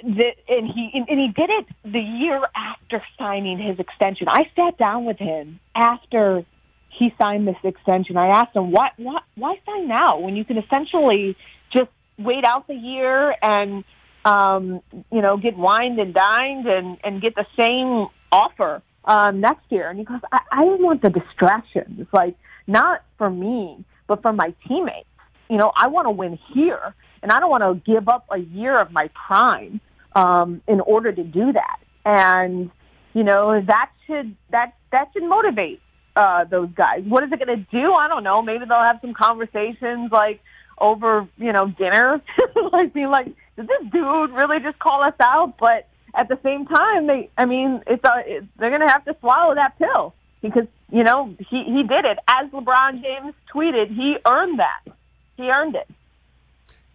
the, 0.03 0.31
and 0.47 0.67
he 0.67 0.91
and 0.93 1.19
he 1.19 1.27
did 1.35 1.49
it 1.49 1.65
the 1.83 1.99
year 1.99 2.41
after 2.55 3.03
signing 3.17 3.59
his 3.59 3.79
extension. 3.79 4.27
I 4.29 4.43
sat 4.55 4.77
down 4.77 5.05
with 5.05 5.17
him 5.17 5.59
after 5.75 6.45
he 6.89 7.13
signed 7.21 7.47
this 7.47 7.57
extension. 7.63 8.17
I 8.17 8.27
asked 8.27 8.55
him, 8.55 8.71
"Why, 8.71 8.89
why, 9.35 9.59
sign 9.65 9.87
now 9.87 10.19
when 10.19 10.35
you 10.35 10.43
can 10.43 10.57
essentially 10.57 11.35
just 11.71 11.89
wait 12.17 12.43
out 12.47 12.67
the 12.67 12.75
year 12.75 13.35
and, 13.41 13.83
um, 14.25 14.81
you 15.11 15.21
know, 15.21 15.37
get 15.37 15.57
wined 15.57 15.99
and 15.99 16.13
dined 16.13 16.67
and 16.67 16.97
and 17.03 17.21
get 17.21 17.35
the 17.35 17.45
same 17.55 18.07
offer 18.31 18.81
um, 19.05 19.39
next 19.39 19.65
year?" 19.69 19.89
And 19.89 19.99
he 19.99 20.05
goes, 20.05 20.19
"I, 20.31 20.39
I 20.51 20.65
don't 20.65 20.81
want 20.81 21.01
the 21.01 21.09
distractions, 21.09 22.07
like 22.13 22.35
not 22.69 23.03
for 23.17 23.29
me, 23.29 23.83
but 24.07 24.21
for 24.21 24.31
my 24.31 24.53
teammates. 24.67 25.07
You 25.49 25.57
know, 25.57 25.71
I 25.75 25.87
want 25.87 26.05
to 26.05 26.11
win 26.11 26.37
here, 26.53 26.93
and 27.23 27.31
I 27.31 27.39
don't 27.39 27.49
want 27.49 27.63
to 27.63 27.91
give 27.91 28.07
up 28.07 28.27
a 28.31 28.37
year 28.37 28.79
of 28.79 28.91
my 28.91 29.09
prime 29.27 29.81
um, 30.15 30.61
in 30.67 30.79
order 30.79 31.11
to 31.11 31.23
do 31.23 31.53
that. 31.53 31.79
And 32.05 32.69
you 33.13 33.23
know, 33.23 33.61
that 33.65 33.89
should 34.05 34.35
that 34.51 34.73
that 34.91 35.09
should 35.13 35.23
motivate 35.23 35.81
uh, 36.15 36.43
those 36.45 36.69
guys. 36.75 37.01
What 37.07 37.23
is 37.23 37.31
it 37.31 37.43
going 37.43 37.57
to 37.57 37.65
do? 37.71 37.93
I 37.93 38.07
don't 38.07 38.23
know. 38.23 38.41
Maybe 38.41 38.65
they'll 38.67 38.77
have 38.81 38.99
some 39.01 39.13
conversations 39.13 40.11
like 40.11 40.41
over, 40.77 41.27
you 41.37 41.51
know, 41.51 41.67
dinner, 41.77 42.21
like 42.71 42.93
be 42.93 43.07
like, 43.07 43.25
did 43.55 43.67
this 43.67 43.91
dude 43.91 44.31
really 44.31 44.59
just 44.59 44.79
call 44.79 45.03
us 45.03 45.13
out? 45.21 45.55
But 45.59 45.87
at 46.15 46.27
the 46.27 46.39
same 46.43 46.65
time, 46.65 47.07
they, 47.07 47.29
I 47.37 47.45
mean, 47.45 47.81
it's 47.87 48.03
a, 48.03 48.19
it, 48.25 48.43
they're 48.57 48.69
going 48.69 48.85
to 48.85 48.91
have 48.91 49.05
to 49.05 49.15
swallow 49.19 49.55
that 49.55 49.77
pill 49.77 50.13
because 50.41 50.67
you 50.91 51.03
know 51.03 51.33
he 51.49 51.63
he 51.63 51.83
did 51.83 52.05
it 52.05 52.17
as 52.27 52.49
LeBron 52.51 53.01
James 53.01 53.33
tweeted. 53.53 53.95
He 53.95 54.17
earned 54.27 54.59
that. 54.59 54.93
He 55.37 55.49
earned 55.49 55.75
it. 55.75 55.87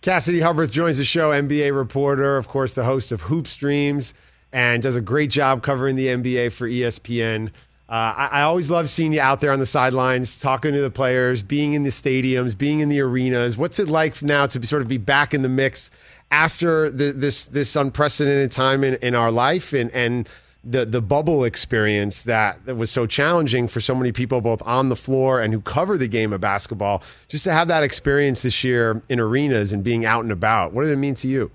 Cassidy 0.03 0.41
Hubbarth 0.41 0.71
joins 0.71 0.99
the 0.99 1.05
show, 1.05 1.31
NBA 1.31 1.75
reporter, 1.75 2.37
of 2.37 2.47
course, 2.47 2.75
the 2.75 2.85
host 2.85 3.11
of 3.11 3.23
Hoop 3.23 3.47
Streams, 3.47 4.13
and 4.53 4.83
does 4.83 4.97
a 4.97 5.01
great 5.01 5.31
job 5.31 5.63
covering 5.63 5.97
the 5.97 6.09
NBA 6.09 6.53
for 6.53 6.69
ESPN. 6.69 7.49
Uh, 7.89 8.13
I, 8.17 8.29
I 8.33 8.43
always 8.43 8.71
love 8.71 8.91
seeing 8.91 9.13
you 9.13 9.21
out 9.21 9.41
there 9.41 9.51
on 9.51 9.61
the 9.61 9.67
sidelines, 9.67 10.39
talking 10.39 10.73
to 10.73 10.81
the 10.81 10.91
players, 10.91 11.43
being 11.43 11.75
in 11.75 11.85
the 11.85 11.91
stadiums, 11.91 12.57
being 12.57 12.81
in 12.81 12.91
the 12.91 13.01
arenas. 13.01 13.57
What's 13.57 13.79
it 13.79 13.89
like 13.89 14.23
now 14.23 14.47
to 14.47 14.61
be, 14.61 14.67
sort 14.67 14.83
of 14.83 14.89
be 14.89 14.99
back 14.99 15.33
in 15.33 15.43
the 15.43 15.49
mix 15.49 15.91
after 16.31 16.91
the, 16.91 17.13
this 17.13 17.45
this 17.47 17.77
unprecedented 17.77 18.51
time 18.51 18.85
in, 18.85 18.95
in 18.97 19.15
our 19.15 19.31
life 19.31 19.73
and 19.73 19.91
and 19.93 20.29
the 20.65 20.85
the 20.85 21.03
bubble 21.03 21.45
experience 21.45 22.23
that, 22.23 22.65
that 22.67 22.77
was 22.77 22.91
so 22.91 23.07
challenging 23.07 23.69
for 23.69 23.81
so 23.81 23.95
many 23.95 24.13
people, 24.13 24.41
both 24.41 24.63
on 24.67 24.89
the 24.89 24.97
floor 24.97 25.41
and 25.41 25.53
who 25.53 25.61
cover 25.61 25.99
the 25.99 26.09
game 26.09 26.33
of 26.33 26.41
basketball. 26.41 27.03
Just 27.29 27.45
to 27.45 27.53
have 27.53 27.69
that 27.69 27.83
experience 27.83 28.43
this 28.43 28.65
year 28.65 29.03
in 29.09 29.21
arenas 29.21 29.73
and 29.73 29.85
being 29.85 30.05
out 30.05 30.23
and 30.23 30.33
about. 30.33 30.73
What 30.73 30.83
did 30.85 30.93
it 30.93 30.97
mean 30.97 31.15
to 31.17 31.29
you? 31.29 31.51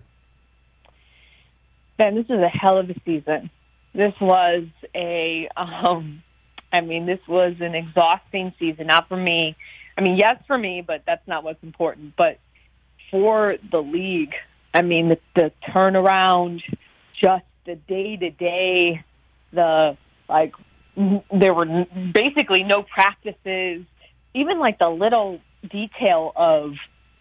ben 1.99 2.15
this 2.15 2.25
is 2.25 2.39
a 2.39 2.47
hell 2.47 2.79
of 2.79 2.89
a 2.89 2.95
season. 3.05 3.51
This 3.93 4.13
was 4.19 4.65
a, 4.95 5.49
um, 5.55 6.23
I 6.71 6.81
mean, 6.81 7.05
this 7.05 7.19
was 7.27 7.55
an 7.60 7.75
exhausting 7.75 8.53
season. 8.57 8.87
Not 8.87 9.07
for 9.07 9.17
me. 9.17 9.55
I 9.97 10.01
mean, 10.01 10.17
yes, 10.17 10.41
for 10.47 10.57
me, 10.57 10.81
but 10.85 11.03
that's 11.05 11.27
not 11.27 11.43
what's 11.43 11.62
important. 11.62 12.13
But 12.17 12.39
for 13.12 13.57
the 13.71 13.81
league, 13.81 14.33
I 14.73 14.81
mean, 14.81 15.10
the, 15.10 15.19
the 15.35 15.51
turnaround, 15.67 16.62
just 17.21 17.43
the 17.69 17.75
day 17.75 18.17
to 18.17 18.29
day, 18.31 19.03
the 19.53 19.95
like, 20.27 20.53
there 20.95 21.53
were 21.53 21.85
basically 22.13 22.63
no 22.63 22.83
practices, 22.83 23.85
even 24.33 24.59
like 24.59 24.79
the 24.79 24.89
little 24.89 25.39
detail 25.69 26.31
of 26.35 26.71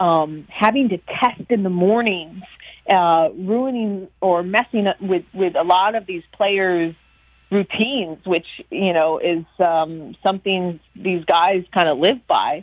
um, 0.01 0.47
having 0.49 0.89
to 0.89 0.99
test 0.99 1.51
in 1.51 1.63
the 1.63 1.71
mornings, 1.71 2.43
uh, 2.91 3.29
ruining 3.37 4.09
or 4.23 4.43
messing 4.43 4.87
up 4.87 4.97
with, 5.01 5.25
with 5.35 5.55
a 5.55 5.65
lot 5.65 5.95
of 5.95 6.07
these 6.07 6.23
players' 6.33 6.95
routines, 7.51 8.19
which, 8.25 8.47
you 8.71 8.95
know, 8.95 9.19
is 9.19 9.45
um, 9.59 10.17
something 10.23 10.81
these 10.97 11.25
guys 11.27 11.65
kind 11.75 11.89
of 11.89 11.99
live 11.99 12.27
by 12.27 12.63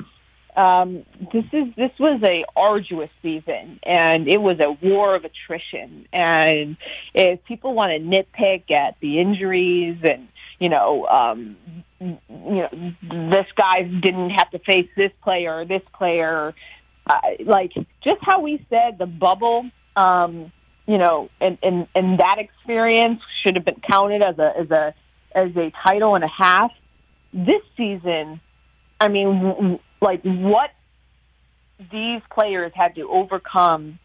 um, 0.55 1.05
this 1.33 1.45
is 1.51 1.75
this 1.75 1.91
was 1.99 2.21
a 2.23 2.45
arduous 2.55 3.09
season, 3.21 3.79
and 3.83 4.27
it 4.27 4.41
was 4.41 4.57
a 4.59 4.71
war 4.85 5.15
of 5.15 5.25
attrition. 5.25 6.07
And 6.13 6.77
if 7.13 7.43
people 7.45 7.73
want 7.73 7.91
to 7.91 7.99
nitpick 7.99 8.71
at 8.71 8.95
the 9.01 9.19
injuries, 9.19 9.97
and 10.03 10.29
you 10.59 10.69
know, 10.69 11.05
um, 11.07 11.57
you 11.99 12.17
know, 12.29 12.69
this 13.31 13.47
guy 13.57 13.83
didn't 13.83 14.29
have 14.29 14.49
to 14.51 14.59
face 14.59 14.89
this 14.95 15.11
player 15.23 15.65
this 15.65 15.81
player, 15.93 16.53
uh, 17.07 17.19
like 17.45 17.73
just 18.03 18.21
how 18.21 18.41
we 18.41 18.65
said 18.69 18.97
the 18.97 19.05
bubble. 19.05 19.69
Um, 19.97 20.51
you 20.87 20.97
know, 20.97 21.29
and, 21.41 21.57
and 21.63 21.87
and 21.95 22.19
that 22.19 22.37
experience 22.37 23.19
should 23.43 23.55
have 23.55 23.65
been 23.65 23.81
counted 23.89 24.21
as 24.21 24.37
a 24.37 24.53
as 24.59 24.71
a 24.71 24.93
as 25.35 25.55
a 25.57 25.71
title 25.85 26.15
and 26.15 26.23
a 26.23 26.29
half. 26.29 26.71
This 27.33 27.61
season, 27.75 28.39
I 28.99 29.07
mean, 29.07 29.41
w- 29.41 29.79
like 30.01 30.21
what 30.23 30.69
these 31.91 32.21
players 32.31 32.71
had 32.75 32.95
to 32.95 33.09
overcome 33.09 33.99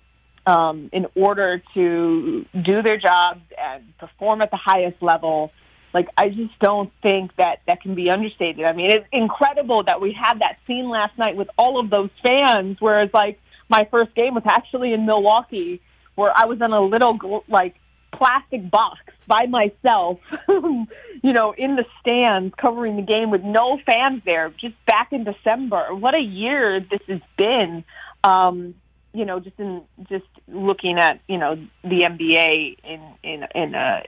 um, 0.47 0.91
in 0.93 1.07
order 1.15 1.63
to 1.75 2.47
do 2.55 2.83
their 2.83 2.99
jobs 2.99 3.41
and 3.57 3.97
perform 3.99 4.43
at 4.43 4.51
the 4.51 4.57
highest 4.57 5.03
level. 5.03 5.53
Like 5.93 6.09
I 6.17 6.29
just 6.29 6.59
don't 6.61 6.93
think 7.03 7.35
that 7.37 7.61
that 7.67 7.81
can 7.83 7.95
be 7.95 8.11
understated. 8.11 8.65
I 8.65 8.73
mean, 8.73 8.91
it's 8.91 9.07
incredible 9.13 9.85
that 9.85 10.01
we 10.01 10.13
had 10.13 10.41
that 10.41 10.59
scene 10.67 10.89
last 10.89 11.19
night 11.19 11.37
with 11.37 11.49
all 11.59 11.81
of 11.81 11.91
those 11.91 12.11
fans. 12.23 12.77
Whereas, 12.79 13.11
like 13.13 13.41
my 13.69 13.89
first 13.91 14.15
game 14.15 14.35
was 14.35 14.45
actually 14.49 14.93
in 14.93 15.05
Milwaukee, 15.05 15.81
where 16.15 16.33
I 16.35 16.47
was 16.47 16.59
in 16.61 16.73
a 16.73 16.81
little 16.81 17.45
like 17.49 17.75
plastic 18.13 18.71
box 18.71 18.99
by 19.27 19.47
myself, 19.47 20.19
you 20.49 21.33
know, 21.33 21.55
in 21.57 21.77
the 21.77 21.85
stands 22.01 22.55
covering 22.61 22.97
the 22.97 23.03
game 23.03 23.31
with 23.31 23.43
no 23.43 23.79
fans 23.87 24.23
there, 24.25 24.53
just 24.61 24.75
back 24.87 25.13
in 25.13 25.25
December. 25.25 25.95
What 25.95 26.15
a 26.15 26.21
year 26.21 26.81
this 26.81 27.01
has 27.09 27.21
been. 27.37 27.85
Um, 28.23 28.75
you 29.13 29.25
know, 29.25 29.41
just 29.41 29.59
in 29.59 29.83
just 30.09 30.27
looking 30.47 30.99
at 30.99 31.21
you 31.27 31.39
know 31.39 31.57
the 31.83 32.03
NBA 32.03 32.77
in 32.85 33.01
in 33.25 33.45
in 33.55 33.75
a 33.75 34.03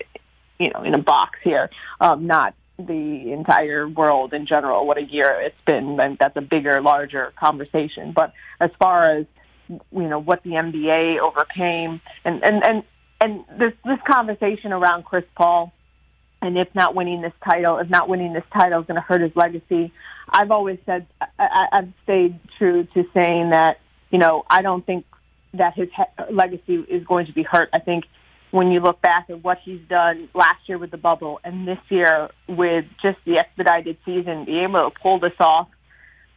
you 0.59 0.70
know 0.70 0.82
in 0.84 0.94
a 0.94 1.03
box 1.03 1.38
here, 1.42 1.70
um, 2.00 2.26
not 2.26 2.55
the 2.78 3.32
entire 3.32 3.88
world 3.88 4.32
in 4.32 4.46
general. 4.46 4.86
What 4.86 4.98
a 4.98 5.03
year 5.03 5.40
it's 5.40 5.57
been. 5.66 5.98
And 6.00 6.16
that's 6.18 6.36
a 6.36 6.40
bigger, 6.40 6.80
larger 6.80 7.32
conversation. 7.38 8.12
But 8.14 8.32
as 8.61 8.70
far 8.80 9.18
as 9.18 9.26
you 9.68 10.09
know 10.09 10.20
what 10.20 10.42
the 10.42 10.50
NBA 10.50 11.18
overcame, 11.18 12.00
and 12.24 12.42
and 12.44 12.62
and 12.66 12.82
and 13.22 13.44
this 13.58 13.72
this 13.84 13.98
conversation 14.10 14.72
around 14.72 15.04
Chris 15.04 15.24
Paul, 15.36 15.72
and 16.40 16.58
if 16.58 16.68
not 16.74 16.94
winning 16.94 17.22
this 17.22 17.32
title, 17.44 17.78
if 17.78 17.88
not 17.88 18.08
winning 18.08 18.32
this 18.32 18.44
title 18.52 18.80
is 18.80 18.86
going 18.86 18.96
to 18.96 19.00
hurt 19.00 19.20
his 19.20 19.30
legacy. 19.36 19.92
I've 20.28 20.50
always 20.50 20.78
said 20.86 21.06
I, 21.38 21.66
I've 21.72 21.92
stayed 22.02 22.40
true 22.58 22.84
to 22.94 23.04
saying 23.16 23.50
that 23.50 23.78
you 24.10 24.18
know 24.18 24.44
I 24.50 24.62
don't 24.62 24.84
think 24.84 25.06
that 25.54 25.74
his 25.74 25.88
he- 25.96 26.34
legacy 26.34 26.74
is 26.74 27.04
going 27.04 27.26
to 27.26 27.32
be 27.32 27.44
hurt. 27.44 27.68
I 27.72 27.78
think 27.78 28.04
when 28.50 28.72
you 28.72 28.80
look 28.80 29.00
back 29.00 29.30
at 29.30 29.42
what 29.42 29.58
he's 29.64 29.80
done 29.88 30.28
last 30.34 30.68
year 30.68 30.78
with 30.78 30.90
the 30.90 30.98
bubble 30.98 31.40
and 31.44 31.66
this 31.66 31.78
year 31.90 32.28
with 32.48 32.84
just 33.02 33.18
the 33.24 33.38
expedited 33.38 33.98
season, 34.04 34.44
being 34.44 34.64
able 34.64 34.78
to 34.78 34.90
pull 35.00 35.20
this 35.20 35.32
off, 35.38 35.68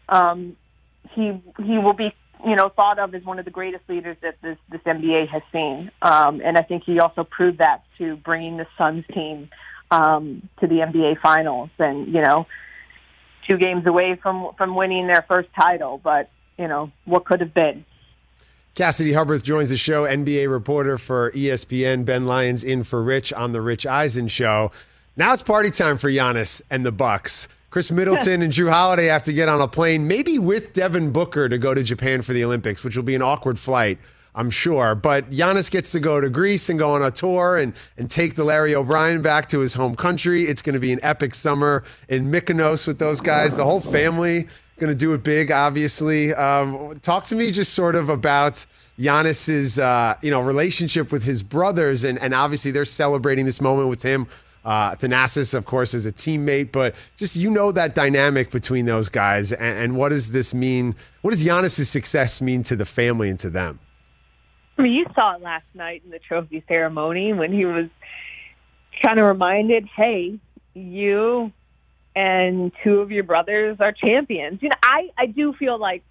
um, 0.08 0.56
he 1.14 1.42
he 1.64 1.78
will 1.80 1.94
be 1.94 2.14
you 2.46 2.56
know 2.56 2.70
thought 2.70 3.00
of 3.00 3.14
as 3.16 3.24
one 3.24 3.40
of 3.40 3.46
the 3.46 3.52
greatest 3.52 3.84
leaders 3.90 4.18
that 4.22 4.36
this 4.42 4.58
this 4.70 4.82
NBA 4.82 5.28
has 5.30 5.42
seen. 5.52 5.92
Um, 6.02 6.42
and 6.44 6.58
I 6.58 6.62
think 6.62 6.84
he 6.86 7.00
also 7.00 7.24
proved 7.24 7.58
that 7.58 7.84
to 7.98 8.16
bringing 8.18 8.58
the 8.58 8.68
Suns 8.78 9.04
team 9.14 9.50
um, 9.92 10.48
to 10.60 10.68
the 10.68 10.76
NBA 10.76 11.22
Finals, 11.22 11.70
and 11.80 12.08
you 12.08 12.22
know, 12.22 12.46
two 13.48 13.58
games 13.58 13.86
away 13.86 14.18
from 14.22 14.52
from 14.58 14.76
winning 14.76 15.08
their 15.08 15.26
first 15.28 15.50
title. 15.60 16.00
But 16.04 16.30
you 16.58 16.68
know 16.68 16.92
what 17.06 17.26
could 17.26 17.42
have 17.42 17.54
been. 17.54 17.86
Cassidy 18.76 19.14
Hubbarth 19.14 19.42
joins 19.42 19.70
the 19.70 19.78
show, 19.78 20.04
NBA 20.04 20.52
reporter 20.52 20.98
for 20.98 21.32
ESPN. 21.32 22.04
Ben 22.04 22.26
Lyons 22.26 22.62
in 22.62 22.84
for 22.84 23.02
Rich 23.02 23.32
on 23.32 23.54
the 23.54 23.62
Rich 23.62 23.86
Eisen 23.86 24.28
show. 24.28 24.72
Now 25.16 25.34
it's 25.34 25.44
party 25.44 25.72
time 25.72 25.98
for 25.98 26.10
Giannis 26.10 26.62
and 26.70 26.86
the 26.86 26.92
Bucks. 26.92 27.48
Khris 27.76 27.92
Middleton 27.92 28.42
and 28.42 28.54
Jrue 28.54 28.72
Holiday 28.72 29.08
have 29.08 29.24
to 29.24 29.34
get 29.34 29.50
on 29.50 29.60
a 29.60 29.68
plane, 29.68 30.08
maybe 30.08 30.40
with 30.40 30.72
Devin 30.72 31.12
Booker 31.12 31.50
to 31.50 31.58
go 31.58 31.74
to 31.74 31.84
Japan 31.84 32.22
for 32.22 32.32
the 32.32 32.42
Olympics, 32.42 32.86
which 32.86 32.96
will 32.96 33.04
be 33.04 33.16
an 33.16 33.22
awkward 33.22 33.60
flight, 33.60 34.00
I'm 34.34 34.50
sure. 34.50 34.96
But 34.96 35.30
Giannis 35.30 35.70
gets 35.70 35.92
to 35.92 36.00
go 36.00 36.22
to 36.22 36.30
Greece 36.30 36.70
and 36.70 36.80
go 36.80 36.94
on 36.94 37.04
a 37.04 37.12
tour 37.12 37.58
and, 37.58 37.74
and 37.98 38.10
take 38.10 38.36
the 38.36 38.46
Larry 38.46 38.74
O'Brien 38.76 39.22
back 39.22 39.48
to 39.48 39.60
his 39.60 39.74
home 39.74 39.94
country. 39.94 40.46
It's 40.46 40.62
going 40.62 40.76
to 40.76 40.80
be 40.80 40.94
an 40.94 41.02
epic 41.04 41.36
summer 41.36 41.84
in 42.08 42.32
Mykonos 42.32 42.88
with 42.88 42.98
those 42.98 43.20
guys. 43.20 43.54
The 43.54 43.66
whole 43.66 43.82
family 43.82 44.48
going 44.80 44.90
to 44.90 44.96
do 44.96 45.14
it 45.14 45.26
big, 45.26 45.52
obviously. 45.52 46.34
Um, 46.34 46.98
talk 47.02 47.26
to 47.26 47.36
me 47.36 47.52
just 47.52 47.74
sort 47.74 47.96
of 47.96 48.08
about 48.08 48.66
Giannis's, 48.98 49.80
uh, 49.80 50.16
you 50.22 50.32
know, 50.32 50.40
relationship 50.40 51.12
with 51.12 51.26
his 51.26 51.44
brothers, 51.44 52.06
and, 52.06 52.20
and 52.20 52.34
obviously 52.34 52.72
they're 52.72 52.86
celebrating 52.86 53.46
this 53.46 53.60
moment 53.60 53.90
with 53.90 54.02
him. 54.02 54.28
Uh, 54.66 54.96
Thanasis, 54.96 55.54
of 55.54 55.66
course, 55.66 55.94
is 55.94 56.08
a 56.08 56.12
teammate, 56.12 56.72
but 56.72 56.96
just 57.18 57.36
you 57.36 57.52
know 57.52 57.72
that 57.72 57.94
dynamic 57.94 58.50
between 58.50 58.86
those 58.86 59.10
guys, 59.10 59.52
and, 59.52 59.78
and 59.78 59.96
what 59.96 60.10
does 60.10 60.32
this 60.32 60.56
mean? 60.56 60.96
What 61.22 61.32
does 61.32 61.46
Giannis's 61.46 61.88
success 61.88 62.42
mean 62.42 62.64
to 62.64 62.76
the 62.76 62.86
family 62.86 63.30
and 63.30 63.38
to 63.40 63.52
them? 63.52 63.80
I 64.78 64.82
mean, 64.82 64.94
you 64.94 65.06
saw 65.14 65.36
it 65.36 65.42
last 65.42 65.66
night 65.76 66.02
in 66.04 66.10
the 66.10 66.20
trophy 66.20 66.64
ceremony 66.68 67.32
when 67.32 67.54
he 67.54 67.66
was 67.66 67.86
kind 69.04 69.20
of 69.20 69.26
reminded, 69.26 69.88
"Hey, 69.96 70.40
you 70.74 71.52
and 72.16 72.72
two 72.84 73.02
of 73.02 73.12
your 73.12 73.24
brothers 73.24 73.78
are 73.80 73.92
champions." 73.92 74.64
You 74.64 74.70
know, 74.70 74.76
I 74.82 75.10
I 75.16 75.28
do 75.28 75.54
feel 75.54 75.78
like 75.78 76.04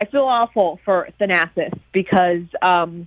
I 0.00 0.06
feel 0.06 0.24
awful 0.24 0.80
for 0.84 1.08
Thanasis 1.20 1.78
because, 1.92 2.44
um, 2.62 3.06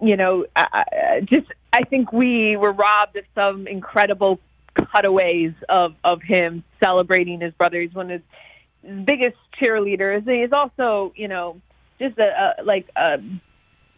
you 0.00 0.16
know, 0.16 0.46
I, 0.56 1.20
just 1.24 1.46
I 1.72 1.84
think 1.84 2.12
we 2.12 2.56
were 2.56 2.72
robbed 2.72 3.16
of 3.16 3.24
some 3.34 3.66
incredible 3.66 4.40
cutaways 4.94 5.52
of 5.68 5.94
of 6.04 6.22
him 6.22 6.64
celebrating 6.82 7.40
his 7.40 7.52
brother. 7.54 7.80
He's 7.80 7.94
one 7.94 8.10
of 8.10 8.22
his 8.82 9.04
biggest 9.04 9.36
cheerleaders. 9.60 10.28
He's 10.28 10.52
also, 10.52 11.12
you 11.16 11.28
know, 11.28 11.60
just 11.98 12.18
a, 12.18 12.54
a 12.58 12.62
like 12.62 12.88
a 12.96 13.18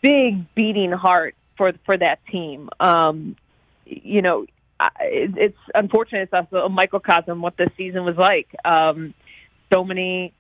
big 0.03 0.55
beating 0.55 0.93
heart 0.93 1.35
for 1.57 1.73
for 1.85 1.97
that 1.97 2.21
team. 2.31 2.71
Um, 2.81 3.37
you 3.85 4.23
know, 4.23 4.47
it, 5.01 5.35
it's 5.37 5.59
unfortunate. 5.75 6.23
It's 6.23 6.33
also 6.33 6.65
a 6.65 6.69
microcosm 6.69 7.43
what 7.43 7.57
this 7.57 7.71
season 7.77 8.05
was 8.05 8.17
like. 8.17 8.49
Um, 8.65 9.15
so 9.73 9.85
many, 9.85 10.33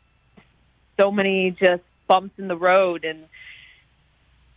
so 0.98 1.10
many 1.10 1.50
just 1.50 1.82
bumps 2.08 2.34
in 2.38 2.48
the 2.48 2.56
road, 2.56 3.04
and 3.04 3.24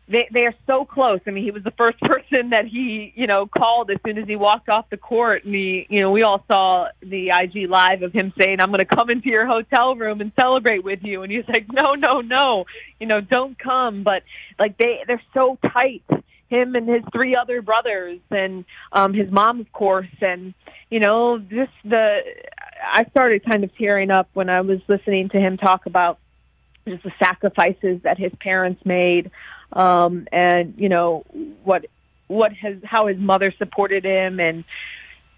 they 0.08 0.28
they 0.32 0.42
are 0.42 0.54
so 0.68 0.86
close. 0.86 1.20
I 1.26 1.32
mean, 1.32 1.44
he 1.44 1.52
was 1.52 1.64
the 1.64 1.72
first 1.72 2.00
person 2.02 2.50
that 2.50 2.66
he 2.66 3.14
you 3.16 3.28
know 3.28 3.48
called 3.48 3.90
as 3.92 3.98
soon 4.06 4.18
as 4.18 4.28
he 4.28 4.36
walked 4.36 4.70
off 4.70 4.90
the 4.90 4.98
court, 4.98 5.46
and 5.46 5.54
he 5.54 5.86
you 5.90 6.02
know 6.02 6.12
we 6.12 6.24
all 6.24 6.44
saw 6.52 6.88
the 7.02 7.30
IG 7.30 7.70
live 7.70 8.04
of 8.04 8.12
him 8.14 8.34
saying, 8.40 8.58
"I'm 8.60 8.72
going 8.72 8.86
to 8.86 8.96
come 8.96 9.10
into 9.10 9.30
your 9.30 9.46
hotel 9.46 9.96
room 9.96 10.22
and 10.22 10.32
celebrate 10.40 10.84
with 10.84 11.00
you," 11.04 11.24
and 11.24 11.32
he's 11.32 11.48
like, 11.48 11.68
"No, 11.72 11.96
no, 11.96 12.22
no, 12.22 12.66
you 13.00 13.08
know, 13.08 13.22
don't 13.22 13.58
come." 13.58 14.04
But 14.04 14.24
like 14.60 14.78
they 14.78 15.04
they're 15.08 15.22
so 15.34 15.58
tight 15.62 16.04
him 16.50 16.76
and 16.76 16.88
his 16.88 17.02
three 17.12 17.36
other 17.36 17.62
brothers 17.64 18.20
and 18.30 18.64
um 18.92 19.14
his 19.14 19.32
mom 19.32 19.60
of 19.60 19.72
course 19.72 20.06
and 20.22 20.54
you 20.92 21.00
know 21.00 21.40
just 21.40 21.72
the 21.84 22.20
I 22.86 23.06
started 23.10 23.44
kind 23.50 23.64
of 23.64 23.76
tearing 23.76 24.12
up 24.12 24.30
when 24.34 24.50
I 24.50 24.62
was 24.62 24.80
listening 24.88 25.30
to 25.30 25.40
him 25.40 25.58
talk 25.58 25.86
about 25.88 26.20
just 26.88 27.04
the 27.04 27.12
sacrifices 27.22 28.02
that 28.04 28.18
his 28.18 28.32
parents 28.40 28.82
made 28.86 29.32
um 29.72 30.28
and 30.32 30.76
you 30.78 30.90
know 30.90 31.24
what 31.64 31.86
what 32.28 32.54
has 32.54 32.78
how 32.84 33.08
his 33.08 33.18
mother 33.18 33.54
supported 33.58 34.04
him. 34.04 34.40
And 34.40 34.64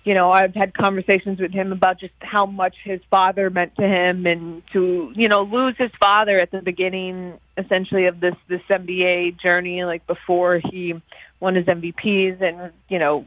you 0.04 0.14
know 0.14 0.32
I've 0.32 0.54
had 0.54 0.74
conversations 0.74 1.39
with 1.39 1.52
him 1.52 1.72
about 1.72 2.00
just 2.00 2.14
how 2.20 2.46
much 2.46 2.76
his 2.84 3.02
father 3.10 3.50
meant 3.50 3.76
to 3.76 3.84
him 3.84 4.26
and 4.26 4.64
to 4.74 5.12
you 5.16 5.28
know 5.28 5.43
lose 5.43 5.76
his 5.78 5.91
father 6.00 6.38
at 6.38 6.52
the 6.52 6.62
beginning 6.62 7.39
essentially 7.58 8.06
of 8.06 8.20
this 8.20 8.36
this 8.48 8.62
NBA 8.70 9.39
journey 9.39 9.84
like 9.84 10.06
before 10.08 10.60
he 10.72 10.93
won 11.39 11.56
his 11.56 11.66
MVPs 11.66 12.41
and 12.41 12.72
you 12.88 13.00
know 13.00 13.26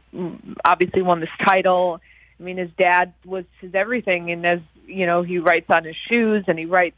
obviously 0.65 1.01
won 1.01 1.19
this 1.19 1.29
title. 1.45 1.99
I 2.39 2.43
mean 2.43 2.57
his 2.57 2.71
dad 2.77 3.13
was 3.25 3.45
his 3.59 3.75
everything. 3.75 4.31
And 4.31 4.45
as 4.45 4.59
you 4.85 5.05
know 5.05 5.21
he 5.23 5.37
writes 5.37 5.69
on 5.69 5.83
his 5.83 5.95
shoes 6.07 6.45
and 6.47 6.57
he 6.57 6.65
writes 6.65 6.95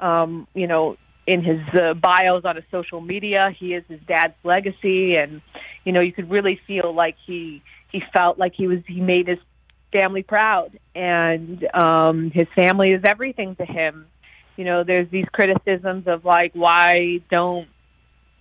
um 0.00 0.46
you 0.54 0.66
know 0.66 0.96
in 1.26 1.44
his 1.44 1.60
uh, 1.80 1.94
bios 1.94 2.44
on 2.44 2.56
his 2.56 2.64
social 2.70 3.00
media. 3.00 3.50
He 3.58 3.74
is 3.74 3.84
his 3.88 4.00
dad's 4.08 4.34
legacy, 4.42 5.16
and 5.16 5.40
you 5.84 5.92
know 5.92 6.00
you 6.00 6.12
could 6.12 6.30
really 6.30 6.60
feel 6.66 6.92
like 6.94 7.16
he 7.26 7.62
he 7.92 8.02
felt 8.12 8.38
like 8.38 8.54
he 8.56 8.66
was 8.66 8.78
he 8.86 9.00
made 9.00 9.28
his 9.28 9.38
family 9.92 10.22
proud, 10.22 10.78
and 10.94 11.64
um, 11.74 12.30
his 12.32 12.46
family 12.54 12.90
is 12.90 13.02
everything 13.08 13.56
to 13.56 13.64
him. 13.64 14.06
You 14.56 14.64
know, 14.64 14.84
there's 14.84 15.08
these 15.10 15.26
criticisms 15.32 16.06
of 16.06 16.24
like 16.24 16.52
why 16.54 17.20
don't 17.30 17.68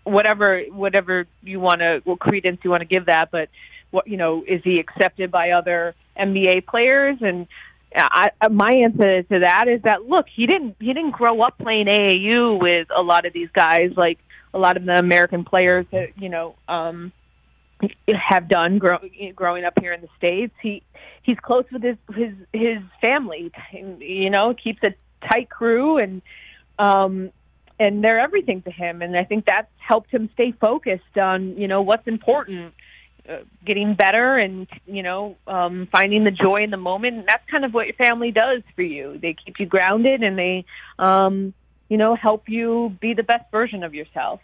whatever 0.03 0.63
whatever 0.71 1.27
you 1.43 1.59
want 1.59 1.81
to 1.81 2.01
what 2.03 2.19
credence 2.19 2.59
you 2.63 2.69
want 2.69 2.81
to 2.81 2.87
give 2.87 3.05
that, 3.05 3.29
but 3.31 3.49
what 3.91 4.07
you 4.07 4.17
know 4.17 4.43
is 4.47 4.61
he 4.63 4.79
accepted 4.79 5.31
by 5.31 5.51
other 5.51 5.95
NBA 6.17 6.65
players 6.65 7.17
and 7.21 7.47
I, 7.95 8.29
my 8.49 8.71
answer 8.71 9.23
to 9.23 9.39
that 9.39 9.67
is 9.67 9.81
that 9.83 10.03
look, 10.03 10.27
he 10.33 10.45
didn't 10.45 10.75
he 10.79 10.93
didn't 10.93 11.11
grow 11.11 11.41
up 11.41 11.57
playing 11.57 11.87
AAU 11.87 12.61
with 12.61 12.87
a 12.95 13.01
lot 13.01 13.25
of 13.25 13.33
these 13.33 13.49
guys 13.53 13.91
like 13.97 14.19
a 14.53 14.59
lot 14.59 14.77
of 14.77 14.85
the 14.85 14.95
American 14.95 15.43
players 15.43 15.85
that 15.91 16.09
you 16.17 16.29
know 16.29 16.55
um, 16.67 17.11
have 18.07 18.47
done 18.47 18.77
grow, 18.77 18.99
growing 19.35 19.63
up 19.65 19.73
here 19.79 19.93
in 19.93 20.01
the 20.01 20.07
states. 20.17 20.53
He 20.61 20.83
he's 21.23 21.39
close 21.39 21.65
with 21.71 21.83
his 21.83 21.97
his 22.15 22.33
his 22.53 22.79
family. 23.01 23.51
You 23.71 24.29
know, 24.29 24.53
keeps 24.53 24.83
a 24.83 24.93
tight 25.27 25.49
crew 25.49 25.97
and 25.97 26.21
um, 26.77 27.31
and 27.79 28.03
they're 28.03 28.19
everything 28.19 28.61
to 28.63 28.71
him. 28.71 29.01
And 29.01 29.17
I 29.17 29.23
think 29.23 29.45
that's 29.45 29.71
helped 29.77 30.11
him 30.11 30.29
stay 30.33 30.51
focused 30.51 31.17
on 31.17 31.57
you 31.57 31.67
know 31.67 31.81
what's 31.81 32.07
important 32.07 32.73
uh, 33.29 33.37
getting 33.65 33.93
better 33.93 34.37
and 34.37 34.67
you 34.85 35.03
know 35.03 35.35
um 35.47 35.87
finding 35.91 36.23
the 36.23 36.31
joy 36.31 36.63
in 36.63 36.71
the 36.71 36.77
moment 36.77 37.15
and 37.15 37.27
that's 37.27 37.47
kind 37.49 37.63
of 37.63 37.73
what 37.73 37.85
your 37.85 37.95
family 37.95 38.31
does 38.31 38.63
for 38.75 38.81
you 38.81 39.19
they 39.21 39.35
keep 39.45 39.59
you 39.59 39.65
grounded 39.65 40.23
and 40.23 40.37
they 40.37 40.65
um 40.97 41.53
you 41.89 41.97
know 41.97 42.15
help 42.15 42.49
you 42.49 42.95
be 42.99 43.13
the 43.13 43.23
best 43.23 43.49
version 43.51 43.83
of 43.83 43.93
yourself 43.93 44.39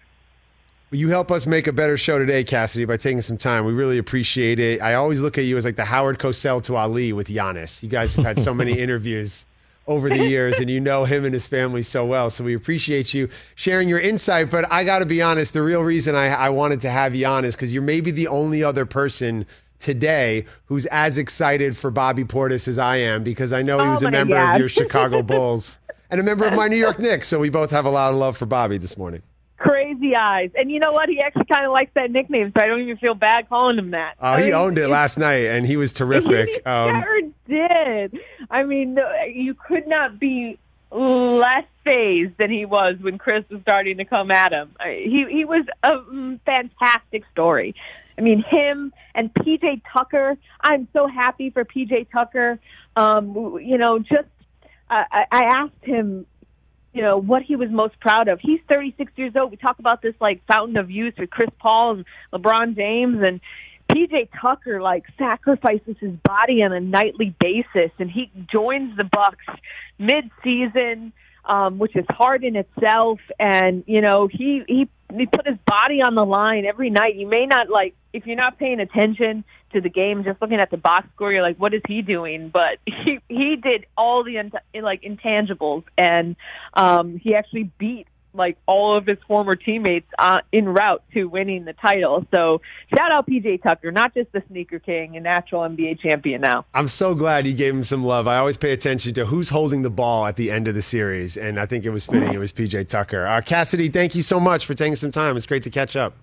You 0.92 1.10
help 1.10 1.32
us 1.32 1.48
make 1.48 1.68
a 1.68 1.74
better 1.74 1.98
show 1.98 2.20
today, 2.20 2.44
Cassidy, 2.44 2.86
by 2.86 2.98
taking 2.98 3.22
some 3.22 3.38
time. 3.38 3.66
We 3.66 3.74
really 3.74 3.98
appreciate 3.98 4.60
it. 4.60 4.82
I 4.82 4.94
always 4.94 5.20
look 5.20 5.38
at 5.38 5.44
you 5.44 5.58
as 5.58 5.66
like 5.66 5.76
the 5.76 5.84
Howard 5.84 6.20
Cosell 6.20 6.62
to 6.62 6.76
Ali 6.76 7.12
with 7.12 7.28
Giannis. 7.28 7.82
You 7.84 7.90
guys 7.90 8.16
have 8.16 8.24
had 8.24 8.40
so 8.40 8.54
many 8.54 8.80
interviews 8.86 9.46
over 9.88 10.10
the 10.10 10.18
years, 10.28 10.60
and 10.60 10.70
you 10.70 10.80
know 10.82 11.06
him 11.06 11.26
and 11.26 11.34
his 11.34 11.48
family 11.48 11.82
so 11.84 12.06
well. 12.06 12.30
So 12.30 12.44
we 12.44 12.56
appreciate 12.56 13.14
you 13.14 13.30
sharing 13.56 13.88
your 13.90 14.00
insight. 14.00 14.50
But 14.50 14.72
I 14.72 14.84
got 14.84 15.00
to 15.00 15.06
be 15.06 15.22
honest, 15.22 15.54
the 15.54 15.62
real 15.62 15.82
reason 15.84 16.16
I, 16.16 16.28
I 16.28 16.50
wanted 16.50 16.82
to 16.82 16.90
have 16.90 17.16
you 17.16 17.26
on 17.26 17.46
is 17.46 17.56
because 17.56 17.74
you're 17.74 17.84
maybe 17.84 18.12
the 18.12 18.28
only 18.28 18.64
other 18.64 18.86
person 18.86 19.46
today 19.80 20.46
who's 20.66 20.86
as 20.88 21.18
excited 21.18 21.76
for 21.78 21.92
Bobby 21.92 22.24
Portis 22.24 22.68
as 22.68 22.80
I 22.80 22.98
am 22.98 23.24
because 23.24 23.52
I 23.54 23.62
know 23.62 23.80
he 23.80 23.86
Oh 23.86 23.92
was 23.92 24.04
a 24.04 24.08
oh 24.08 24.12
member 24.12 24.36
God. 24.36 24.54
of 24.56 24.60
your 24.60 24.70
Chicago 24.70 25.22
Bulls 25.24 25.80
and 26.10 26.20
a 26.20 26.24
member 26.24 26.46
of 26.46 26.54
my 26.54 26.68
New 26.68 26.78
York 26.78 26.98
Knicks. 26.98 27.28
So 27.28 27.40
we 27.40 27.50
both 27.50 27.72
have 27.72 27.86
a 27.86 27.90
lot 27.90 28.12
of 28.14 28.18
love 28.20 28.38
for 28.38 28.46
Bobby 28.46 28.78
this 28.78 28.98
morning. 28.98 29.22
Eyes 30.16 30.50
and 30.56 30.72
you 30.72 30.80
know 30.80 30.92
what 30.92 31.10
he 31.10 31.20
actually 31.22 31.46
kind 31.46 31.66
of 31.66 31.72
likes 31.72 31.92
that 31.96 32.10
nickname 32.12 32.52
so 32.58 32.64
i 32.64 32.68
don't 32.68 32.82
even 32.82 32.98
feel 32.98 33.14
bad 33.14 33.48
calling 33.50 33.78
him 33.78 33.92
that 33.92 34.16
Uh, 34.20 34.38
he 34.38 34.52
owned 34.54 34.78
it 34.78 34.88
last 34.90 35.18
night, 35.18 35.46
and 35.46 35.66
he 35.68 35.78
was 35.78 35.94
terrific. 36.02 36.50
He 36.50 36.62
Um, 36.64 37.02
sure 37.04 37.22
did. 37.48 38.20
I 38.50 38.64
mean, 38.64 38.98
you 39.32 39.54
could 39.54 39.88
not 39.88 40.20
be 40.20 40.58
less 40.92 41.66
fazed 41.84 42.38
than 42.38 42.50
he 42.50 42.66
was 42.66 42.96
when 43.02 43.18
Chris 43.18 43.44
was 43.50 43.62
starting 43.62 43.98
to 43.98 44.06
come 44.06 44.32
at 44.32 44.52
him. 44.52 44.72
He 44.84 45.26
he 45.30 45.46
was 45.46 45.66
a 45.84 45.90
mm, 45.98 46.40
fantastic 46.46 47.24
story. 47.32 47.76
I 48.18 48.22
mean, 48.22 48.44
him 48.50 48.94
and 49.14 49.34
PJ 49.34 49.82
Tucker. 49.92 50.38
I'm 50.62 50.88
so 50.94 51.06
happy 51.08 51.50
for 51.50 51.66
PJ 51.66 52.08
Tucker. 52.12 52.60
Um, 52.96 53.60
you 53.62 53.78
know, 53.78 54.00
just 54.00 54.30
I 54.90 55.26
I 55.32 55.44
asked 55.56 55.84
him 55.84 56.26
you 56.96 57.02
know 57.02 57.18
what 57.18 57.44
he 57.44 57.58
was 57.58 57.70
most 57.70 58.00
proud 58.00 58.30
of. 58.30 58.40
He's 58.42 58.62
36 58.72 59.12
years 59.18 59.34
old. 59.36 59.52
We 59.52 59.58
talk 59.58 59.80
about 59.80 60.02
this 60.02 60.16
like 60.22 60.42
fountain 60.48 60.78
of 60.78 60.90
youth 60.90 61.16
with 61.20 61.30
Chris 61.30 61.50
Paul 61.60 61.98
and 61.98 62.06
LeBron 62.34 62.78
James 62.78 63.18
and 63.22 63.42
PJ 63.92 64.30
Tucker 64.42 64.82
like 64.82 65.04
sacrifices 65.18 65.98
his 66.00 66.14
body 66.24 66.64
on 66.64 66.72
a 66.72 66.80
nightly 66.80 67.36
basis 67.38 67.92
and 68.00 68.10
he 68.10 68.32
joins 68.50 68.96
the 68.96 69.04
Bucks 69.04 69.46
mid-season 70.00 71.12
um 71.46 71.78
which 71.78 71.96
is 71.96 72.06
hard 72.10 72.44
in 72.44 72.56
itself 72.56 73.20
and 73.40 73.84
you 73.88 74.02
know 74.02 74.28
he 74.28 74.64
he 74.68 74.90
he 75.14 75.26
put 75.26 75.46
his 75.46 75.58
body 75.66 76.02
on 76.02 76.16
the 76.16 76.26
line 76.26 76.66
every 76.66 76.90
night. 76.90 77.16
You 77.16 77.28
may 77.28 77.46
not 77.46 77.70
like 77.70 77.96
if 78.14 78.26
you're 78.26 78.36
not 78.36 78.58
paying 78.58 78.80
attention 78.80 79.44
to 79.74 79.82
the 79.82 79.90
game, 79.90 80.24
just 80.24 80.42
looking 80.42 80.60
at 80.60 80.72
the 80.72 80.78
box 80.78 81.08
score, 81.14 81.32
you're 81.32 81.42
like, 81.42 81.58
what 81.58 81.74
is 81.74 81.82
he 81.88 82.02
doing? 82.02 82.50
But 82.50 82.80
he 82.86 83.20
he 83.28 83.56
did 83.56 83.86
all 83.98 84.24
the 84.24 84.38
like 84.82 85.04
intangibles, 85.04 85.84
and 85.98 86.36
um, 86.74 87.18
he 87.18 87.36
actually 87.36 87.72
beat 87.78 88.08
like 88.36 88.58
all 88.66 88.98
of 88.98 89.06
his 89.06 89.18
former 89.28 89.56
teammates 89.56 90.08
uh, 90.20 90.42
in 90.52 90.70
route 90.70 91.04
to 91.14 91.26
winning 91.26 91.66
the 91.66 91.74
title. 91.74 92.26
So 92.34 92.62
shout 92.96 93.12
out 93.12 93.28
PJ 93.28 93.64
Tucker, 93.64 93.92
not 93.92 94.14
just 94.14 94.32
the 94.32 94.44
sneaker 94.48 94.80
king, 94.80 95.16
and 95.16 95.24
natural 95.24 95.62
NBA 95.62 96.00
champion 96.02 96.42
now. 96.42 96.66
I'm 96.74 96.88
so 96.88 97.16
glad 97.16 97.48
you 97.48 97.54
gave 97.54 97.74
him 97.74 97.84
some 97.84 98.04
love. 98.04 98.28
I 98.28 98.38
always 98.38 98.58
pay 98.58 98.72
attention 98.72 99.14
to 99.16 99.26
who's 99.26 99.50
holding 99.50 99.82
the 99.82 99.90
ball 99.90 100.26
at 100.26 100.36
the 100.36 100.52
end 100.52 100.68
of 100.68 100.76
the 100.76 100.82
series, 100.82 101.38
and 101.38 101.60
I 101.60 101.66
think 101.66 101.86
it 101.86 101.92
was 101.92 102.06
fitting. 102.06 102.34
It 102.34 102.40
was 102.40 102.54
PJ 102.54 102.88
Tucker. 102.88 103.26
Uh, 103.26 103.42
Cassidy, 103.42 103.90
thank 103.90 104.16
you 104.16 104.22
so 104.22 104.40
much 104.40 104.66
for 104.66 104.74
taking 104.74 104.96
some 104.96 105.12
time. 105.12 105.38
It's 105.38 105.46
great 105.46 105.64
to 105.64 105.70
catch 105.70 105.96
up. 105.96 106.16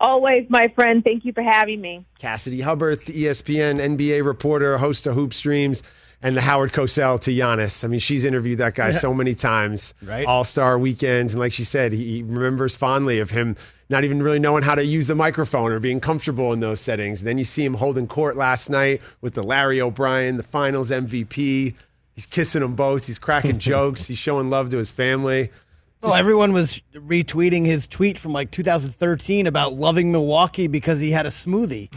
Always, 0.00 0.46
my 0.48 0.66
friend. 0.76 1.02
Thank 1.04 1.24
you 1.24 1.32
for 1.32 1.42
having 1.42 1.80
me. 1.80 2.04
Cassidy 2.18 2.60
Hubbarth, 2.60 3.06
ESPN 3.06 3.80
NBA 3.80 4.24
reporter, 4.24 4.78
host 4.78 5.06
of 5.08 5.14
Hoop 5.14 5.34
Streams, 5.34 5.82
and 6.22 6.36
the 6.36 6.40
Howard 6.40 6.72
Cosell 6.72 7.18
to 7.20 7.30
Giannis. 7.30 7.84
I 7.84 7.88
mean, 7.88 8.00
she's 8.00 8.24
interviewed 8.24 8.58
that 8.58 8.74
guy 8.74 8.86
Yeah. 8.86 8.90
so 8.92 9.14
many 9.14 9.34
times, 9.34 9.94
Right. 10.02 10.26
All 10.26 10.44
Star 10.44 10.78
weekends, 10.78 11.32
and 11.34 11.40
like 11.40 11.52
she 11.52 11.64
said, 11.64 11.92
he 11.92 12.04
he 12.18 12.22
remembers 12.22 12.74
fondly 12.76 13.18
of 13.20 13.30
him 13.30 13.56
not 13.90 14.04
even 14.04 14.22
really 14.22 14.38
knowing 14.38 14.62
how 14.62 14.74
to 14.74 14.84
use 14.84 15.06
the 15.06 15.14
microphone 15.14 15.72
or 15.72 15.80
being 15.80 15.98
comfortable 16.00 16.52
in 16.52 16.60
those 16.60 16.80
settings. 16.80 17.22
then 17.22 17.38
you 17.38 17.44
see 17.44 17.64
him 17.64 17.74
holding 17.74 18.06
court 18.06 18.36
last 18.36 18.68
night 18.68 19.00
with 19.22 19.32
the 19.34 19.42
Larry 19.42 19.80
O'Brien, 19.80 20.36
the 20.36 20.42
Finals 20.42 20.90
MVP. 20.90 21.74
He's 22.14 22.26
kissing 22.26 22.60
them 22.62 22.74
both. 22.74 23.06
He's 23.06 23.18
cracking 23.18 23.58
jokes. 23.72 24.06
He's 24.06 24.18
showing 24.18 24.50
love 24.50 24.70
to 24.70 24.76
his 24.78 24.90
family. 24.90 25.50
Well, 26.00 26.14
everyone 26.14 26.52
was 26.52 26.80
retweeting 26.94 27.66
his 27.66 27.86
tweet 27.88 28.18
from 28.18 28.32
like 28.32 28.50
2013 28.52 29.46
about 29.48 29.74
loving 29.74 30.12
Milwaukee 30.12 30.68
because 30.68 31.00
he 31.00 31.10
had 31.10 31.26
a 31.26 31.30
smoothie. 31.30 31.88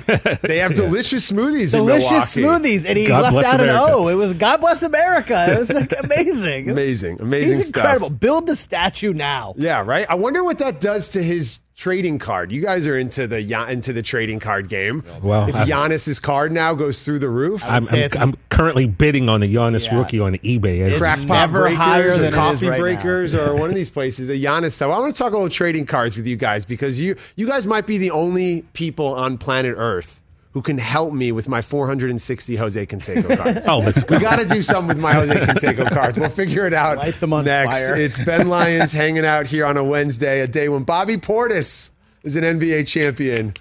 They 0.42 0.58
have 0.60 0.74
delicious 0.76 1.32
smoothies. 1.32 1.72
Delicious 1.72 2.36
in 2.36 2.42
Milwaukee. 2.44 2.78
smoothies, 2.80 2.86
and 2.88 2.98
he 2.98 3.08
God 3.08 3.34
left 3.34 3.46
out 3.46 3.60
America. 3.62 3.86
an 3.86 3.92
O. 3.94 4.08
It 4.08 4.16
was 4.16 4.34
God 4.34 4.60
bless 4.60 4.82
America. 4.84 5.46
It 5.54 5.60
was 5.60 5.72
like 5.72 5.94
amazing. 6.04 6.70
Amazing, 6.72 7.22
amazing 7.22 7.58
He's 7.58 7.68
stuff. 7.68 7.76
incredible. 7.84 8.10
Build 8.10 8.48
the 8.48 8.56
statue 8.56 9.14
now. 9.14 9.54
Yeah, 9.58 9.84
right. 9.86 10.06
I 10.10 10.16
wonder 10.16 10.44
what 10.44 10.58
that 10.60 10.80
does 10.82 11.10
to 11.10 11.22
his 11.24 11.60
trading 11.82 12.20
card. 12.20 12.52
You 12.52 12.62
guys 12.62 12.86
are 12.86 12.96
into 12.96 13.26
the 13.26 13.40
into 13.68 13.92
the 13.92 14.04
trading 14.04 14.40
card 14.40 14.70
game. 14.70 15.04
Well, 15.24 15.50
if 15.50 15.56
I- 15.56 15.66
Giannis's 15.66 16.20
card 16.20 16.52
now 16.52 16.76
goes 16.76 17.04
through 17.04 17.18
the 17.20 17.30
roof, 17.30 17.64
I'm, 17.66 17.84
I'm, 17.92 18.10
I'm 18.20 18.34
currently 18.50 18.86
bidding 18.88 19.28
on 19.30 19.40
the 19.42 19.52
Giannis 19.54 19.86
Yeah. 19.88 19.98
rookie 19.98 20.20
on 20.20 20.36
eBay. 20.36 20.82
As 20.82 21.00
crackpot 21.00 21.52
breakers 21.52 22.20
or 22.20 22.32
coffee 22.32 22.68
right 22.70 22.78
now. 22.78 22.84
breakers 22.84 23.34
or 23.34 23.56
one 23.56 23.70
of 23.70 23.76
these 23.76 23.90
places. 23.90 24.28
The 24.28 24.42
Giannis. 24.44 24.74
So 24.74 24.92
I 24.92 25.00
want 25.00 25.16
to 25.16 25.18
talk 25.18 25.32
a 25.34 25.36
little 25.36 25.50
trading 25.50 25.88
cards 25.88 26.16
with 26.16 26.28
you 26.28 26.36
guys 26.38 26.66
because 26.66 27.02
you 27.02 27.16
you 27.36 27.48
guys 27.48 27.66
might 27.66 27.88
be 27.88 27.98
the 27.98 28.12
only 28.12 28.62
people 28.74 29.08
on 29.08 29.40
planet 29.40 29.74
Earth. 29.76 30.21
Who 30.54 30.62
can 30.62 30.78
help 30.78 31.14
me 31.14 31.32
with 31.32 31.48
my 31.48 31.62
460 31.62 32.56
Jose 32.58 32.86
Canseco 32.86 33.38
cards? 33.42 33.68
Oh, 33.68 33.80
let's 33.80 34.04
go. 34.04 34.18
We 34.18 34.22
got 34.22 34.40
to 34.40 34.46
do 34.46 34.62
something 34.62 34.90
with 34.90 35.00
my 35.00 35.14
Jose 35.14 35.34
Canseco 35.34 35.90
cards. 35.92 36.20
We'll 36.20 36.30
figure 36.30 36.66
it 36.68 36.74
out 36.74 36.98
Light 36.98 37.20
them 37.22 37.32
on 37.32 37.46
next. 37.46 37.74
fire. 37.78 37.96
It's 37.96 38.22
Ben 38.24 38.48
Lyons 38.50 38.92
hanging 38.92 39.26
out 39.26 39.48
here 39.48 39.66
on 39.66 39.78
a 39.78 39.84
Wednesday, 39.84 40.42
a 40.42 40.48
day 40.48 40.68
when 40.68 40.84
Bobby 40.84 41.16
Portis 41.16 41.92
is 42.24 42.36
an 42.36 42.44
NBA 42.44 42.86
champion. 42.88 43.54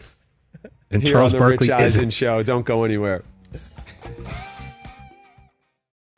And 0.91 1.03
here 1.03 1.13
Charles 1.13 1.33
on 1.33 1.39
the 1.39 1.45
Barkley 1.45 1.69
Rich 1.69 1.71
Eisen 1.77 1.85
isn't. 2.01 2.11
show. 2.11 2.43
Don't 2.43 2.67
go 2.67 2.83
anywhere. 2.83 3.23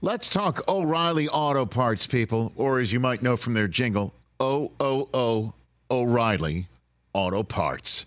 Let's 0.01 0.29
talk 0.29 0.67
O'Reilly 0.69 1.29
Auto 1.29 1.65
Parts, 1.67 2.07
people, 2.07 2.53
or 2.57 2.81
as 2.81 2.93
you 2.93 2.99
might 2.99 3.23
know 3.23 3.37
from 3.37 3.55
their 3.55 3.69
jingle, 3.69 4.13
O 4.41 4.73
O 4.81 5.09
O 5.15 5.55
O'Reilly 5.91 6.67
Auto 7.13 7.43
Parts. 7.45 8.07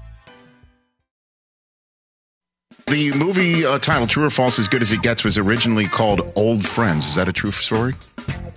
The 2.91 3.13
movie 3.13 3.65
uh, 3.65 3.79
title 3.79 4.05
True 4.05 4.25
or 4.25 4.29
False 4.29 4.59
as 4.59 4.67
Good 4.67 4.81
as 4.81 4.91
It 4.91 5.01
Gets 5.01 5.23
was 5.23 5.37
originally 5.37 5.85
called 5.85 6.29
Old 6.35 6.67
Friends. 6.67 7.05
Is 7.05 7.15
that 7.15 7.29
a 7.29 7.31
true 7.31 7.51
story? 7.51 7.93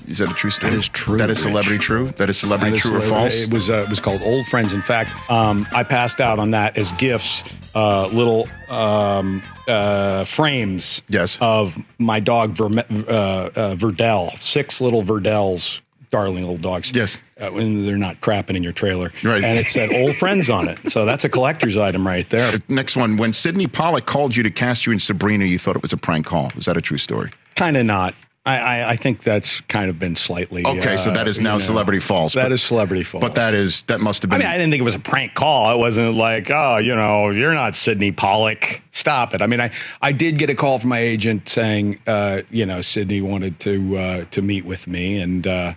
Is 0.09 0.19
that 0.19 0.29
a 0.29 0.35
true 0.35 0.51
story? 0.51 0.73
That 0.73 0.77
is 0.77 0.89
true. 0.89 1.19
That 1.19 1.31
is 1.31 1.39
Rich. 1.39 1.53
celebrity 1.53 1.79
true? 1.79 2.09
That 2.17 2.29
is 2.29 2.37
celebrity 2.39 2.73
That 2.73 2.77
is 2.79 2.83
true 2.83 2.99
or 2.99 3.01
false? 3.03 3.33
It 3.33 3.53
was 3.53 3.71
uh, 3.71 3.85
it 3.87 3.89
was 3.89 4.01
called 4.01 4.21
Old 4.25 4.45
Friends. 4.47 4.73
In 4.73 4.83
fact, 4.83 5.11
um, 5.31 5.69
I 5.73 5.85
passed 5.85 6.21
out 6.21 6.41
on 6.41 6.51
that 6.51 6.77
as 6.77 6.91
gifts, 6.95 7.45
uh, 7.77 8.09
little 8.09 8.49
um, 8.71 9.41
uh, 9.69 10.25
frames. 10.25 11.03
Yes. 11.09 11.39
Of 11.41 11.79
my 11.99 12.19
dog 12.19 12.55
Verme- 12.55 13.09
uh, 13.09 13.13
uh, 13.13 13.75
Verdell, 13.77 14.37
six 14.41 14.81
little 14.81 15.05
Verdells, 15.05 15.81
darling 16.15 16.43
little 16.43 16.57
dogs. 16.57 16.93
Yes. 16.95 17.19
Uh, 17.41 17.51
when 17.51 17.85
they're 17.85 17.97
not 17.97 18.21
crapping 18.21 18.55
in 18.55 18.63
your 18.63 18.73
trailer. 18.73 19.11
Right. 19.25 19.43
And 19.43 19.59
it 19.59 19.67
said 19.67 19.93
Old 19.93 20.15
Friends 20.15 20.49
on 20.49 20.69
it. 20.69 20.79
So 20.93 21.05
that's 21.05 21.25
a 21.25 21.29
collector's 21.29 21.77
item 21.77 22.07
right 22.07 22.29
there. 22.31 22.61
Next 22.69 22.97
one. 22.97 23.17
When 23.17 23.33
Sydney 23.33 23.67
Pollack 23.67 24.07
called 24.07 24.37
you 24.37 24.45
to 24.45 24.51
cast 24.51 24.87
you 24.87 24.93
in 24.93 25.01
Sabrina, 25.01 25.45
you 25.45 25.59
thought 25.59 25.75
it 25.75 25.83
was 25.83 25.93
a 25.93 25.97
prank 25.97 26.27
call. 26.27 26.53
Is 26.57 26.67
that 26.67 26.77
a 26.77 26.81
true 26.81 26.99
story? 26.99 27.33
Kind 27.57 27.77
of 27.77 27.85
not. 27.85 28.15
I, 28.47 28.59
I, 28.59 28.91
I 28.91 28.97
think 28.97 29.23
that's 29.23 29.63
kind 29.63 29.91
of 29.91 29.99
been 29.99 30.15
slightly. 30.15 30.65
Okay, 30.65 30.99
so 30.99 31.11
uh, 31.11 31.15
that 31.15 31.27
is 31.27 31.39
you 31.39 31.45
now 31.45 31.55
know, 31.55 31.59
celebrity 31.59 31.99
false. 31.99 32.35
That 32.35 32.45
but, 32.45 32.53
is 32.53 32.63
celebrity 32.63 33.03
false. 33.03 33.23
But 33.23 33.35
that 33.37 33.55
is 33.55 33.83
that 33.85 34.01
must 34.01 34.23
have 34.23 34.31
been. 34.31 34.43
I 34.43 34.45
mean, 34.45 34.53
I 34.53 34.59
didn't 34.59 34.71
think 34.71 34.83
it 34.83 34.85
was 34.85 34.95
a 34.95 35.01
prank 35.01 35.35
call. 35.35 35.75
It 35.75 35.79
wasn't 35.79 36.15
like, 36.15 36.51
oh, 36.51 36.77
you 36.77 36.95
know, 36.95 37.31
you're 37.31 37.55
not 37.55 37.75
Sydney 37.75 38.13
Pollack. 38.13 38.83
Stop 38.93 39.35
it. 39.35 39.41
I 39.41 39.47
mean, 39.47 39.61
I, 39.61 39.71
I 40.03 40.13
did 40.13 40.39
get 40.39 40.51
a 40.51 40.55
call 40.55 40.79
from 40.79 40.91
my 40.91 40.99
agent 40.99 41.49
saying, 41.49 41.99
uh, 42.07 42.43
you 42.51 42.67
know, 42.67 42.83
Sydney 42.83 43.23
wanted 43.23 43.59
to 43.61 43.97
uh, 43.97 44.25
to 44.33 44.43
meet 44.43 44.67
with 44.67 44.87
me, 44.87 45.21
and 45.21 45.47
uh, 45.47 45.75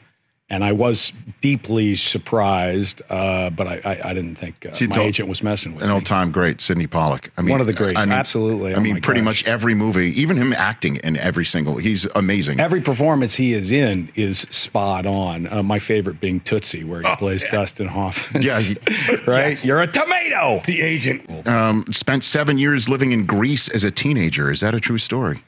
and 0.49 0.63
I 0.63 0.71
was 0.71 1.11
deeply 1.41 1.95
surprised, 1.95 3.01
uh, 3.09 3.49
but 3.49 3.67
I, 3.67 3.81
I, 3.83 4.09
I 4.09 4.13
didn't 4.13 4.35
think 4.35 4.65
uh, 4.65 4.71
See, 4.71 4.87
my 4.87 5.01
agent 5.01 5.29
was 5.29 5.43
messing 5.43 5.73
with 5.73 5.83
an 5.83 5.89
me. 5.89 5.95
all-time 5.95 6.31
great, 6.31 6.61
Sydney 6.61 6.87
Pollack. 6.87 7.31
I 7.37 7.41
mean, 7.41 7.51
One 7.51 7.61
of 7.61 7.67
the 7.67 7.73
greats, 7.73 7.97
I 7.99 8.03
mean, 8.05 8.11
absolutely. 8.13 8.73
I 8.73 8.77
Oh 8.77 8.81
mean, 8.81 8.95
my 8.95 8.99
pretty 8.99 9.19
gosh. 9.21 9.25
much 9.25 9.47
every 9.47 9.73
movie, 9.73 10.09
even 10.19 10.37
him 10.37 10.53
acting 10.53 10.97
in 10.97 11.17
every 11.17 11.45
single. 11.45 11.77
He's 11.77 12.05
amazing. 12.15 12.59
Every 12.59 12.81
performance 12.81 13.35
he 13.35 13.53
is 13.53 13.71
in 13.71 14.11
is 14.15 14.39
spot 14.49 15.05
on. 15.05 15.47
Uh, 15.51 15.63
my 15.63 15.79
favorite 15.79 16.19
being 16.19 16.39
Tootsie, 16.39 16.83
where 16.83 17.01
he 17.01 17.15
plays 17.17 17.45
Dustin 17.51 17.87
Hoffman. 17.87 18.41
Yeah, 18.41 18.59
he- 18.59 18.77
right. 19.27 19.63
You're 19.65 19.81
a 19.81 19.87
tomato. 19.87 20.61
The 20.65 20.81
agent. 20.81 21.47
Um, 21.47 21.85
spent 21.91 22.23
seven 22.23 22.57
years 22.57 22.87
living 22.89 23.11
in 23.11 23.25
Greece 23.25 23.67
as 23.69 23.83
a 23.83 23.91
teenager. 23.91 24.49
Is 24.51 24.61
that 24.61 24.73
a 24.75 24.79
true 24.79 24.97
story? 24.97 25.43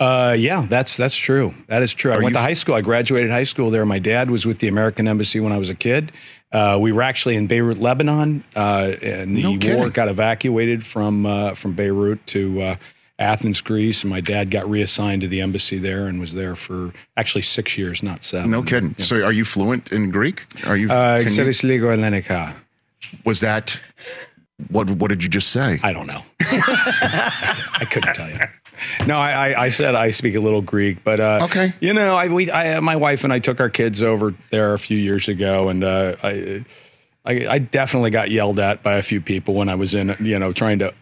Uh, 0.00 0.34
yeah, 0.38 0.64
that's 0.66 0.96
that's 0.96 1.14
true. 1.14 1.52
That 1.66 1.82
is 1.82 1.92
true. 1.92 2.10
I 2.12 2.18
went 2.18 2.34
to 2.34 2.40
high 2.40 2.54
school. 2.54 2.74
I 2.74 2.80
graduated 2.80 3.30
high 3.30 3.44
school 3.44 3.68
there. 3.68 3.84
My 3.84 3.98
dad 3.98 4.30
was 4.30 4.46
with 4.46 4.58
the 4.58 4.66
American 4.68 5.06
Embassy 5.06 5.40
when 5.40 5.52
I 5.52 5.58
was 5.58 5.68
a 5.68 5.74
kid. 5.74 6.10
Uh, 6.50 6.78
we 6.80 6.90
were 6.90 7.02
actually 7.02 7.36
in 7.36 7.46
Beirut, 7.46 7.78
Lebanon, 7.78 8.42
uh, 8.56 8.92
and 9.02 9.36
the 9.36 9.42
No 9.56 9.76
war 9.76 9.90
got 9.90 10.08
evacuated 10.08 10.84
from 10.84 11.26
uh, 11.26 11.52
from 11.54 11.74
Beirut 11.74 12.26
to 12.28 12.62
uh, 12.62 12.76
Athens, 13.18 13.60
Greece. 13.60 14.02
And 14.02 14.10
my 14.10 14.22
dad 14.22 14.50
got 14.50 14.68
reassigned 14.68 15.20
to 15.20 15.28
the 15.28 15.42
embassy 15.42 15.76
there 15.76 16.06
and 16.06 16.18
was 16.18 16.32
there 16.32 16.56
for 16.56 16.92
actually 17.18 17.42
six 17.42 17.76
years, 17.76 18.02
not 18.02 18.24
seven. 18.24 18.50
No 18.50 18.62
kidding. 18.62 18.94
So, 18.96 19.22
are 19.22 19.32
you 19.32 19.44
fluent 19.44 19.92
in 19.92 20.10
Greek? 20.10 20.44
Are 20.66 20.78
you? 20.78 20.90
Uh, 20.90 21.20
you- 21.24 21.30
was 23.24 23.40
that? 23.40 23.80
What 24.70 24.88
What 24.90 25.08
did 25.08 25.22
you 25.22 25.28
just 25.28 25.50
say? 25.50 25.78
I 25.82 25.92
don't 25.92 26.06
know. 26.06 26.22
I 26.40 27.86
couldn't 27.90 28.14
tell 28.14 28.30
you. 28.30 28.38
No, 29.06 29.16
I, 29.18 29.50
I, 29.50 29.62
I 29.64 29.68
said 29.68 29.94
I 29.94 30.10
speak 30.10 30.34
a 30.34 30.40
little 30.40 30.62
Greek, 30.62 31.02
but 31.04 31.20
uh, 31.20 31.40
Okay. 31.44 31.72
You 31.80 31.94
know, 31.94 32.16
I, 32.16 32.28
we, 32.28 32.50
I, 32.50 32.80
my 32.80 32.96
wife 32.96 33.24
and 33.24 33.32
I 33.32 33.38
took 33.38 33.60
our 33.60 33.70
kids 33.70 34.02
over 34.02 34.34
there 34.50 34.74
a 34.74 34.78
few 34.78 34.98
years 34.98 35.28
ago, 35.28 35.68
and 35.68 35.84
uh, 35.84 36.16
I, 36.22 36.64
I, 37.24 37.46
I 37.48 37.58
definitely 37.58 38.10
got 38.10 38.30
yelled 38.30 38.58
at 38.58 38.82
by 38.82 38.94
a 38.94 39.02
few 39.02 39.20
people 39.20 39.54
when 39.54 39.68
I 39.68 39.74
was 39.74 39.94
in, 39.94 40.16
you 40.20 40.38
know, 40.38 40.52
trying 40.52 40.78
to 40.80 40.94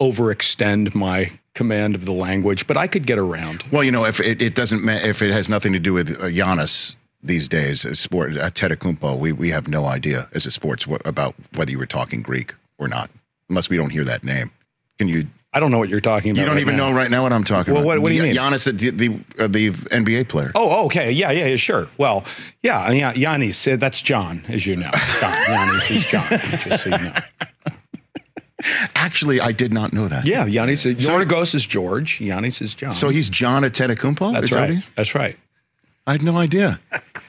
overextend 0.00 0.94
my 0.94 1.30
command 1.54 1.94
of 1.94 2.04
the 2.04 2.12
language, 2.12 2.66
but 2.66 2.76
I 2.76 2.86
could 2.86 3.06
get 3.06 3.18
around. 3.18 3.64
Well, 3.70 3.82
you 3.82 3.90
know, 3.90 4.04
if 4.04 4.20
it, 4.20 4.42
it 4.42 4.54
doesn't, 4.54 4.84
ma- 4.84 5.00
if 5.02 5.22
it 5.22 5.32
has 5.32 5.48
nothing 5.48 5.72
to 5.72 5.78
do 5.78 5.92
with 5.94 6.10
uh, 6.10 6.24
Giannis 6.24 6.96
these 7.22 7.48
days, 7.48 7.84
as 7.86 7.98
sport 7.98 8.32
Antetokounmpo, 8.32 9.18
we 9.18 9.32
we 9.32 9.50
have 9.50 9.66
no 9.66 9.86
idea 9.86 10.28
as 10.32 10.46
a 10.46 10.50
sports 10.50 10.86
what, 10.86 11.00
about 11.06 11.34
whether 11.54 11.70
you 11.70 11.78
were 11.78 11.86
talking 11.86 12.22
Greek 12.22 12.54
or 12.78 12.88
not, 12.88 13.10
unless 13.48 13.70
we 13.70 13.76
don't 13.76 13.90
hear 13.90 14.04
that 14.04 14.22
name. 14.22 14.50
Can 14.98 15.08
you? 15.08 15.26
I 15.52 15.60
don't 15.60 15.70
know 15.70 15.78
what 15.78 15.88
you're 15.88 16.00
talking 16.00 16.32
about. 16.32 16.40
You 16.40 16.46
don't 16.46 16.54
right 16.56 16.60
even 16.60 16.76
now. 16.76 16.90
know 16.90 16.96
right 16.96 17.10
now 17.10 17.22
what 17.22 17.32
I'm 17.32 17.44
talking 17.44 17.72
Well, 17.72 17.82
about. 17.82 17.86
what- 17.96 18.02
what 18.02 18.08
do 18.10 18.14
you 18.16 18.22
mean? 18.24 18.34
Giannis, 18.36 18.64
the 18.78 18.90
the, 18.90 19.20
uh, 19.42 19.46
the 19.46 19.70
NBA 19.70 20.28
player. 20.28 20.52
Oh, 20.54 20.84
okay. 20.86 21.10
Yeah, 21.12 21.30
yeah, 21.30 21.46
yeah, 21.46 21.56
sure. 21.56 21.88
Well, 21.96 22.24
yeah, 22.62 22.90
yeah, 22.90 23.12
Yanis, 23.14 23.72
uh, 23.72 23.76
that's 23.76 24.02
John, 24.02 24.44
as 24.48 24.66
you 24.66 24.76
know. 24.76 24.90
John, 25.20 25.32
Yanis 25.32 25.90
is 25.96 26.04
John, 26.06 26.28
just 26.60 26.82
so 26.84 26.90
you 26.90 26.98
know. 26.98 27.12
Actually, 28.94 29.40
I 29.40 29.52
did 29.52 29.72
not 29.72 29.92
know 29.92 30.08
that. 30.08 30.26
Yeah, 30.26 30.44
Yanis 30.46 30.84
is, 30.86 31.04
So- 31.04 31.18
is 31.18 31.66
George, 31.66 32.18
Yanis 32.18 32.60
is 32.60 32.74
John. 32.74 32.92
So 32.92 33.10
he's 33.10 33.28
John 33.30 33.62
Antetokounmpo. 33.62 34.32
that's 34.32 34.44
Is 34.46 34.52
right. 34.52 34.70
he's- 34.70 34.90
That's 34.96 35.14
right. 35.14 35.36
I 36.08 36.12
had 36.12 36.22
no 36.22 36.36
idea. 36.36 36.78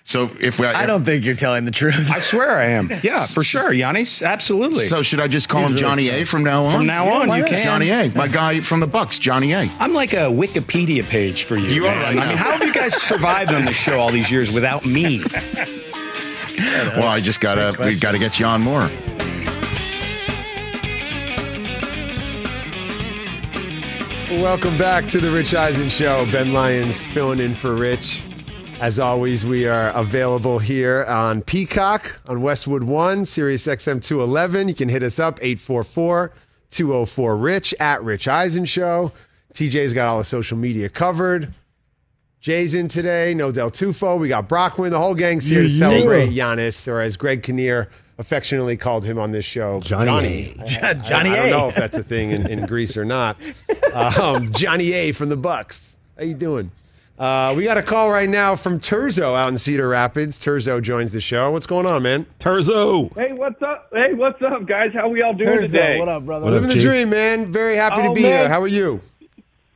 So 0.03 0.29
if 0.39 0.59
we, 0.59 0.67
I 0.67 0.85
don't 0.85 1.03
think 1.03 1.25
you're 1.25 1.35
telling 1.35 1.65
the 1.65 1.71
truth. 1.71 2.11
I 2.11 2.19
swear 2.19 2.57
I 2.57 2.65
am. 2.67 2.91
Yeah, 3.03 3.25
for 3.25 3.43
sure. 3.43 3.71
Yanis, 3.71 4.25
absolutely. 4.25 4.85
So 4.85 5.01
should 5.01 5.19
I 5.19 5.27
just 5.27 5.49
call 5.49 5.61
He's 5.61 5.69
him 5.71 5.75
really 5.75 5.81
Johnny 6.05 6.09
A 6.09 6.25
from 6.25 6.43
now 6.43 6.65
on? 6.65 6.71
From 6.73 6.85
now 6.85 7.07
on, 7.09 7.27
why 7.27 7.37
you 7.37 7.41
not? 7.43 7.49
can. 7.49 7.63
Johnny 7.63 7.89
A, 7.89 8.09
my 8.11 8.27
guy 8.27 8.59
from 8.61 8.79
the 8.79 8.87
Bucks, 8.87 9.17
Johnny 9.19 9.53
A. 9.53 9.67
I'm 9.79 9.93
like 9.93 10.13
a 10.13 10.27
Wikipedia 10.31 11.03
page 11.03 11.43
for 11.43 11.57
you. 11.57 11.67
You 11.69 11.87
are 11.87 11.95
man. 11.95 12.01
right 12.03 12.11
I 12.11 12.19
now. 12.19 12.27
mean, 12.29 12.37
how 12.37 12.51
have 12.51 12.63
you 12.63 12.73
guys 12.73 12.93
survived 13.01 13.51
on 13.51 13.65
the 13.65 13.73
show 13.73 13.99
all 13.99 14.11
these 14.11 14.29
years 14.31 14.51
without 14.51 14.85
me? 14.85 15.23
Well, 16.95 17.07
I 17.07 17.19
just 17.19 17.41
gotta 17.41 17.75
we 17.83 17.97
gotta 17.99 18.19
get 18.19 18.39
you 18.39 18.45
on 18.45 18.61
more. 18.61 18.87
Welcome 24.29 24.77
back 24.77 25.07
to 25.07 25.19
the 25.19 25.31
Rich 25.31 25.55
Eisen 25.55 25.89
Show. 25.89 26.27
Ben 26.31 26.53
Lyons 26.53 27.01
filling 27.03 27.39
in 27.39 27.55
for 27.55 27.75
Rich. 27.75 28.23
As 28.79 28.99
always, 28.99 29.43
we 29.43 29.65
are 29.67 29.89
available 29.89 30.59
here 30.59 31.03
on 31.05 31.41
Peacock 31.41 32.19
on 32.27 32.41
Westwood 32.41 32.83
One, 32.83 33.25
Sirius 33.25 33.65
XM 33.65 34.03
211. 34.03 34.67
You 34.67 34.75
can 34.75 34.87
hit 34.87 35.01
us 35.01 35.17
up 35.19 35.39
844 35.41 36.31
204 36.69 37.37
Rich 37.37 37.73
at 37.79 38.03
Rich 38.03 38.27
Eisen 38.27 38.65
Show. 38.65 39.11
TJ's 39.53 39.93
got 39.95 40.07
all 40.07 40.19
the 40.19 40.23
social 40.23 40.57
media 40.59 40.89
covered. 40.89 41.51
Jay's 42.39 42.75
in 42.75 42.87
today. 42.87 43.33
No 43.33 43.51
Del 43.51 43.71
Tufo. 43.71 44.19
We 44.19 44.27
got 44.27 44.47
Brockman. 44.47 44.91
The 44.91 44.99
whole 44.99 45.15
gang's 45.15 45.47
here 45.49 45.63
to 45.63 45.69
celebrate 45.69 46.29
Giannis, 46.29 46.87
or 46.87 46.99
as 46.99 47.17
Greg 47.17 47.41
Kinnear 47.41 47.89
affectionately 48.19 48.77
called 48.77 49.05
him 49.05 49.17
on 49.17 49.31
this 49.31 49.45
show, 49.45 49.79
Johnny 49.81 50.55
I- 50.59 50.89
I- 50.89 50.93
Johnny 50.93 51.31
I, 51.31 51.49
don't 51.49 51.49
know 51.49 51.69
if 51.69 51.75
that's 51.75 51.97
a 51.97 52.03
thing 52.03 52.29
in, 52.31 52.47
in 52.47 52.65
Greece 52.67 52.95
or 52.95 53.05
not. 53.05 53.37
Um, 53.93 54.51
Johnny 54.51 54.91
A 54.91 55.11
from 55.13 55.29
the 55.29 55.37
Bucks. 55.37 55.97
How 56.17 56.23
you 56.25 56.33
doing? 56.35 56.69
Uh, 57.17 57.51
we 57.57 57.63
got 57.63 57.77
a 57.77 57.81
call 57.83 58.11
right 58.11 58.29
now 58.29 58.55
from 58.55 58.79
Terzo 58.79 59.35
out 59.35 59.47
in 59.47 59.57
Cedar 59.57 59.87
Rapids. 59.89 60.37
Terzo 60.37 60.79
joins 60.79 61.11
the 61.13 61.21
show. 61.21 61.49
What's 61.51 61.65
going 61.65 61.87
on, 61.87 62.03
man? 62.03 62.27
Terzo. 62.39 63.11
Hey, 63.15 63.33
what's 63.33 63.59
up? 63.63 63.89
Hey, 63.91 64.13
what's 64.13 64.39
up, 64.43 64.67
guys? 64.67 64.91
How 64.93 65.09
we 65.09 65.23
all 65.23 65.33
doing 65.33 65.49
Terzo, 65.49 65.65
today? 65.65 65.97
what 65.99 66.09
up, 66.09 66.25
brother? 66.27 66.45
What 66.45 66.53
up, 66.53 66.61
Living 66.61 66.69
the 66.69 66.75
G? 66.75 66.81
dream, 66.81 67.09
man. 67.09 67.47
Very 67.51 67.75
happy 67.75 68.03
to 68.03 68.09
Oh, 68.09 68.13
be 68.13 68.21
man. 68.21 68.41
here. 68.41 68.49
How 68.49 68.61
are 68.61 68.67
you? 68.67 69.01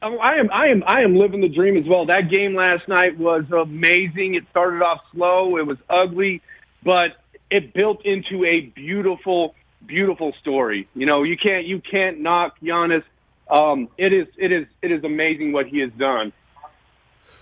Um, 0.03 0.19
I 0.21 0.35
am, 0.35 0.51
I 0.51 0.67
am, 0.67 0.83
I 0.85 1.01
am 1.01 1.15
living 1.15 1.41
the 1.41 1.49
dream 1.49 1.77
as 1.77 1.85
well. 1.87 2.05
That 2.05 2.29
game 2.31 2.53
last 2.55 2.87
night 2.87 3.17
was 3.17 3.43
amazing. 3.51 4.35
It 4.35 4.43
started 4.51 4.83
off 4.83 4.99
slow. 5.11 5.57
It 5.57 5.65
was 5.65 5.77
ugly, 5.89 6.41
but 6.83 7.17
it 7.49 7.73
built 7.73 8.05
into 8.05 8.45
a 8.45 8.61
beautiful, 8.61 9.55
beautiful 9.87 10.33
story. 10.41 10.87
You 10.95 11.07
know, 11.07 11.23
you 11.23 11.37
can't, 11.37 11.65
you 11.65 11.81
can't 11.81 12.19
knock 12.19 12.59
Giannis 12.61 13.03
Um, 13.49 13.89
it 13.97 14.13
is 14.13 14.27
it 14.37 14.51
is 14.51 14.65
it 14.83 14.91
is 14.91 15.03
amazing 15.03 15.53
what 15.53 15.67
he 15.67 15.79
has 15.79 15.91
done. 15.97 16.33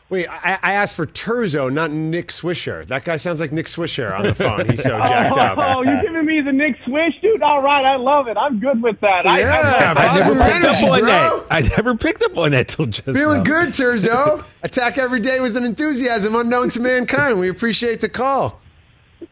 Wait, 0.10 0.28
I, 0.28 0.58
I 0.64 0.74
asked 0.74 0.96
for 0.96 1.06
Turzo, 1.06 1.72
not 1.72 1.92
Nick 1.92 2.30
Swisher. 2.30 2.84
That 2.88 3.04
guy 3.04 3.18
sounds 3.18 3.40
like 3.40 3.52
Nick 3.52 3.68
Swisher 3.68 4.12
on 4.18 4.26
the 4.26 4.34
phone. 4.34 4.68
He's 4.68 4.82
so 4.82 4.98
jacked 5.04 5.38
oh, 5.38 5.42
up. 5.42 5.60
Oh, 5.78 5.84
you're 5.84 6.02
giving 6.02 6.26
me 6.26 6.42
the 6.42 6.52
Nick 6.52 6.78
Swish, 6.84 7.14
dude. 7.22 7.44
All 7.44 7.62
right, 7.62 7.86
I 7.86 7.96
love 7.96 8.28
it. 8.28 8.36
I'm 8.36 8.60
good 8.60 8.82
with 8.82 9.00
that. 9.02 9.28
I, 9.28 9.42
Yeah, 9.42 9.94
I, 9.96 10.08
I 10.08 10.18
never 10.18 10.40
positive 10.40 10.52
picked 10.52 10.66
up 10.66 10.84
on 10.84 11.00
bro. 11.02 11.08
that. 11.10 11.46
I 11.52 11.62
never 11.62 11.96
picked 11.96 12.24
up 12.24 12.38
on 12.40 12.52
that 12.52 12.68
till 12.70 12.88
just 12.88 13.06
Feeling 13.06 13.44
now. 13.44 13.44
good, 13.44 13.70
Turzo. 13.70 14.44
Attack 14.64 14.98
every 14.98 15.20
day 15.20 15.42
with 15.42 15.56
an 15.56 15.64
enthusiasm 15.64 16.34
unknown 16.36 16.70
to 16.70 16.80
mankind. 16.80 17.40
We 17.40 17.50
appreciate 17.50 18.02
the 18.02 18.10
call. 18.10 18.62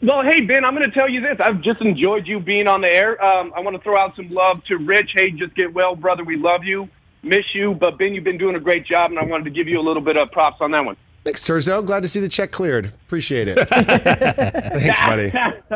Well, 0.01 0.21
hey 0.21 0.41
Ben, 0.41 0.63
I'm 0.63 0.75
going 0.75 0.89
to 0.89 0.95
tell 0.95 1.09
you 1.09 1.21
this. 1.21 1.37
I've 1.39 1.61
just 1.61 1.81
enjoyed 1.81 2.27
you 2.27 2.39
being 2.39 2.67
on 2.67 2.81
the 2.81 2.93
air. 2.93 3.23
Um, 3.23 3.51
I 3.55 3.61
want 3.61 3.75
to 3.77 3.81
throw 3.81 3.97
out 3.97 4.15
some 4.15 4.29
love 4.29 4.63
to 4.65 4.77
Rich. 4.77 5.11
Hey, 5.15 5.31
just 5.31 5.55
get 5.55 5.73
well, 5.73 5.95
brother. 5.95 6.23
We 6.23 6.35
love 6.35 6.63
you, 6.63 6.87
miss 7.23 7.45
you. 7.53 7.73
But 7.73 7.97
Ben, 7.97 8.13
you've 8.13 8.23
been 8.23 8.37
doing 8.37 8.55
a 8.55 8.59
great 8.59 8.85
job, 8.85 9.11
and 9.11 9.19
I 9.19 9.23
wanted 9.25 9.45
to 9.45 9.51
give 9.51 9.67
you 9.67 9.79
a 9.79 9.85
little 9.85 10.01
bit 10.01 10.17
of 10.17 10.31
props 10.31 10.57
on 10.61 10.71
that 10.71 10.85
one. 10.85 10.97
Thanks, 11.27 11.43
Turzo. 11.45 11.85
Glad 11.85 12.03
to 12.03 12.07
see 12.07 12.21
the 12.21 12.29
check 12.29 12.53
cleared. 12.53 12.85
Appreciate 12.85 13.49
it. 13.49 13.57
Thanks, 13.69 14.99
buddy. 15.01 15.29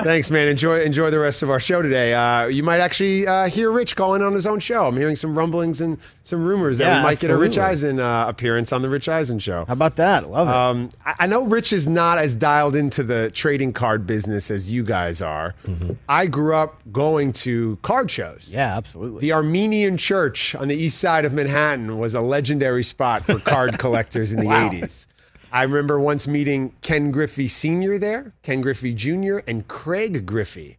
Thanks, 0.06 0.32
man. 0.32 0.48
Enjoy 0.48 0.80
enjoy 0.82 1.10
the 1.12 1.20
rest 1.20 1.44
of 1.44 1.50
our 1.50 1.60
show 1.60 1.82
today. 1.82 2.14
Uh, 2.14 2.46
you 2.48 2.64
might 2.64 2.80
actually 2.80 3.28
uh, 3.28 3.48
hear 3.50 3.70
Rich 3.70 3.98
calling 3.98 4.22
on 4.22 4.32
his 4.32 4.48
own 4.48 4.60
show. 4.62 4.88
I'm 4.88 4.96
hearing 4.96 5.18
some 5.18 5.38
rumblings 5.38 5.82
and 5.82 5.98
some 6.24 6.46
rumors 6.46 6.78
that 6.78 6.86
Yeah, 6.88 6.98
we 7.00 7.04
might 7.04 7.20
get 7.20 7.32
a 7.32 7.36
Rich 7.38 7.58
absolutely. 7.58 7.70
Eisen 7.72 8.00
uh, 8.00 8.28
appearance 8.30 8.72
on 8.72 8.82
the 8.82 8.90
Rich 8.90 9.10
Eisen 9.10 9.40
show. 9.40 9.66
How 9.66 9.74
about 9.74 9.98
that? 9.98 10.30
Love 10.30 10.48
it. 10.48 10.54
Um, 10.56 10.90
I 11.06 11.16
I 11.20 11.28
know 11.28 11.44
Rich 11.44 11.74
is 11.74 11.86
not 11.86 12.18
as 12.18 12.34
dialed 12.38 12.78
into 12.78 13.04
the 13.04 13.30
trading 13.32 13.74
card 13.74 14.08
business 14.08 14.50
as 14.50 14.72
you 14.72 14.86
guys 14.86 15.22
are. 15.22 15.54
I 16.08 16.28
grew 16.28 16.56
up 16.56 16.82
going 16.94 17.34
to 17.34 17.78
card 17.82 18.10
shows. 18.10 18.52
Yeah, 18.54 18.78
absolutely. 18.78 19.20
The 19.20 19.34
Armenian 19.34 19.98
Church 19.98 20.56
on 20.56 20.70
the 20.70 20.76
east 20.78 20.98
side 21.00 21.26
of 21.26 21.34
Manhattan 21.34 21.98
was 22.00 22.16
a 22.16 22.22
legendary 22.22 22.84
spot 22.84 23.26
for 23.26 23.38
card 23.40 23.78
collectors 23.80 24.32
in 24.32 24.40
the 24.40 24.48
Wow. 24.48 24.70
80s. 24.70 25.08
I 25.52 25.64
remember 25.64 26.00
once 26.00 26.28
meeting 26.28 26.74
Ken 26.82 27.12
Griffey 27.12 27.48
Sr. 27.48 27.98
there, 27.98 28.34
Ken 28.42 28.62
Griffey 28.62 28.94
Jr., 28.94 29.40
and 29.48 29.68
Craig 29.68 30.26
Griffey. 30.26 30.78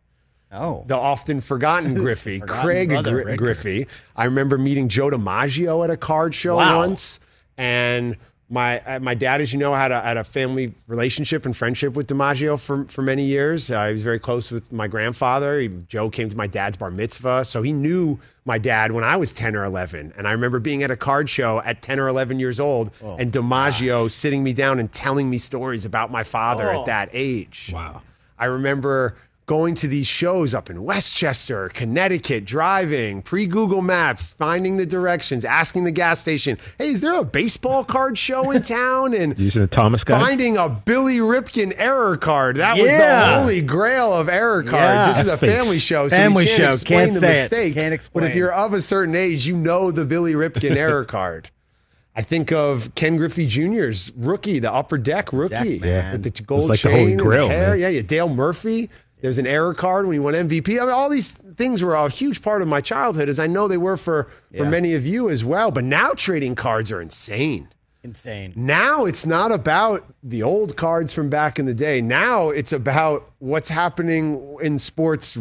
Oh. 0.50 0.84
The 0.86 0.96
often 0.96 1.40
forgotten 1.40 1.94
Griffey, 2.02 2.38
Forgotten 2.40 2.62
Craig 2.64 2.88
brother, 2.90 3.22
Gri- 3.24 3.36
Griffey. 3.36 3.86
I 4.16 4.24
remember 4.26 4.58
meeting 4.58 4.88
Joe 4.88 5.10
DiMaggio 5.10 5.82
at 5.84 5.90
a 5.90 5.96
card 5.96 6.34
show 6.34 6.56
Wow. 6.56 6.78
once. 6.78 7.20
And 7.58 8.16
my 8.52 8.80
uh, 8.80 8.98
my 9.00 9.14
dad, 9.14 9.40
as 9.40 9.52
you 9.52 9.58
know, 9.58 9.72
had 9.74 9.90
a, 9.90 10.00
had 10.02 10.16
a 10.18 10.24
family 10.24 10.74
relationship 10.86 11.46
and 11.46 11.56
friendship 11.56 11.94
with 11.94 12.06
DiMaggio 12.06 12.60
for, 12.60 12.84
for 12.84 13.00
many 13.00 13.24
years. 13.24 13.70
Uh, 13.70 13.86
he 13.86 13.92
was 13.92 14.02
very 14.04 14.18
close 14.18 14.50
with 14.52 14.70
my 14.70 14.86
grandfather. 14.86 15.58
He, 15.58 15.68
Joe 15.88 16.10
came 16.10 16.28
to 16.28 16.36
my 16.36 16.46
dad's 16.46 16.76
bar 16.76 16.90
mitzvah. 16.90 17.46
So 17.46 17.62
he 17.62 17.72
knew 17.72 18.18
my 18.44 18.58
dad 18.58 18.92
when 18.92 19.04
I 19.04 19.16
was 19.16 19.32
10 19.32 19.56
or 19.56 19.64
11. 19.64 20.12
And 20.18 20.28
I 20.28 20.32
remember 20.32 20.60
being 20.60 20.82
at 20.82 20.90
a 20.90 20.96
card 20.96 21.30
show 21.30 21.62
at 21.64 21.80
10 21.80 21.98
or 21.98 22.08
11 22.08 22.38
years 22.38 22.60
old 22.60 22.90
Oh, 23.02 23.16
and 23.16 23.32
DiMaggio 23.32 24.10
sitting 24.10 24.42
me 24.44 24.52
down 24.52 24.78
and 24.78 24.92
telling 24.92 25.30
me 25.30 25.38
stories 25.38 25.84
about 25.86 26.10
my 26.10 26.22
father 26.22 26.70
Oh. 26.70 26.80
at 26.80 26.86
that 26.86 27.08
age. 27.14 27.70
Wow. 27.72 28.02
I 28.38 28.46
remember 28.46 29.16
going 29.46 29.74
to 29.74 29.88
these 29.88 30.06
shows 30.06 30.54
up 30.54 30.70
in 30.70 30.82
Westchester, 30.84 31.68
Connecticut, 31.70 32.44
driving, 32.44 33.22
pre 33.22 33.46
Google 33.46 33.82
Maps, 33.82 34.32
finding 34.32 34.76
the 34.76 34.86
directions, 34.86 35.44
asking 35.44 35.84
the 35.84 35.90
gas 35.90 36.20
station, 36.20 36.56
hey, 36.78 36.88
is 36.90 37.00
there 37.00 37.18
a 37.18 37.24
baseball 37.24 37.84
card 37.84 38.16
show 38.16 38.50
in 38.50 38.62
town? 38.62 39.14
And 39.14 39.38
Using 39.38 39.62
the 39.62 39.68
Thomas 39.68 40.04
Guide. 40.04 40.20
finding 40.24 40.56
a 40.56 40.68
Billy 40.68 41.18
Ripken 41.18 41.74
error 41.76 42.16
card. 42.16 42.56
That 42.56 42.76
was 42.78 42.90
the 42.90 43.34
holy 43.40 43.60
grail 43.62 44.12
of 44.14 44.28
error 44.28 44.62
cards. 44.62 45.08
Yeah. 45.08 45.08
This 45.08 45.20
is 45.20 45.26
a 45.28 45.36
family 45.36 45.78
show, 45.78 46.08
so 46.08 46.16
Family 46.16 46.46
can't 46.46 46.56
show. 46.62 46.68
explain 46.68 47.08
Can't 47.08 47.20
the 47.20 47.26
it. 47.26 47.30
mistake. 47.30 47.74
Can't 47.74 47.94
explain. 47.94 48.22
But 48.22 48.30
if 48.30 48.36
you're 48.36 48.52
of 48.52 48.72
a 48.74 48.80
certain 48.80 49.14
age, 49.16 49.46
you 49.46 49.56
know 49.56 49.90
the 49.90 50.04
Billy 50.04 50.32
Ripken 50.34 50.76
error 50.76 51.04
card. 51.04 51.50
I 52.14 52.20
think 52.22 52.52
of 52.52 52.94
Ken 52.94 53.16
Griffey 53.16 53.46
Jr.'s 53.46 54.12
rookie, 54.16 54.58
the 54.58 54.70
upper 54.70 54.98
deck 54.98 55.32
rookie, 55.32 55.78
man. 55.78 56.12
with 56.12 56.22
the 56.24 56.42
gold 56.42 56.68
like 56.68 56.80
the 56.82 56.88
chain 56.88 56.98
Holy 56.98 57.12
and 57.12 57.20
Grail, 57.20 57.48
hair. 57.48 57.70
man. 57.70 57.80
Yeah, 57.80 57.88
yeah. 57.88 58.02
Dale 58.02 58.28
Murphy. 58.28 58.90
There's 59.22 59.38
an 59.38 59.46
error 59.46 59.72
card 59.72 60.06
when 60.06 60.14
you 60.16 60.22
won 60.22 60.34
MVP. 60.34 60.78
I 60.78 60.84
mean, 60.84 60.90
all 60.90 61.08
these 61.08 61.30
things 61.30 61.82
were 61.82 61.94
a 61.94 62.08
huge 62.08 62.42
part 62.42 62.60
of 62.60 62.68
my 62.68 62.80
childhood, 62.80 63.28
as 63.28 63.38
I 63.38 63.46
know 63.46 63.68
they 63.68 63.76
were 63.76 63.96
for 63.96 64.24
for 64.50 64.64
Yeah. 64.64 64.68
many 64.68 64.94
of 64.94 65.06
you 65.06 65.30
as 65.30 65.44
well. 65.44 65.70
But 65.70 65.84
now 65.84 66.10
trading 66.16 66.54
cards 66.56 66.90
are 66.92 67.00
insane. 67.00 67.68
Insane. 68.02 68.52
Now 68.56 69.04
it's 69.04 69.24
not 69.24 69.52
about 69.52 70.04
the 70.24 70.42
old 70.42 70.76
cards 70.76 71.14
from 71.14 71.28
back 71.30 71.60
in 71.60 71.66
the 71.66 71.74
day. 71.74 72.00
Now 72.00 72.50
it's 72.50 72.72
about 72.72 73.30
what's 73.38 73.68
happening 73.68 74.56
in 74.60 74.80
sports 74.80 75.38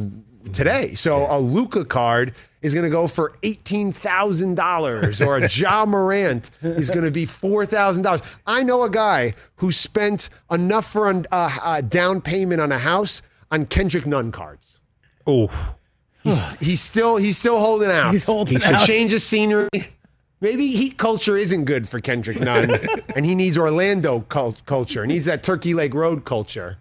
today. 0.54 0.94
So 0.94 1.26
a 1.28 1.40
Luka 1.40 1.84
card 1.84 2.34
is 2.62 2.76
going 2.76 2.84
to 2.84 2.90
go 2.92 3.08
for 3.08 3.34
eighteen 3.42 3.92
thousand 3.92 4.56
dollars, 4.56 5.24
or 5.24 5.38
a 5.38 5.50
Ja 5.52 5.88
Morant 5.88 6.52
is 6.62 6.92
going 6.92 7.04
to 7.06 7.10
be 7.12 7.26
four 7.26 7.66
thousand 7.66 8.04
dollars. 8.04 8.22
I 8.46 8.62
know 8.62 8.84
a 8.84 8.92
guy 8.92 9.34
who 9.56 9.72
spent 9.72 10.30
enough 10.52 10.86
for 10.92 11.10
a 11.10 11.24
uh, 11.32 11.50
uh, 11.64 11.82
down 11.82 12.22
payment 12.22 12.62
on 12.62 12.72
a 12.72 12.78
house 12.78 13.24
on 13.52 13.66
Kendrick 13.66 14.06
Nunn 14.06 14.32
cards. 14.32 14.80
Oh, 15.28 15.76
He's, 16.24 16.56
he's 16.58 16.82
still 16.82 17.18
he's 17.18 17.38
still 17.38 17.60
holding 17.60 17.89
out. 17.89 18.12
He's 18.12 18.26
holding 18.28 18.58
out. 18.58 18.62
he 18.62 18.68
should 18.68 18.76
out. 18.76 18.86
change 18.88 19.12
his 19.12 19.24
scenery. 19.24 19.70
Maybe 20.39 20.68
heat 20.68 20.97
culture 20.97 21.36
isn't 21.36 21.66
good 21.66 21.89
for 21.89 21.99
Kendrick 21.99 22.39
Nunn, 22.39 22.70
and 23.16 23.26
he 23.26 23.34
needs 23.36 23.58
Orlando 23.58 24.22
cul- 24.22 24.56
culture. 24.68 25.02
He 25.04 25.08
needs 25.08 25.26
that 25.26 25.41
Turkey 25.43 25.74
Lake 25.74 25.93
Road 25.95 26.24
culture, 26.26 26.78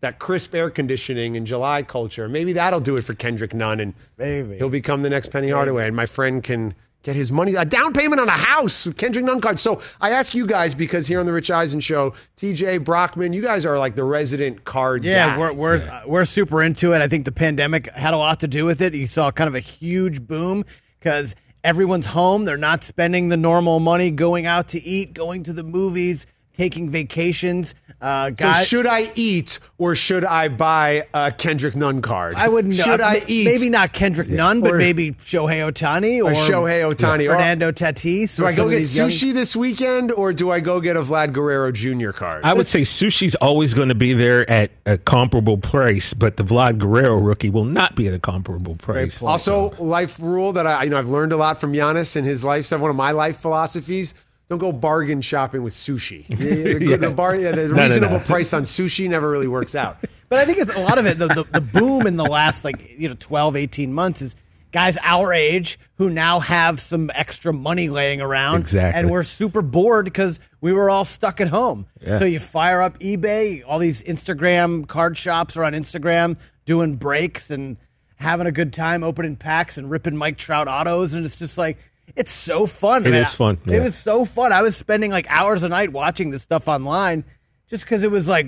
that 0.00 0.18
crisp 0.18 0.54
air 0.54 0.70
conditioning 0.70 1.34
in 1.34 1.46
July 1.46 1.82
culture. 1.82 2.28
Maybe 2.28 2.52
that'll 2.52 2.80
do 2.80 2.96
it 2.96 3.02
for 3.04 3.14
Kendrick 3.14 3.54
Nunn, 3.54 3.80
and 3.80 3.94
Maybe. 4.18 4.56
he'll 4.58 4.68
become 4.68 5.02
the 5.02 5.10
next 5.10 5.28
Penny 5.30 5.50
Hardaway. 5.50 5.86
And 5.86 5.96
my 5.96 6.06
friend 6.06 6.42
can 6.42 6.74
get 7.06 7.14
his 7.14 7.30
money, 7.30 7.54
a 7.54 7.64
down 7.64 7.92
payment 7.92 8.20
on 8.20 8.28
a 8.28 8.32
house 8.32 8.84
with 8.84 8.96
Kendrick 8.96 9.24
Nunn 9.24 9.40
cards. 9.40 9.62
So 9.62 9.80
I 10.00 10.10
ask 10.10 10.34
you 10.34 10.44
guys 10.44 10.74
because 10.74 11.06
here 11.06 11.20
on 11.20 11.26
the 11.26 11.32
Rich 11.32 11.52
Eisen 11.52 11.78
Show, 11.78 12.14
TJ 12.36 12.82
Brockman, 12.82 13.32
you 13.32 13.42
guys 13.42 13.64
are 13.64 13.78
like 13.78 13.94
the 13.94 14.02
resident 14.02 14.64
card. 14.64 15.04
Yeah, 15.04 15.28
guys. 15.28 15.38
we're 15.38 15.52
we're 15.52 15.88
uh, 15.88 16.02
we're 16.04 16.24
super 16.24 16.64
into 16.64 16.94
it. 16.94 17.00
I 17.00 17.06
think 17.06 17.24
the 17.24 17.32
pandemic 17.32 17.88
had 17.92 18.12
a 18.12 18.16
lot 18.16 18.40
to 18.40 18.48
do 18.48 18.66
with 18.66 18.82
it. 18.82 18.92
You 18.92 19.06
saw 19.06 19.30
kind 19.30 19.46
of 19.46 19.54
a 19.54 19.60
huge 19.60 20.26
boom 20.26 20.64
because 20.98 21.36
everyone's 21.62 22.06
home. 22.06 22.44
They're 22.44 22.56
not 22.56 22.82
spending 22.82 23.28
the 23.28 23.36
normal 23.36 23.78
money 23.78 24.10
going 24.10 24.46
out 24.46 24.66
to 24.68 24.82
eat, 24.82 25.14
going 25.14 25.44
to 25.44 25.52
the 25.52 25.62
movies, 25.62 26.26
taking 26.56 26.90
vacations. 26.90 27.74
Uh, 28.00 28.30
So 28.38 28.52
should 28.52 28.86
I 28.86 29.10
eat 29.14 29.58
or 29.78 29.94
should 29.94 30.24
I 30.24 30.48
buy 30.48 31.06
a 31.14 31.32
Kendrick 31.32 31.74
Nunn 31.74 32.02
card? 32.02 32.34
I 32.34 32.48
wouldn't. 32.48 32.74
Should 32.74 33.00
uh, 33.00 33.06
I 33.06 33.22
eat? 33.26 33.46
Maybe 33.46 33.70
not 33.70 33.92
Kendrick 33.94 34.28
Nunn, 34.28 34.60
but 34.60 34.74
Or- 34.74 34.78
maybe 34.78 35.12
Shohei 35.12 35.60
Ohtani 35.70 36.18
or, 36.22 36.30
Or 36.30 36.34
Shohei 36.34 36.82
Ohtani. 36.82 37.26
Or- 37.26 37.34
Fernando 37.34 37.72
Tatis. 37.72 38.36
Do 38.36 38.44
or 38.44 38.48
I 38.48 38.52
go 38.54 38.68
get 38.68 38.76
these 38.78 38.96
young- 38.96 39.08
sushi 39.08 39.32
this 39.32 39.56
weekend 39.56 40.12
or 40.12 40.32
do 40.34 40.50
I 40.50 40.60
go 40.60 40.80
get 40.80 40.96
a 40.96 41.02
Vlad 41.02 41.32
Guerrero 41.32 41.72
Jr. 41.72 42.10
card? 42.10 42.44
I 42.44 42.52
would 42.52 42.66
say 42.66 42.82
sushi's 42.82 43.34
always 43.36 43.72
going 43.72 43.88
to 43.88 43.94
be 43.94 44.12
there 44.12 44.48
at 44.50 44.72
a 44.84 44.98
comparable 44.98 45.56
price, 45.56 46.12
but 46.12 46.36
the 46.36 46.44
Vlad 46.44 46.78
Guerrero 46.78 47.18
rookie 47.18 47.50
will 47.50 47.64
not 47.64 47.94
be 47.96 48.06
at 48.08 48.14
a 48.14 48.18
comparable 48.18 48.76
price. 48.76 49.22
also, 49.22 49.70
life 49.78 50.18
rule 50.20 50.52
that 50.52 50.66
I 50.66 50.84
you 50.84 50.90
know 50.90 50.98
I've 50.98 51.08
learned 51.08 51.32
a 51.32 51.36
lot 51.36 51.60
from 51.60 51.72
Giannis 51.72 52.14
and 52.16 52.26
his 52.26 52.44
lifestyle. 52.44 52.78
One 52.80 52.90
of 52.90 52.96
my 52.96 53.12
life 53.12 53.38
philosophies: 53.38 54.12
don't 54.48 54.58
go 54.58 54.70
bargain 54.72 55.20
shopping 55.20 55.62
with 55.62 55.74
sushi. 55.74 56.26
The, 56.36 56.78
the- 56.78 56.96
the 56.96 57.10
bar, 57.10 57.34
yeah, 57.36 57.50
the 57.52 57.68
No, 57.68 57.74
no, 57.74 57.82
reasonable 57.84 58.18
no. 58.18 58.24
price 58.24 58.52
on 58.52 58.62
sushi 58.62 59.08
never 59.08 59.28
really 59.30 59.48
works 59.48 59.74
out. 59.74 59.98
But 60.28 60.38
I 60.40 60.44
think 60.44 60.58
it's 60.58 60.74
a 60.74 60.80
lot 60.80 60.98
of 60.98 61.06
it. 61.06 61.18
The, 61.18 61.28
the, 61.28 61.42
the 61.44 61.60
boom 61.60 62.06
in 62.06 62.16
the 62.16 62.24
last 62.24 62.64
like 62.64 62.98
you 62.98 63.08
know 63.08 63.14
12, 63.18 63.56
18 63.56 63.92
months 63.92 64.22
is 64.22 64.36
guys 64.72 64.98
our 65.02 65.32
age 65.32 65.78
who 65.94 66.10
now 66.10 66.38
have 66.40 66.80
some 66.80 67.10
extra 67.14 67.52
money 67.52 67.88
laying 67.88 68.20
around, 68.20 68.60
Exactly. 68.60 69.00
and 69.00 69.10
we're 69.10 69.22
super 69.22 69.62
bored 69.62 70.04
because 70.04 70.38
we 70.60 70.72
were 70.72 70.90
all 70.90 71.04
stuck 71.04 71.40
at 71.40 71.48
home. 71.48 71.86
Yeah. 72.00 72.18
So 72.18 72.24
you 72.24 72.38
fire 72.40 72.82
up 72.82 72.98
eBay, 72.98 73.62
all 73.66 73.78
these 73.78 74.02
Instagram 74.02 74.86
card 74.86 75.16
shops 75.16 75.56
are 75.56 75.64
on 75.64 75.72
Instagram 75.72 76.36
doing 76.66 76.96
breaks 76.96 77.50
and 77.50 77.78
having 78.16 78.46
a 78.46 78.52
good 78.52 78.72
time 78.72 79.02
opening 79.04 79.36
packs 79.36 79.78
and 79.78 79.88
ripping 79.90 80.16
Mike 80.16 80.36
Trout 80.38 80.68
autos, 80.68 81.14
and 81.14 81.24
it's 81.24 81.38
just 81.38 81.56
like. 81.58 81.78
It's 82.14 82.32
so 82.32 82.66
fun. 82.66 83.04
It 83.04 83.10
man. 83.10 83.22
is 83.22 83.34
fun, 83.34 83.58
It 83.66 83.82
was 83.82 83.96
so 83.96 84.24
fun. 84.24 84.52
I 84.52 84.62
was 84.62 84.76
spending 84.76 85.10
like 85.10 85.26
hours 85.28 85.62
a 85.62 85.68
night 85.68 85.92
watching 85.92 86.30
this 86.30 86.42
stuff 86.42 86.68
online 86.68 87.24
just 87.68 87.84
because 87.84 88.04
it 88.04 88.10
was 88.10 88.28
like 88.28 88.46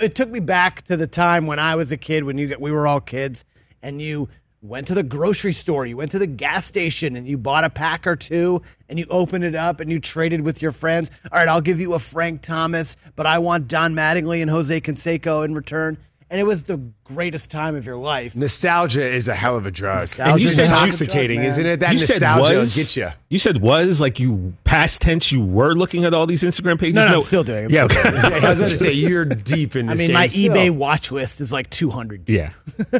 it 0.00 0.14
took 0.14 0.28
me 0.28 0.40
back 0.40 0.82
to 0.82 0.96
the 0.96 1.06
time 1.06 1.46
when 1.46 1.58
I 1.58 1.74
was 1.74 1.92
a 1.92 1.96
kid 1.96 2.24
when 2.24 2.38
you 2.38 2.46
get 2.46 2.60
we 2.60 2.70
were 2.70 2.86
all 2.86 3.00
kids 3.00 3.44
and 3.82 4.02
you 4.02 4.28
went 4.60 4.88
to 4.88 4.94
the 4.94 5.04
grocery 5.04 5.52
store, 5.52 5.86
you 5.86 5.96
went 5.96 6.10
to 6.10 6.18
the 6.18 6.26
gas 6.26 6.66
station 6.66 7.14
and 7.16 7.28
you 7.28 7.38
bought 7.38 7.62
a 7.64 7.70
pack 7.70 8.06
or 8.06 8.16
two 8.16 8.60
and 8.88 8.98
you 8.98 9.06
opened 9.08 9.44
it 9.44 9.54
up 9.54 9.78
and 9.80 9.90
you 9.90 10.00
traded 10.00 10.44
with 10.44 10.60
your 10.60 10.72
friends. 10.72 11.10
All 11.30 11.38
right, 11.38 11.48
I'll 11.48 11.60
give 11.60 11.80
you 11.80 11.94
a 11.94 11.98
Frank 11.98 12.42
Thomas, 12.42 12.96
but 13.14 13.24
I 13.24 13.38
want 13.38 13.68
Don 13.68 13.94
Mattingly 13.94 14.42
and 14.42 14.50
Jose 14.50 14.80
Canseco 14.80 15.44
in 15.44 15.54
return. 15.54 15.96
And 16.30 16.40
it 16.40 16.44
was 16.44 16.64
the 16.64 16.78
greatest 17.04 17.50
time 17.50 17.74
of 17.74 17.86
your 17.86 17.96
life. 17.96 18.36
Nostalgia 18.36 19.02
is 19.06 19.28
a 19.28 19.34
hell 19.34 19.56
of 19.56 19.64
a 19.64 19.70
drug. 19.70 20.08
Nostalgia 20.08 20.32
And 20.32 20.40
you 20.40 20.48
said 20.48 20.66
a 20.66 20.68
hell 20.68 20.84
intoxicating, 20.84 21.38
drug, 21.38 21.48
isn't 21.48 21.66
it? 21.66 21.80
That 21.80 21.92
you 21.92 21.98
said 21.98 22.20
nostalgia 22.20 22.52
will 22.54 22.60
was, 22.60 22.76
get 22.76 22.96
you. 22.96 23.08
You 23.30 23.38
said 23.38 23.60
was 23.62 24.00
like 24.00 24.20
you 24.20 24.54
past 24.64 25.00
tense. 25.00 25.32
You 25.32 25.42
were 25.44 25.74
looking 25.74 26.04
at 26.04 26.12
all 26.14 26.26
these 26.26 26.42
Instagram 26.42 26.78
pages. 26.78 26.94
No, 26.96 27.06
no, 27.06 27.14
I'm 27.16 27.20
still 27.22 27.44
doing 27.44 27.64
it. 27.66 27.70
Yeah, 27.70 27.84
okay. 27.84 28.02
doing 28.10 28.14
it. 28.16 28.44
I 28.44 28.48
was 28.50 28.58
going 28.58 28.70
to 28.70 28.76
say 28.76 28.92
you're 28.92 29.24
deep 29.24 29.74
in 29.76 29.88
I 29.88 29.92
this. 29.92 29.98
mean, 30.00 30.08
game 30.08 30.14
my 30.14 30.28
still. 30.28 30.54
eBay 30.54 30.70
watch 30.70 31.10
list 31.10 31.40
is 31.40 31.52
like 31.52 31.70
200. 31.70 32.28
yeah. 32.28 32.50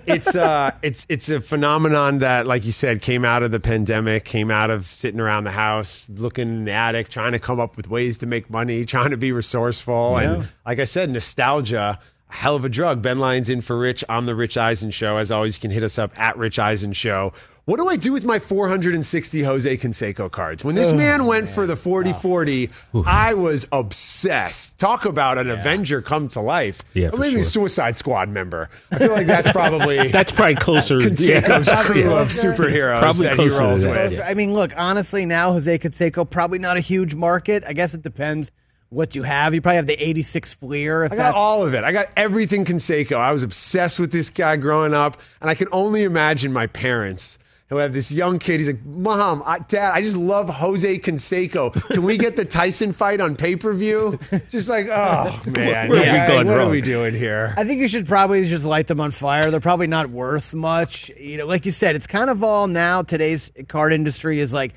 it's 0.06 0.34
uh 0.34 0.70
it's 0.82 1.06
it's 1.08 1.28
a 1.28 1.40
phenomenon 1.40 2.18
that 2.18 2.46
like 2.46 2.64
you 2.64 2.72
said 2.72 3.00
came 3.02 3.24
out 3.24 3.42
of 3.42 3.50
the 3.50 3.60
pandemic 3.60 4.24
came 4.24 4.50
out 4.50 4.70
of 4.70 4.86
sitting 4.86 5.20
around 5.20 5.44
the 5.44 5.50
house 5.50 6.08
looking 6.10 6.48
in 6.48 6.64
the 6.64 6.72
attic 6.72 7.08
trying 7.08 7.32
to 7.32 7.38
come 7.38 7.60
up 7.60 7.76
with 7.76 7.88
ways 7.88 8.18
to 8.18 8.26
make 8.26 8.50
money 8.50 8.84
trying 8.84 9.10
to 9.10 9.16
be 9.16 9.30
resourceful 9.30 10.16
Yeah. 10.20 10.32
and 10.34 10.48
like 10.66 10.78
i 10.80 10.84
said 10.84 11.10
nostalgia 11.10 11.98
a 11.98 11.98
hell 12.28 12.54
of 12.56 12.64
a 12.64 12.68
drug 12.68 13.00
ben 13.02 13.18
lyons 13.18 13.48
in 13.48 13.60
for 13.60 13.78
rich 13.78 14.04
i'm 14.08 14.26
the 14.26 14.34
rich 14.34 14.56
eisen 14.56 14.90
show 14.90 15.16
as 15.16 15.30
always 15.30 15.56
you 15.56 15.60
can 15.60 15.70
hit 15.70 15.82
us 15.82 15.98
up 15.98 16.16
at 16.18 16.36
rich 16.36 16.58
eisen 16.58 16.92
show 16.92 17.32
what 17.64 17.76
do 17.76 17.86
I 17.86 17.96
do 17.96 18.14
with 18.14 18.24
my 18.24 18.38
460 18.38 19.42
Jose 19.42 19.76
Canseco 19.76 20.30
cards? 20.30 20.64
When 20.64 20.74
this 20.74 20.90
Oh, 20.90 20.96
man 20.96 21.26
went 21.26 21.50
for 21.50 21.66
the 21.66 21.76
40 21.76 22.14
40, 22.14 22.70
I 23.04 23.34
was 23.34 23.68
obsessed. 23.70 24.78
Talk 24.78 25.04
about 25.04 25.36
an 25.36 25.50
Avenger 25.50 26.00
come 26.00 26.28
to 26.28 26.40
life. 26.40 26.80
Yeah, 26.94 27.08
or 27.08 27.10
for 27.10 27.16
maybe 27.18 27.32
sure. 27.32 27.40
a 27.42 27.44
Suicide 27.44 27.94
Squad 27.94 28.30
member. 28.30 28.70
I 28.90 28.96
feel 28.96 29.12
like 29.12 29.26
that's 29.26 29.50
probably 29.52 30.08
That's 30.08 30.32
probably 30.32 30.54
closer. 30.54 30.96
Canseco's 30.96 31.68
yeah. 31.68 31.82
crew 31.82 32.00
Yeah. 32.04 32.20
of 32.22 32.28
superheroes 32.28 33.00
Probably 33.00 33.26
that 33.26 33.34
closer 33.34 33.58
to 33.58 33.62
rolls 33.62 33.84
with. 33.84 34.18
I 34.24 34.32
mean, 34.32 34.54
look, 34.54 34.72
honestly, 34.74 35.26
now 35.26 35.52
Jose 35.52 35.78
Canseco 35.78 36.30
probably 36.30 36.58
not 36.58 36.78
a 36.78 36.80
huge 36.80 37.14
market. 37.14 37.64
I 37.68 37.74
guess 37.74 37.92
it 37.92 38.00
depends 38.00 38.50
what 38.90 39.14
you 39.14 39.22
have. 39.22 39.54
You 39.54 39.60
probably 39.60 39.76
have 39.76 39.86
the 39.86 40.02
86 40.02 40.54
Fleer. 40.54 41.04
I 41.04 41.08
got 41.08 41.34
all 41.34 41.64
of 41.66 41.74
it. 41.74 41.84
I 41.84 41.92
got 41.92 42.06
everything 42.16 42.64
Canseco. 42.64 43.16
I 43.16 43.32
was 43.32 43.42
obsessed 43.42 43.98
with 44.00 44.12
this 44.12 44.30
guy 44.30 44.56
growing 44.56 44.94
up, 44.94 45.20
and 45.40 45.50
I 45.50 45.54
can 45.54 45.68
only 45.72 46.04
imagine 46.04 46.52
my 46.52 46.66
parents 46.66 47.38
who 47.68 47.76
have 47.76 47.92
this 47.92 48.10
young 48.10 48.38
kid. 48.38 48.60
He's 48.60 48.68
like, 48.68 48.82
"Mom, 48.84 49.42
I, 49.44 49.58
Dad, 49.58 49.92
I 49.92 50.00
just 50.00 50.16
love 50.16 50.48
Jose 50.48 50.98
Canseco. 51.00 51.74
Can 51.88 52.02
we 52.02 52.16
get 52.16 52.34
the 52.34 52.44
Tyson 52.46 52.94
fight 52.94 53.20
on 53.20 53.36
pay 53.36 53.56
per 53.56 53.74
view?" 53.74 54.18
Just 54.48 54.70
like, 54.70 54.88
oh 54.90 55.42
man, 55.46 55.90
Where 55.90 56.02
have 56.04 56.28
we 56.28 56.34
yeah, 56.34 56.44
what 56.44 56.46
wrong? 56.56 56.68
are 56.68 56.70
we 56.70 56.80
doing 56.80 57.14
here? 57.14 57.52
I 57.58 57.64
think 57.64 57.80
you 57.80 57.88
should 57.88 58.06
probably 58.06 58.46
just 58.46 58.64
light 58.64 58.86
them 58.86 59.00
on 59.02 59.10
fire. 59.10 59.50
They're 59.50 59.60
probably 59.60 59.86
not 59.86 60.08
worth 60.08 60.54
much. 60.54 61.10
You 61.10 61.36
know, 61.36 61.46
like 61.46 61.66
you 61.66 61.72
said, 61.72 61.94
it's 61.94 62.06
kind 62.06 62.30
of 62.30 62.42
all 62.42 62.68
now. 62.68 63.02
Today's 63.02 63.50
card 63.68 63.92
industry 63.92 64.40
is 64.40 64.54
like 64.54 64.72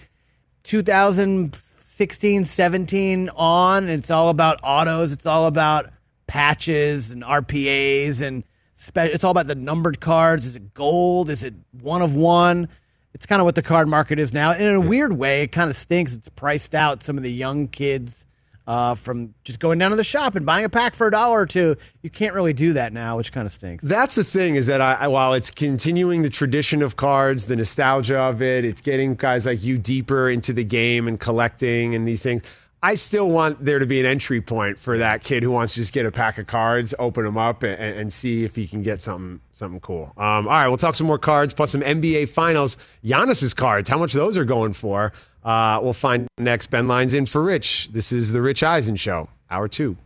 2016, 2.01 2.45
17 2.45 3.29
on. 3.35 3.87
It's 3.87 4.09
all 4.09 4.29
about 4.29 4.59
autos. 4.63 5.11
It's 5.11 5.27
all 5.27 5.45
about 5.45 5.91
patches 6.25 7.11
and 7.11 7.21
RPAs 7.21 8.23
and 8.23 8.43
spe- 8.73 8.97
it's 8.97 9.23
all 9.23 9.29
about 9.29 9.45
the 9.45 9.53
numbered 9.53 9.99
cards. 9.99 10.47
Is 10.47 10.55
it 10.55 10.73
gold? 10.73 11.29
Is 11.29 11.43
it 11.43 11.53
one 11.79 12.01
of 12.01 12.15
one? 12.15 12.69
It's 13.13 13.27
kind 13.27 13.39
of 13.39 13.45
what 13.45 13.53
the 13.53 13.61
card 13.61 13.87
market 13.87 14.17
is 14.17 14.33
now. 14.33 14.51
And 14.51 14.63
in 14.63 14.75
a 14.75 14.79
weird 14.81 15.13
way, 15.13 15.43
it 15.43 15.51
kind 15.51 15.69
of 15.69 15.75
stinks. 15.75 16.15
It's 16.15 16.27
priced 16.29 16.73
out 16.73 17.03
some 17.03 17.17
of 17.17 17.23
the 17.23 17.31
young 17.31 17.67
kids 17.67 18.25
uh, 18.67 18.95
from 18.95 19.33
just 19.43 19.59
going 19.59 19.79
down 19.79 19.89
to 19.91 19.95
the 19.97 20.03
shop 20.03 20.35
and 20.35 20.45
buying 20.45 20.65
a 20.65 20.69
pack 20.69 20.93
for 20.95 21.07
a 21.07 21.11
dollar 21.11 21.41
or 21.41 21.45
two. 21.45 21.75
You 22.01 22.09
can't 22.09 22.33
really 22.33 22.53
do 22.53 22.73
that 22.73 22.93
now, 22.93 23.17
which 23.17 23.31
kind 23.31 23.45
of 23.45 23.51
stinks. 23.51 23.83
That's 23.83 24.15
the 24.15 24.23
thing 24.23 24.55
is 24.55 24.67
that 24.67 24.81
I, 24.81 24.93
I- 25.01 25.07
while 25.07 25.33
it's 25.33 25.51
continuing 25.51 26.21
the 26.21 26.29
tradition 26.29 26.81
of 26.81 26.95
cards, 26.95 27.45
the 27.45 27.55
nostalgia 27.55 28.17
of 28.19 28.41
it, 28.41 28.63
it's 28.65 28.81
getting 28.81 29.15
guys 29.15 29.45
like 29.45 29.63
you 29.63 29.77
deeper 29.77 30.29
into 30.29 30.53
the 30.53 30.63
game 30.63 31.07
and 31.07 31.19
collecting 31.19 31.95
and 31.95 32.07
these 32.07 32.21
things. 32.23 32.43
I 32.83 32.95
still 32.95 33.29
want 33.29 33.63
there 33.63 33.77
to 33.77 33.85
be 33.85 33.99
an 33.99 34.07
entry 34.07 34.41
point 34.41 34.79
for 34.79 34.97
that 34.97 35.23
kid 35.23 35.43
who 35.43 35.51
wants 35.51 35.73
to 35.75 35.79
just 35.81 35.93
get 35.93 36.07
a 36.07 36.11
pack 36.11 36.39
of 36.39 36.47
cards, 36.47 36.95
open 36.97 37.23
them 37.25 37.37
up, 37.37 37.61
and, 37.61 37.79
and 37.79 38.11
see 38.11 38.43
if 38.43 38.55
he 38.55 38.65
can 38.67 38.81
get 38.81 39.01
something 39.03 39.39
something 39.51 39.79
cool. 39.81 40.05
Um, 40.17 40.47
all 40.47 40.53
right, 40.53 40.67
we'll 40.67 40.77
talk 40.77 40.95
some 40.95 41.05
more 41.05 41.19
cards 41.19 41.53
plus 41.53 41.71
some 41.73 41.81
NBA 41.81 42.29
Finals. 42.29 42.77
Giannis's 43.05 43.53
cards, 43.53 43.87
how 43.87 43.99
much 43.99 44.13
those 44.13 44.35
are 44.35 44.45
going 44.45 44.73
for? 44.73 45.13
Uh, 45.43 45.79
we'll 45.81 45.93
find 45.93 46.27
next. 46.37 46.67
Ben 46.67 46.87
Lyons 46.87 47.13
in 47.13 47.25
for 47.25 47.41
Rich. 47.41 47.89
This 47.91 48.11
is 48.11 48.33
the 48.33 48.41
Rich 48.41 48.63
Eisen 48.63 48.95
Show, 48.95 49.29
hour 49.49 49.67
two. 49.67 49.97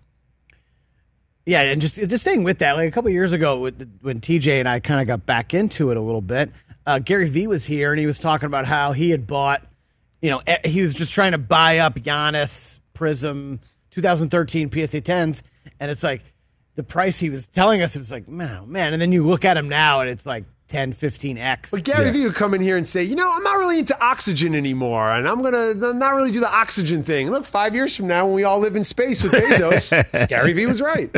Yeah, 1.45 1.61
and 1.61 1.79
just 1.79 1.95
just 1.95 2.21
staying 2.21 2.43
with 2.43 2.59
that, 2.59 2.73
like 2.73 2.87
a 2.87 2.91
couple 2.91 3.11
years 3.11 3.33
ago, 3.33 3.69
when 4.01 4.19
TJ 4.19 4.59
and 4.59 4.67
I 4.67 4.79
kind 4.79 4.99
of 4.99 5.07
got 5.07 5.25
back 5.25 5.53
into 5.53 5.91
it 5.91 5.97
a 5.97 6.01
little 6.01 6.21
bit, 6.21 6.51
uh, 6.85 6.99
Gary 6.99 7.29
Vee 7.29 7.47
was 7.47 7.65
here 7.65 7.91
and 7.91 7.99
he 7.99 8.05
was 8.05 8.17
talking 8.17 8.47
about 8.47 8.65
how 8.65 8.93
he 8.93 9.11
had 9.11 9.27
bought, 9.27 9.63
you 10.21 10.31
know, 10.31 10.41
eh, 10.47 10.67
he 10.67 10.81
was 10.81 10.93
just 10.93 11.13
trying 11.13 11.33
to 11.33 11.37
buy 11.37 11.79
up 11.79 11.95
Giannis 11.95 12.79
Prizm 12.95 13.59
2013 13.91 14.71
PSA 14.71 15.01
10s, 15.01 15.43
and 15.79 15.91
it's 15.91 16.03
like 16.03 16.33
the 16.75 16.83
price 16.83 17.19
he 17.19 17.29
was 17.29 17.47
telling 17.47 17.81
us, 17.81 17.95
it 17.95 17.99
was 17.99 18.11
like, 18.11 18.27
man, 18.27 18.59
oh 18.63 18.65
man, 18.65 18.93
and 18.93 19.01
then 19.01 19.11
you 19.11 19.23
look 19.23 19.45
at 19.45 19.55
him 19.55 19.69
now 19.69 20.01
and 20.01 20.09
it's 20.09 20.25
like 20.25 20.45
10, 20.67 20.93
15x. 20.93 21.71
But 21.71 21.83
Gary 21.83 22.09
Vee 22.11 22.23
would 22.25 22.33
come 22.35 22.53
in 22.55 22.61
here 22.61 22.75
and 22.75 22.87
say, 22.87 23.03
you 23.03 23.15
know, 23.15 23.29
I'm 23.31 23.43
not 23.43 23.57
really 23.59 23.77
into 23.79 23.95
oxygen 24.03 24.55
anymore, 24.55 25.11
and 25.11 25.27
I'm 25.27 25.41
gonna 25.43 25.73
not 25.93 26.15
really 26.15 26.31
do 26.31 26.39
the 26.39 26.51
oxygen 26.51 27.03
thing. 27.03 27.29
Look, 27.29 27.45
five 27.45 27.75
years 27.75 27.95
from 27.95 28.07
now, 28.07 28.25
when 28.25 28.33
we 28.35 28.43
all 28.43 28.59
live 28.59 28.75
in 28.75 28.83
space 28.83 29.21
with 29.21 29.33
Bezos, 29.33 30.27
Gary 30.29 30.53
Vee 30.53 30.65
was 30.65 30.81
right. 30.81 31.15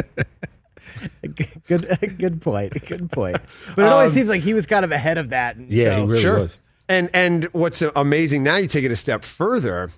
good, 1.68 1.98
good 2.18 2.42
point, 2.42 2.86
good 2.86 3.12
point. 3.12 3.38
But 3.76 3.86
it 3.86 3.92
always 3.92 4.12
Um, 4.12 4.16
seems 4.16 4.30
like 4.30 4.42
he 4.42 4.54
was 4.54 4.66
kind 4.66 4.84
of 4.86 4.92
ahead 4.92 5.18
of 5.18 5.30
that. 5.30 5.56
And 5.56 5.74
so- 5.74 6.16
sure. 6.16 6.48
And 6.90 7.10
and 7.14 7.46
what's 7.54 7.82
amazing 7.82 8.44
now, 8.44 8.56
you 8.56 8.68
take 8.68 8.86
it 8.86 8.92
a 8.92 8.96
step 8.96 9.24
further, 9.26 9.92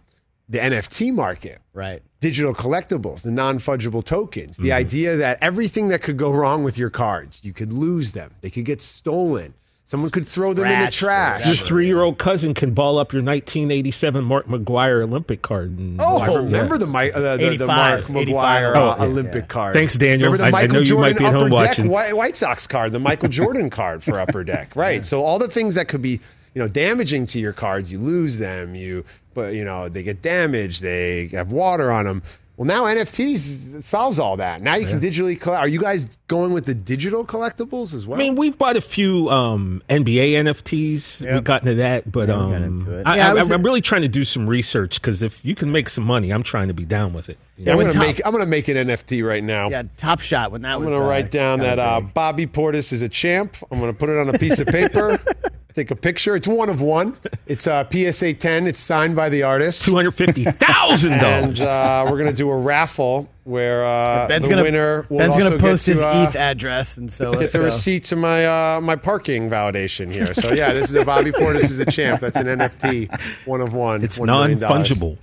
the 0.47 0.57
NFT 0.57 1.13
market, 1.13 1.59
right? 1.73 2.01
Digital 2.21 2.53
collectibles, 2.53 3.21
the 3.21 3.31
non 3.31 3.59
fungible 3.59 4.03
tokens, 4.03 4.57
the 4.57 4.63
Mm-hmm. 4.69 4.71
idea 4.73 5.15
that 5.17 5.41
everything 5.41 5.87
that 5.87 6.01
could 6.01 6.17
go 6.17 6.31
wrong 6.31 6.63
with 6.65 6.77
your 6.77 6.89
cards, 6.89 7.39
you 7.45 7.53
could 7.53 7.71
lose 7.71 8.11
them, 8.11 8.31
they 8.41 8.49
could 8.49 8.65
get 8.65 8.81
stolen, 8.81 9.53
someone 9.85 10.09
could 10.09 10.27
throw 10.27 10.53
them 10.53 10.65
in 10.67 10.81
the 10.83 10.91
trash. 10.91 11.45
Your 11.45 11.55
three-year-old 11.55 12.17
cousin 12.17 12.53
can 12.53 12.73
ball 12.73 12.97
up 12.97 13.13
your 13.13 13.23
1987 13.23 14.21
Mark 14.25 14.47
McGwire 14.47 15.01
Olympic 15.01 15.41
card. 15.41 15.77
And 15.79 16.01
Oh, 16.01 16.17
I 16.17 16.35
remember 16.35 16.77
the, 16.77 16.87
Mi- 16.87 17.09
uh, 17.09 17.37
the, 17.37 17.49
the, 17.51 17.57
the 17.57 17.67
Mark 17.67 18.03
McGwire 18.05 18.75
uh, 18.75 18.79
Oh, 18.79 18.95
yeah. 18.99 19.05
Olympic 19.05 19.47
card. 19.47 19.73
Thanks, 19.73 19.95
Daniel. 19.97 20.31
Remember 20.33 20.37
the 20.37 20.43
I- 20.43 20.47
I 20.47 20.51
Michael 20.63 20.73
know 20.73 20.79
you 20.81 20.85
Jordan 20.87 21.13
might 21.13 21.17
be 21.19 21.25
at 21.25 21.33
home 21.33 21.41
Upper 21.43 21.49
Deck 21.63 21.69
watching. 21.69 21.87
White, 21.87 22.15
White 22.17 22.35
Sox 22.35 22.67
card, 22.67 22.91
the 22.91 22.99
Michael 22.99 23.29
Jordan 23.29 23.69
card 23.79 24.03
for 24.03 24.19
Upper 24.19 24.43
Deck, 24.43 24.75
right? 24.75 25.05
So 25.05 25.23
all 25.23 25.39
the 25.39 25.47
things 25.47 25.75
that 25.75 25.87
could 25.87 26.01
be 26.01 26.19
you 26.53 26.59
know 26.61 26.67
damaging 26.67 27.25
to 27.27 27.39
your 27.39 27.53
cards, 27.53 27.91
you 27.93 27.99
lose 27.99 28.39
them. 28.39 28.75
You 28.75 29.05
but 29.39 29.53
you 29.53 29.63
know 29.63 29.89
they 29.89 30.03
get 30.03 30.21
damaged. 30.21 30.81
They 30.83 31.27
have 31.27 31.51
water 31.51 31.91
on 31.91 32.05
them. 32.05 32.21
Well, 32.59 32.65
now 32.65 32.83
NFTs 32.93 33.81
solves 33.83 34.19
all 34.19 34.35
that. 34.35 34.61
Now 34.61 34.75
you 34.75 34.85
can 34.85 34.99
digitally 34.99 35.39
collect. 35.39 35.61
Are 35.61 35.67
you 35.69 35.79
guys 35.79 36.17
going 36.27 36.51
with 36.51 36.65
the 36.65 36.73
digital 36.75 37.23
collectibles 37.25 37.93
as 37.93 38.05
well? 38.05 38.19
I 38.19 38.21
mean, 38.21 38.35
we've 38.35 38.57
bought 38.57 38.75
a 38.75 38.81
few 38.81 39.29
um, 39.29 39.81
NBA 39.89 40.31
NFTs. 40.43 41.21
We've 41.31 41.41
gotten 41.45 41.67
to 41.69 41.75
that, 41.75 42.11
but 42.11 42.27
Yeah, 42.27 42.35
um, 42.35 42.51
got 42.51 42.61
into 42.61 42.97
it. 42.99 43.07
I, 43.07 43.15
Yeah, 43.15 43.27
I 43.27 43.29
I, 43.29 43.33
was- 43.35 43.51
am 43.51 43.63
really 43.63 43.79
trying 43.79 44.01
to 44.01 44.09
do 44.09 44.25
some 44.25 44.45
research 44.45 44.99
because 44.99 45.23
if 45.23 45.45
you 45.45 45.55
can 45.55 45.71
make 45.71 45.87
some 45.87 46.03
money, 46.03 46.31
I'm 46.31 46.43
trying 46.43 46.67
to 46.67 46.73
be 46.73 46.83
down 46.83 47.13
with 47.13 47.29
it. 47.29 47.37
Yeah, 47.55 47.71
I'm 47.71 47.79
gonna 47.79 47.97
make 47.97 48.19
I'm 48.25 48.33
gonna 48.33 48.45
make 48.45 48.67
an 48.67 48.75
NFT 48.75 49.25
right 49.25 49.43
now. 49.43 49.69
Yeah, 49.69 49.83
Top 49.95 50.19
Shot 50.19 50.51
when 50.51 50.63
that 50.63 50.81
was 50.81 50.87
I'm 50.87 50.93
gonna 50.95 51.05
uh, 51.05 51.09
write 51.09 51.31
down 51.31 51.59
that 51.59 51.79
uh. 51.79 52.01
Bobby 52.01 52.45
Portis 52.45 52.91
is 52.91 53.01
a 53.01 53.09
champ. 53.09 53.55
I'm 53.71 53.79
gonna 53.79 53.93
put 53.93 54.09
it 54.09 54.17
on 54.17 54.35
a 54.35 54.37
piece 54.37 54.59
of 54.59 54.67
paper. 54.67 55.17
Take 55.79 55.91
a 55.91 55.95
picture. 55.95 56.35
It's 56.35 56.45
one 56.45 56.67
of 56.67 56.81
one. 56.81 57.15
It's 57.47 57.65
uh, 57.65 57.83
PSA 57.89 58.33
10. 58.35 58.67
It's 58.67 58.79
signed 58.81 59.15
by 59.15 59.29
the 59.29 59.41
artist. 59.43 59.83
Two 59.83 59.95
hundred 59.95 60.11
fifty 60.11 60.43
thousand 60.43 61.13
And 61.13 61.55
dollars. 61.55 61.61
uh, 61.61 62.05
we're 62.11 62.17
gonna 62.19 62.31
do 62.33 62.47
a 62.51 62.57
raffle 62.57 63.27
where 63.45 63.83
uh, 63.85 64.27
Ben's 64.27 64.43
the 64.43 64.49
gonna 64.51 64.63
winner 64.63 65.07
will 65.09 65.17
Ben's 65.19 65.35
gonna 65.35 65.57
post 65.57 65.85
get 65.87 65.93
his 65.93 66.03
uh, 66.03 66.27
ETH 66.29 66.35
address, 66.35 66.97
and 66.97 67.11
so 67.11 67.31
it's 67.31 67.39
let's 67.39 67.53
the 67.53 67.59
go. 67.59 67.65
receipt 67.65 68.03
to 68.03 68.15
my 68.17 68.45
uh, 68.75 68.81
my 68.81 68.95
parking 68.97 69.49
validation 69.49 70.11
here. 70.13 70.33
So 70.35 70.51
yeah, 70.53 70.73
this 70.73 70.89
is 70.89 70.95
a 70.95 71.03
Bobby 71.05 71.31
Portis 71.31 71.71
is 71.71 71.79
a 71.79 71.85
champ. 71.85 72.19
That's 72.21 72.35
an 72.37 72.45
NFT, 72.45 73.19
one 73.47 73.61
of 73.61 73.73
one. 73.73 74.03
It's 74.03 74.19
$1 74.19 74.25
million. 74.27 74.59
non-fungible. 74.59 75.17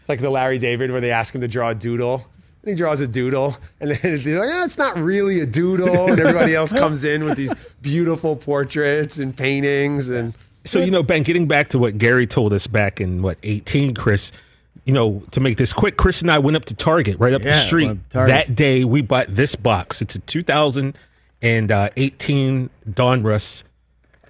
It's 0.00 0.08
like 0.08 0.20
the 0.20 0.30
Larry 0.30 0.58
David 0.58 0.92
where 0.92 1.00
they 1.00 1.10
ask 1.10 1.34
him 1.34 1.40
to 1.40 1.48
draw 1.48 1.70
a 1.70 1.74
doodle. 1.74 2.26
And 2.62 2.68
he 2.70 2.74
draws 2.74 3.00
a 3.00 3.06
doodle, 3.06 3.56
and 3.80 3.92
then 3.92 4.22
they're 4.22 4.40
like, 4.40 4.50
"Eh, 4.50 4.64
"It's 4.64 4.76
not 4.76 4.98
really 4.98 5.40
a 5.40 5.46
doodle." 5.46 6.10
And 6.10 6.20
everybody 6.20 6.54
else 6.54 6.72
comes 6.74 7.04
in 7.04 7.24
with 7.24 7.38
these 7.38 7.54
beautiful 7.80 8.36
portraits 8.36 9.16
and 9.18 9.34
paintings, 9.36 10.10
and 10.10 10.34
So 10.64 10.80
you 10.80 10.90
know, 10.90 11.02
Ben, 11.02 11.22
getting 11.22 11.48
back 11.48 11.68
to 11.68 11.78
what 11.78 11.96
Gary 11.96 12.26
told 12.26 12.52
us 12.52 12.66
back 12.66 13.00
in 13.00 13.22
what 13.22 13.38
18, 13.42 13.94
Chris. 13.94 14.30
You 14.84 14.92
know, 14.94 15.22
to 15.32 15.40
make 15.40 15.56
this 15.58 15.72
quick, 15.72 15.96
Chris 15.96 16.22
and 16.22 16.30
I 16.30 16.38
went 16.38 16.56
up 16.56 16.64
to 16.66 16.74
Target 16.74 17.18
right 17.18 17.32
up 17.34 17.42
the 17.42 17.48
street. 17.66 17.96
well, 18.14 18.26
That 18.26 18.54
day, 18.54 18.84
we 18.84 19.02
bought 19.02 19.26
this 19.28 19.54
box. 19.54 20.00
It's 20.02 20.14
a 20.16 20.20
2018 20.20 22.70
Donruss 22.90 23.64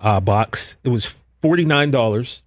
uh, 0.01 0.21
box. 0.21 0.77
It 0.85 0.89
was 0.91 1.15
forty 1.43 1.65
nine 1.65 1.91
dollars. 1.91 2.43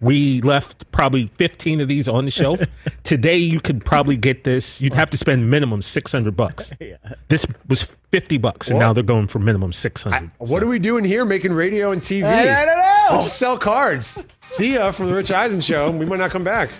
We 0.00 0.42
left 0.42 0.90
probably 0.92 1.26
15 1.28 1.80
of 1.80 1.88
these 1.88 2.06
on 2.08 2.26
the 2.26 2.30
shelf. 2.30 2.60
Today, 3.04 3.38
you 3.38 3.60
could 3.60 3.84
probably 3.84 4.16
get 4.16 4.44
this. 4.44 4.80
You'd 4.80 4.92
have 4.92 5.08
to 5.10 5.16
spend 5.16 5.50
minimum 5.50 5.82
600 5.82 6.36
bucks. 6.36 6.72
This 7.28 7.44
was 7.68 7.82
50 8.12 8.38
bucks, 8.38 8.68
and 8.68 8.78
Well, 8.78 8.88
now 8.88 8.92
they're 8.92 9.02
going 9.02 9.26
for 9.26 9.38
minimum 9.40 9.72
600. 9.72 10.30
what 10.38 10.62
are 10.62 10.66
we 10.68 10.78
doing 10.78 11.04
here? 11.04 11.24
Making 11.24 11.52
radio 11.54 11.90
and 11.90 12.00
TV? 12.00 12.24
I- 12.24 12.62
I 12.62 12.64
don't 12.64 12.78
know. 12.78 13.06
Let's 13.12 13.24
just 13.24 13.38
sell 13.38 13.58
cards. 13.58 14.22
See 14.42 14.74
ya 14.74 14.92
from 14.92 15.06
the 15.06 15.14
Rich 15.14 15.32
Eisen 15.32 15.60
show. 15.60 15.90
We 15.90 16.06
might 16.06 16.18
not 16.20 16.30
come 16.30 16.44
back. 16.44 16.70